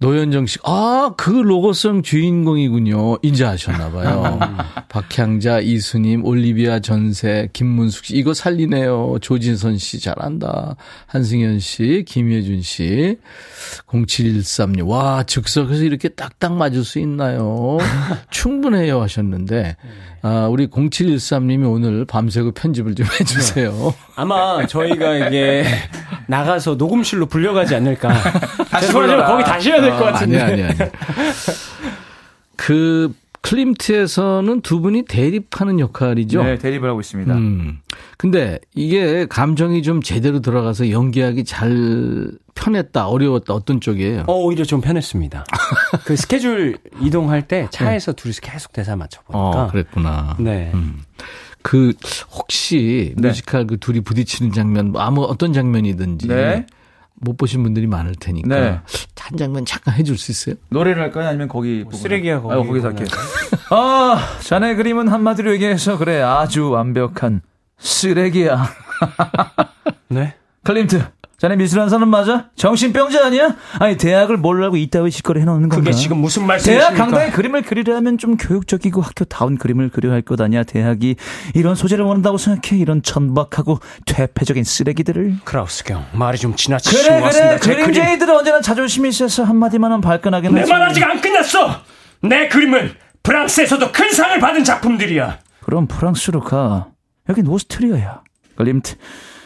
네. 0.00 0.06
노현정 0.06 0.46
씨, 0.46 0.58
아, 0.64 1.12
그 1.16 1.30
로고송 1.30 2.02
주인공이군요. 2.02 3.18
이제 3.20 3.44
아셨나봐요. 3.44 4.38
박향자, 4.88 5.60
이수님, 5.60 6.24
올리비아 6.24 6.80
전세, 6.80 7.48
김문숙 7.52 8.06
씨, 8.06 8.16
이거 8.16 8.32
살리네요. 8.32 9.18
조진선 9.20 9.76
씨, 9.76 10.00
잘한다. 10.00 10.76
한승현 11.06 11.60
씨, 11.60 12.04
김혜준 12.08 12.62
씨, 12.62 13.18
0713님, 13.88 14.88
와, 14.88 15.22
즉석에서 15.22 15.84
이렇게 15.84 16.08
딱딱 16.08 16.54
맞을 16.54 16.82
수 16.82 16.98
있나요? 16.98 17.76
충분해요 18.30 19.02
하셨는데, 19.02 19.76
아, 20.22 20.48
우리 20.50 20.66
0713님이 20.66 21.70
오늘 21.70 22.06
밤새고 22.06 22.52
편집을 22.52 22.94
좀 22.94 23.06
해주세요. 23.06 23.94
아마 24.16 24.66
저희가 24.66 25.28
이게 25.28 25.64
나가서 26.26 26.76
녹음실로 26.76 27.26
불려가지 27.26 27.74
않을까. 27.74 28.10
다시 28.80 28.86
죄송하지만 28.86 29.16
불러라. 29.16 29.26
거기 29.26 29.44
다시 29.44 29.70
해야 29.70 29.80
될것 29.80 30.02
아, 30.02 30.12
같은데. 30.12 30.40
아니, 30.40 30.62
아니, 30.62 30.62
아니. 30.64 30.76
그 32.56 33.12
클림트에서는 33.42 34.60
두 34.60 34.80
분이 34.80 35.04
대립하는 35.04 35.80
역할이죠. 35.80 36.42
네, 36.42 36.58
대립을 36.58 36.88
하고 36.88 37.00
있습니다. 37.00 37.34
음. 37.34 37.78
근데 38.18 38.58
이게 38.74 39.26
감정이 39.26 39.82
좀 39.82 40.02
제대로 40.02 40.40
들어가서 40.40 40.90
연기하기 40.90 41.44
잘 41.44 42.30
편했다, 42.54 43.08
어려웠다, 43.08 43.54
어떤 43.54 43.80
쪽이에요? 43.80 44.24
어, 44.26 44.34
오히려 44.34 44.64
좀 44.64 44.82
편했습니다. 44.82 45.46
그 46.04 46.16
스케줄 46.16 46.76
이동할 47.00 47.48
때 47.48 47.66
차에서 47.70 48.12
둘이서 48.12 48.40
계속 48.42 48.72
대사 48.72 48.94
맞춰 48.94 49.22
보니까. 49.22 49.64
어, 49.64 49.68
그랬구나. 49.68 50.36
네. 50.38 50.70
음. 50.74 51.02
그 51.62 51.94
혹시 52.32 53.14
네. 53.16 53.28
뮤지컬 53.28 53.66
그 53.66 53.78
둘이 53.78 54.00
부딪히는 54.00 54.52
장면, 54.52 54.92
뭐 54.92 55.00
아무 55.00 55.22
어떤 55.24 55.54
장면이든지 55.54 56.28
네. 56.28 56.66
못 57.20 57.36
보신 57.36 57.62
분들이 57.62 57.86
많을 57.86 58.14
테니까 58.14 58.48
네. 58.48 58.80
한 59.18 59.36
장면 59.38 59.64
잠깐 59.66 59.94
해줄 59.94 60.16
수 60.16 60.32
있어요? 60.32 60.54
노래를 60.70 61.02
할까요? 61.02 61.28
아니면 61.28 61.48
거기 61.48 61.84
부분? 61.84 61.98
쓰레기야, 62.00 62.40
거기 62.40 62.54
아, 62.54 62.56
거기서. 62.58 62.88
할게요. 62.88 63.06
아, 63.70 64.38
자네 64.40 64.74
그림은 64.74 65.08
한마디로 65.08 65.52
얘기해서 65.52 65.98
그래 65.98 66.20
아주 66.22 66.70
완벽한 66.70 67.42
쓰레기야. 67.78 68.64
네. 70.08 70.34
클림트, 70.64 71.02
자네 71.40 71.56
미술한 71.56 71.88
사람 71.88 72.10
맞아? 72.10 72.50
정신병자 72.54 73.24
아니야? 73.24 73.56
아니 73.78 73.96
대학을 73.96 74.36
뭘라고 74.36 74.76
이따위 74.76 75.10
짓거리 75.10 75.40
해놓는 75.40 75.70
건가? 75.70 75.76
그게 75.76 75.92
지금 75.92 76.18
무슨 76.18 76.42
대학 76.42 76.48
말씀이십니까? 76.48 76.94
강당에 76.94 77.30
그림을 77.30 77.62
그리려면 77.62 78.18
좀 78.18 78.36
교육적이고 78.36 79.00
학교다운 79.00 79.56
그림을 79.56 79.88
그려야 79.88 80.12
할 80.12 80.20
것 80.20 80.38
아니야 80.38 80.64
대학이 80.64 81.16
이런 81.54 81.74
소재를 81.74 82.04
원한다고 82.04 82.36
생각해 82.36 82.78
이런 82.78 83.02
천박하고 83.02 83.78
퇴폐적인 84.04 84.64
쓰레기들을 84.64 85.36
크라우스경 85.44 86.08
말이 86.12 86.36
좀 86.36 86.54
지나치신 86.54 87.04
그래 87.06 87.18
것 87.20 87.24
같습니다. 87.24 87.56
그래 87.56 87.74
그림쟁이들은 87.86 88.36
언제나 88.36 88.60
자존심이 88.60 89.08
있어서 89.08 89.42
한마디만은 89.44 90.02
발끈하긴 90.02 90.52
내 90.52 90.60
하지 90.60 90.70
말 90.72 90.82
아직 90.82 91.02
안 91.02 91.22
끝났어. 91.22 91.70
내 92.22 92.48
그림은 92.48 92.92
프랑스에서도 93.22 93.92
큰 93.92 94.12
상을 94.12 94.38
받은 94.38 94.62
작품들이야. 94.62 95.38
그럼 95.64 95.86
프랑스로 95.86 96.40
가 96.40 96.88
여긴 97.30 97.46
오스트리아야 97.46 98.20
클림트 98.56 98.96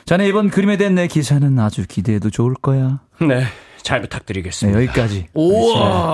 자네 0.04 0.28
이번 0.28 0.50
그림에 0.50 0.76
대한 0.76 0.94
내 0.94 1.06
기사는 1.06 1.58
아주 1.58 1.86
기대해도 1.88 2.28
좋을 2.30 2.54
거야 2.54 3.00
네, 3.20 3.44
잘 3.82 4.00
네, 4.00 4.02
부탁드리겠습니다. 4.02 4.78
여기까지 4.82 5.28
우와. 5.34 6.12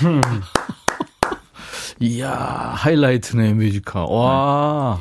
이야, 2.00 2.30
하이라이트네, 2.76 3.54
뮤지컬. 3.54 4.06
와. 4.08 5.00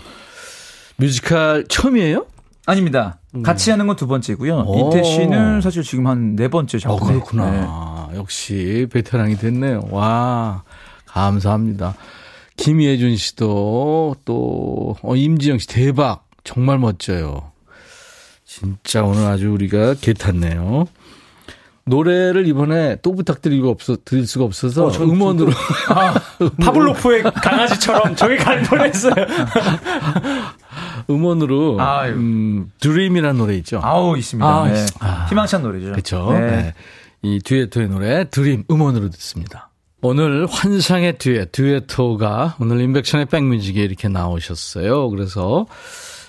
뮤지컬 0.97 1.66
처음이에요? 1.68 2.26
아닙니다 2.66 3.20
같이 3.43 3.70
하는 3.72 3.88
건 3.88 3.95
두 3.95 4.08
번째고요 4.08 4.64
오. 4.68 4.89
인태 4.89 5.01
씨는 5.03 5.62
사실 5.62 5.84
지금 5.84 6.05
한 6.08 6.36
네 6.36 6.47
번째 6.49 6.78
어, 6.78 6.80
작품 6.80 7.08
그렇구나. 7.08 8.10
역시 8.16 8.88
베테랑이 8.91 9.38
됐네요. 9.38 9.88
와, 9.91 10.64
감사합니다. 11.05 11.93
김예준 12.58 13.16
씨도 13.16 14.18
또, 14.26 14.95
어, 15.01 15.16
임지영 15.16 15.60
씨 15.60 15.68
대박. 15.68 16.26
정말 16.43 16.78
멋져요. 16.80 17.51
진짜 18.45 19.03
오늘 19.03 19.26
아주 19.26 19.51
우리가 19.51 19.95
계 19.95 20.13
탔네요. 20.14 20.88
노래를 21.86 22.47
이번에 22.47 22.97
또 23.01 23.14
부탁드리고 23.14 23.70
없어, 23.70 23.95
드릴 24.03 24.28
수가 24.28 24.45
없어서 24.45 24.88
음원으로. 25.03 25.51
파블로프의 26.62 27.24
강아지처럼 27.24 28.16
저기 28.16 28.36
갈 28.38 28.62
뻔했어요. 28.64 29.14
음원으로. 31.10 31.80
아유. 31.80 32.14
음, 32.14 32.72
Dream이라는 32.82 33.38
노래 33.38 33.55
있죠. 33.58 33.80
아우 33.84 34.18
있습니다 34.18 34.47
아, 34.47 34.68
네. 34.70 34.86
아. 34.99 35.26
희망찬 35.30 35.62
노래죠 35.62 35.91
그렇죠. 35.91 36.32
네. 36.34 36.39
네. 36.39 36.74
이 37.22 37.39
듀에토의 37.43 37.88
노래 37.89 38.30
Dream 38.30 38.65
음원으로 38.70 39.10
듣습니다. 39.10 39.66
오늘 40.02 40.45
환상의 40.45 41.18
듀엣, 41.18 41.52
듀에토가 41.52 42.58
오늘 42.60 42.82
임백천의 42.82 43.26
백뮤직에 43.26 43.82
이렇게 43.82 44.08
나오셨어요. 44.08 45.10
그래서 45.10 45.66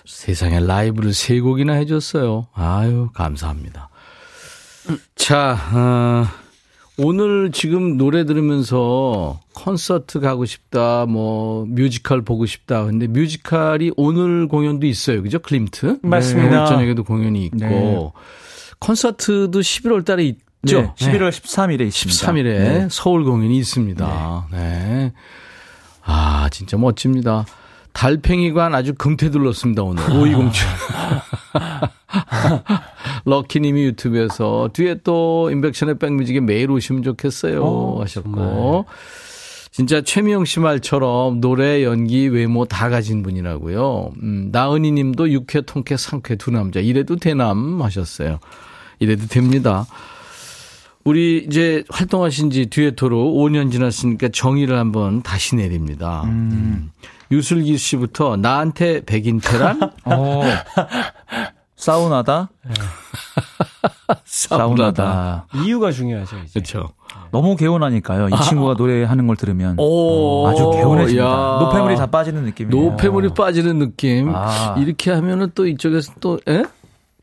세상에 0.07 0.61
라이브를 0.61 1.12
세 1.12 1.39
곡이나 1.41 1.75
해줬어요. 1.75 2.47
아유, 2.55 3.11
감사합니다. 3.12 3.91
자, 5.16 5.59
어, 5.75 6.27
오늘 6.97 7.53
지금 7.53 7.99
노래 7.99 8.25
들으면서 8.25 9.39
콘서트 9.55 10.19
가고 10.21 10.47
싶다, 10.47 11.05
뭐, 11.05 11.66
뮤지컬 11.66 12.23
보고 12.23 12.47
싶다. 12.47 12.87
근데 12.87 13.07
뮤지컬이 13.07 13.93
오늘 13.99 14.49
공연도 14.49 14.87
있어요. 14.87 15.23
그죠? 15.23 15.41
클림트? 15.41 15.99
맞습니다. 16.03 16.57
오늘 16.57 16.66
저녁에도 16.66 17.05
공연이 17.05 17.45
있고. 17.47 17.57
네. 17.59 18.11
콘서트도 18.79 19.61
11월 19.61 20.05
달에 20.07 20.35
있죠? 20.64 20.80
네, 20.82 20.92
11월 20.96 21.30
13일에 21.30 21.86
있습니다 21.86 22.32
13일에 22.32 22.44
네. 22.44 22.88
서울 22.90 23.24
공연이 23.24 23.56
있습니다. 23.59 24.48
네. 24.52 25.12
아, 26.04 26.48
진짜 26.50 26.76
멋집니다. 26.76 27.44
달팽이관 27.92 28.74
아주 28.74 28.94
금태 28.94 29.30
둘렀습니다, 29.30 29.82
오늘. 29.82 30.02
5207. 30.11 30.66
럭키님이 33.24 33.84
유튜브에서 33.84 34.70
뒤에 34.72 34.96
또 35.04 35.50
인백션의 35.50 35.98
백뮤직에 35.98 36.40
매일 36.40 36.70
오시면 36.70 37.02
좋겠어요. 37.02 37.62
오, 37.62 38.00
하셨고. 38.02 38.86
진짜 39.70 40.00
최미영 40.00 40.44
씨 40.44 40.61
말처럼 40.61 41.40
노래, 41.40 41.84
연기, 41.84 42.26
외모 42.28 42.64
다 42.64 42.88
가진 42.88 43.22
분이라고요. 43.22 44.12
음, 44.22 44.48
나은희 44.50 44.90
님도 44.92 45.30
육회, 45.30 45.61
통쾌, 45.61 45.96
상쾌 45.96 46.36
두 46.36 46.50
남자. 46.50 46.80
이래도 46.80 47.16
되남 47.16 47.82
하셨어요. 47.82 48.38
이래도 48.98 49.26
됩니다. 49.26 49.86
우리 51.09 51.38
이제 51.38 51.84
활동하신 51.88 52.50
지 52.50 52.66
듀에토로 52.66 53.32
5년 53.32 53.72
지났으니까 53.72 54.28
정의를 54.30 54.78
한번 54.78 55.22
다시 55.22 55.56
내립니다. 55.56 56.20
음. 56.26 56.90
유슬기 57.30 57.78
씨부터 57.78 58.36
나한테 58.36 59.00
백인태란? 59.06 59.80
어. 60.04 60.42
사우나다 61.76 62.50
사우나다. 64.26 65.46
이유가 65.64 65.92
중요하죠. 65.92 66.36
이제. 66.44 66.61
그렇죠. 66.61 66.90
너무 67.30 67.56
개운하니까요. 67.56 68.28
이 68.28 68.42
친구가 68.42 68.74
노래하는 68.74 69.26
걸 69.26 69.36
들으면 69.36 69.76
오, 69.78 70.46
아주 70.46 70.70
개운해집니다. 70.72 71.24
야. 71.24 71.59
노폐물이 71.61 71.96
다 71.96 72.06
빠지는 72.06 72.44
느낌이에요. 72.44 72.90
노폐물이 72.90 73.30
빠지는 73.30 73.78
느낌. 73.78 74.34
아. 74.34 74.74
이렇게 74.78 75.11
하면은 75.12 75.52
또 75.54 75.66
이쪽에서 75.66 76.12
또, 76.20 76.38
에? 76.48 76.64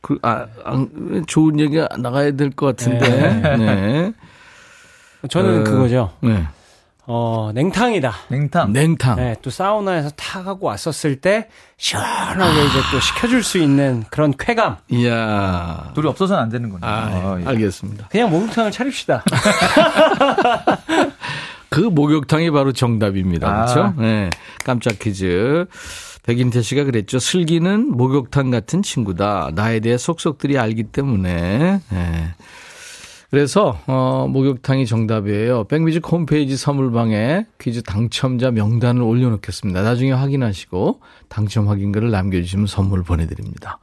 그, 0.06 0.20
아, 0.22 0.46
안- 0.64 1.24
좋은 1.26 1.60
얘기가 1.60 1.88
나가야 1.98 2.34
될 2.34 2.52
것 2.52 2.78
같은데. 2.78 3.08
네. 3.58 4.14
저는 5.30 5.62
어, 5.62 5.64
그거죠. 5.64 6.12
네. 6.22 6.46
어, 7.08 7.50
냉탕이다. 7.56 8.14
냉탕. 8.30 8.72
냉탕. 8.74 9.16
네, 9.16 9.36
또 9.42 9.50
사우나에서 9.50 10.12
탁 10.16 10.46
하고 10.46 10.68
왔었을 10.68 11.16
때 11.22 11.50
시원하게 11.78 12.66
이제 12.66 12.78
또 12.92 13.00
식혀줄 13.00 13.42
수 13.44 13.58
있는 13.58 14.04
그런 14.12 14.32
쾌감. 14.38 14.78
이야. 14.90 15.92
둘이 15.96 16.08
없어서는 16.08 16.44
안 16.44 16.50
되는 16.50 16.70
거네요. 16.70 16.88
아, 16.88 17.06
아, 17.34 17.38
예. 17.42 17.46
알겠습니다. 17.48 18.08
그냥 18.10 18.30
목욕탕을 18.30 18.72
차립시다. 18.72 19.24
그 21.70 21.80
목욕탕이 21.80 22.52
바로 22.52 22.72
정답입니다. 22.72 23.48
아. 23.50 23.66
그렇죠? 23.66 23.94
네. 23.98 24.30
깜짝 24.64 25.00
퀴즈. 25.00 25.66
백인태 26.26 26.62
씨가 26.62 26.86
그랬죠. 26.86 27.20
슬기는 27.20 27.92
목욕탕 27.96 28.50
같은 28.50 28.82
친구다. 28.82 29.52
나에 29.54 29.80
대해 29.80 29.98
속속들이 29.98 30.58
알기 30.58 30.86
때문에. 30.86 31.80
네. 31.92 32.34
그래서 33.30 33.80
어, 33.86 34.28
목욕탕이 34.30 34.88
정답이에요. 34.88 35.66
백뮤직 35.66 36.10
홈페이지 36.12 36.58
선물방에 36.58 37.46
퀴즈 37.60 37.84
당첨자 37.84 38.50
명단을 38.50 39.02
올려놓겠습니다. 39.04 39.84
나중에 39.84 40.14
확인하시고 40.14 41.02
당첨 41.28 41.68
확인글을 41.68 42.10
남겨주시면 42.12 42.68
선물 42.68 43.04
보내드립니다. 43.04 43.80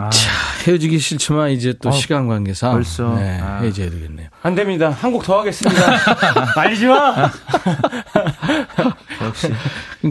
아. 0.00 0.10
자, 0.10 0.30
헤어지기 0.64 0.98
싫지만 1.00 1.50
이제 1.50 1.74
또 1.82 1.88
어, 1.88 1.92
시간 1.92 2.28
관계상 2.28 2.72
벌써. 2.72 3.14
네, 3.16 3.40
아. 3.42 3.58
헤어져야 3.60 3.90
되겠네요. 3.90 4.28
안 4.42 4.54
됩니다. 4.54 4.90
한 4.90 5.10
곡 5.12 5.24
더 5.24 5.40
하겠습니다. 5.40 5.80
말리지 6.54 6.86
마! 6.86 7.30
역시. 9.24 9.52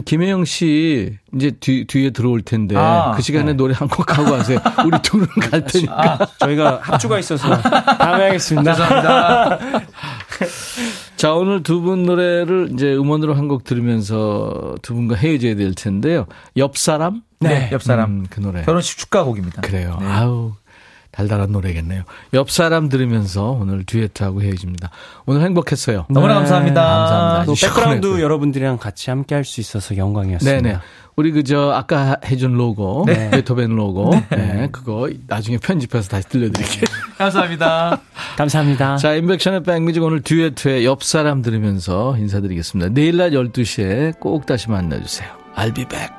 김혜영 0.04 0.44
씨 0.44 1.16
이제 1.34 1.50
뒤, 1.52 1.86
뒤에 1.86 2.10
들어올 2.10 2.42
텐데 2.42 2.74
아, 2.76 3.12
그 3.16 3.22
시간에 3.22 3.46
네. 3.46 3.52
노래 3.54 3.74
한 3.74 3.88
곡 3.88 4.18
하고 4.18 4.34
하세요. 4.34 4.58
우리 4.84 4.98
둘은 5.00 5.26
갈 5.50 5.64
테니까. 5.64 6.18
저희가 6.38 6.80
합주가 6.82 7.18
있어서 7.18 7.58
다음에 7.62 8.24
하겠습니다. 8.26 8.74
감사합니다. 8.74 9.58
자 11.18 11.34
오늘 11.34 11.62
두 11.64 11.80
분 11.82 12.04
노래를 12.04 12.70
이제 12.72 12.94
음원으로 12.94 13.34
한 13.34 13.48
곡 13.48 13.64
들으면서 13.64 14.76
두 14.82 14.94
분과 14.94 15.16
헤어져야 15.16 15.56
될 15.56 15.74
텐데요. 15.74 16.26
옆 16.56 16.76
사람? 16.76 17.22
네, 17.40 17.68
옆 17.72 17.82
사람. 17.82 18.10
음, 18.10 18.26
그 18.30 18.40
노래. 18.40 18.62
결혼식 18.62 18.98
축가곡입니다. 18.98 19.62
그래요. 19.62 19.96
네. 20.00 20.06
아우 20.06 20.52
달달한 21.10 21.50
노래겠네요. 21.50 22.02
옆 22.34 22.50
사람 22.50 22.88
들으면서 22.88 23.50
오늘 23.50 23.84
듀에토하고 23.84 24.42
헤어집니다. 24.42 24.90
오늘 25.26 25.40
행복했어요. 25.42 26.06
너무나 26.10 26.34
감사합니다. 26.34 26.80
감사합니다. 26.82 27.44
또 27.46 27.54
백그라운드 27.54 27.82
시원했고요. 28.06 28.22
여러분들이랑 28.24 28.78
같이 28.78 29.10
함께 29.10 29.34
할 29.34 29.44
수 29.44 29.60
있어서 29.60 29.96
영광이었습니다. 29.96 30.62
네네. 30.62 30.78
우리 31.16 31.32
그저 31.32 31.72
아까 31.72 32.16
해준 32.26 32.52
로고, 32.54 33.04
베토벤 33.06 33.70
로고, 33.74 34.10
네. 34.30 34.68
그거 34.70 35.10
나중에 35.26 35.58
편집해서 35.58 36.08
다시 36.08 36.28
들려드릴게요. 36.28 36.84
감사합니다. 37.18 38.00
감사합니다. 38.38 38.96
자, 38.96 39.14
임백천의 39.14 39.64
백뮤직 39.64 40.02
오늘 40.02 40.22
듀엣회 40.22 40.84
옆 40.84 41.02
사람 41.02 41.42
들으면서 41.42 42.16
인사드리겠습니다. 42.16 42.92
내일 42.94 43.16
낮 43.16 43.30
12시에 43.30 44.18
꼭 44.20 44.46
다시 44.46 44.70
만나주세요. 44.70 45.28
I'll 45.56 45.74
be 45.74 45.84
back. 45.84 46.17